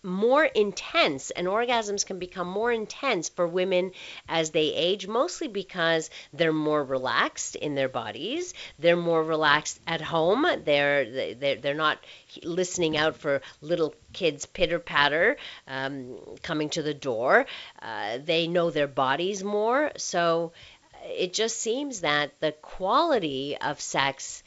more 0.03 0.43
intense 0.43 1.29
and 1.31 1.47
orgasms 1.47 2.05
can 2.05 2.17
become 2.17 2.47
more 2.47 2.71
intense 2.71 3.29
for 3.29 3.47
women 3.47 3.91
as 4.27 4.49
they 4.49 4.73
age 4.73 5.07
mostly 5.07 5.47
because 5.47 6.09
they're 6.33 6.51
more 6.51 6.83
relaxed 6.83 7.55
in 7.55 7.75
their 7.75 7.89
bodies 7.89 8.53
they're 8.79 8.97
more 8.97 9.23
relaxed 9.23 9.79
at 9.85 10.01
home 10.01 10.45
they're 10.65 11.35
they're, 11.35 11.55
they're 11.57 11.73
not 11.75 11.99
listening 12.43 12.97
out 12.97 13.15
for 13.15 13.41
little 13.61 13.93
kids 14.11 14.45
pitter 14.47 14.79
patter 14.79 15.37
um, 15.67 16.17
coming 16.41 16.69
to 16.69 16.81
the 16.81 16.93
door 16.93 17.45
uh, 17.81 18.17
they 18.23 18.47
know 18.47 18.71
their 18.71 18.87
bodies 18.87 19.43
more 19.43 19.91
so 19.97 20.51
it 21.03 21.33
just 21.33 21.59
seems 21.59 22.01
that 22.01 22.31
the 22.39 22.51
quality 22.51 23.57
of 23.57 23.79
sex 23.79 24.43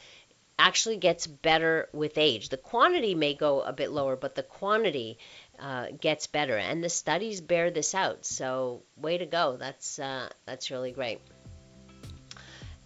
actually 0.59 0.97
gets 0.97 1.27
better 1.27 1.89
with 1.93 2.17
age. 2.17 2.49
The 2.49 2.57
quantity 2.57 3.15
may 3.15 3.35
go 3.35 3.61
a 3.63 3.73
bit 3.73 3.91
lower, 3.91 4.17
but 4.17 4.35
the 4.35 4.43
quantity 4.43 5.19
uh, 5.59 5.87
gets 6.01 6.27
better, 6.27 6.57
and 6.57 6.83
the 6.83 6.89
studies 6.89 7.41
bear 7.41 7.71
this 7.71 7.95
out. 7.95 8.25
So, 8.25 8.83
way 8.97 9.19
to 9.19 9.27
go! 9.27 9.57
That's 9.57 9.99
uh, 9.99 10.29
that's 10.47 10.71
really 10.71 10.93
great. 10.93 11.21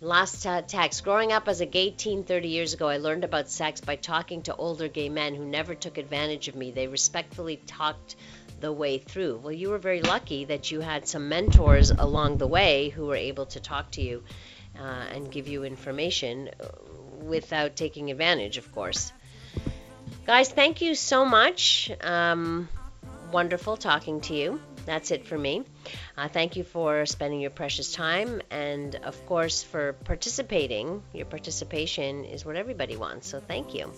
Last 0.01 0.47
uh, 0.47 0.63
text. 0.63 1.03
Growing 1.03 1.33
up 1.33 1.49
as 1.49 1.61
a 1.61 1.67
gay 1.67 1.91
teen 1.91 2.23
30 2.23 2.49
years 2.49 2.73
ago, 2.73 2.89
I 2.89 2.99
learned 2.99 3.25
about 3.25 3.51
sex 3.51 3.81
by 3.81 3.97
talking 3.97 4.43
to 4.43 4.55
older 4.55 4.87
gay 4.87 5.09
men 5.09 5.35
who 5.35 5.45
never 5.45 5.75
took 5.75 5.99
advantage 5.99 6.47
of 6.47 6.55
me. 6.55 6.71
They 6.71 6.87
respectfully 6.87 7.57
talked 7.67 8.15
the 8.61 8.73
way 8.73 8.99
through. 8.99 9.41
Well, 9.43 9.53
you 9.53 9.71
were 9.71 9.79
very 9.79 10.03
lucky 10.03 10.45
that 10.45 10.71
you 10.71 10.81
had 10.81 11.09
some 11.09 11.29
mentors 11.29 11.91
along 11.91 12.39
the 12.39 12.47
way 12.47 12.91
who 12.91 13.07
were 13.07 13.17
able 13.17 13.47
to 13.47 13.61
talk 13.61 13.91
to 13.93 14.03
you 14.03 14.23
uh, 14.79 15.07
and 15.13 15.33
give 15.33 15.49
you 15.49 15.65
information 15.65 16.51
uh, 16.61 16.69
without 17.25 17.75
taking 17.75 18.11
advantage, 18.13 18.57
of 18.57 18.73
course. 18.73 19.13
Guys, 20.29 20.51
thank 20.51 20.83
you 20.83 20.95
so 20.95 21.25
much. 21.25 21.91
Um, 22.03 22.69
wonderful 23.33 23.79
talking 23.79 24.21
to 24.21 24.35
you. 24.35 24.61
That's 24.85 25.11
it 25.11 25.27
for 25.27 25.39
me. 25.39 25.65
Uh, 26.19 26.29
thank 26.29 26.55
you 26.55 26.65
for 26.65 27.07
spending 27.07 27.41
your 27.41 27.51
precious 27.51 27.95
time 27.95 28.43
and, 28.51 28.95
of 28.97 29.25
course, 29.25 29.63
for 29.63 29.95
participating. 30.05 31.03
Your 31.15 31.25
participation 31.25 32.27
is 32.27 32.45
what 32.45 32.57
everybody 32.57 32.95
wants, 32.95 33.27
so 33.27 33.41
thank 33.41 33.73
you. 33.73 33.91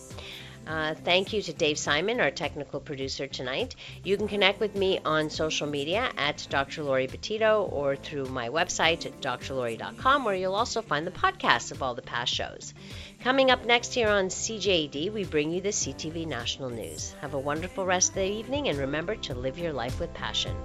Uh, 0.66 0.94
thank 0.94 1.32
you 1.32 1.42
to 1.42 1.52
Dave 1.52 1.78
Simon, 1.78 2.20
our 2.20 2.30
technical 2.30 2.80
producer 2.80 3.26
tonight. 3.26 3.74
You 4.04 4.16
can 4.16 4.28
connect 4.28 4.60
with 4.60 4.76
me 4.76 5.00
on 5.04 5.30
social 5.30 5.66
media 5.66 6.10
at 6.16 6.46
Dr. 6.50 6.82
Laurie 6.82 7.08
Betito 7.08 7.70
or 7.72 7.96
through 7.96 8.26
my 8.26 8.48
website 8.48 9.06
at 9.06 9.20
drlori.com, 9.20 10.24
where 10.24 10.34
you'll 10.34 10.54
also 10.54 10.82
find 10.82 11.06
the 11.06 11.10
podcasts 11.10 11.72
of 11.72 11.82
all 11.82 11.94
the 11.94 12.02
past 12.02 12.32
shows. 12.32 12.74
Coming 13.20 13.50
up 13.50 13.64
next 13.64 13.94
here 13.94 14.08
on 14.08 14.28
CJAD, 14.28 15.12
we 15.12 15.24
bring 15.24 15.50
you 15.50 15.60
the 15.60 15.70
CTV 15.70 16.26
National 16.26 16.70
News. 16.70 17.14
Have 17.20 17.34
a 17.34 17.38
wonderful 17.38 17.84
rest 17.84 18.10
of 18.10 18.16
the 18.16 18.24
evening 18.24 18.68
and 18.68 18.78
remember 18.78 19.16
to 19.16 19.34
live 19.34 19.58
your 19.58 19.72
life 19.72 19.98
with 19.98 20.12
passion. 20.14 20.56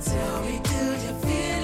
tell 0.00 0.42
me, 0.42 0.60
do 0.62 0.76
you 0.76 1.12
feel? 1.22 1.57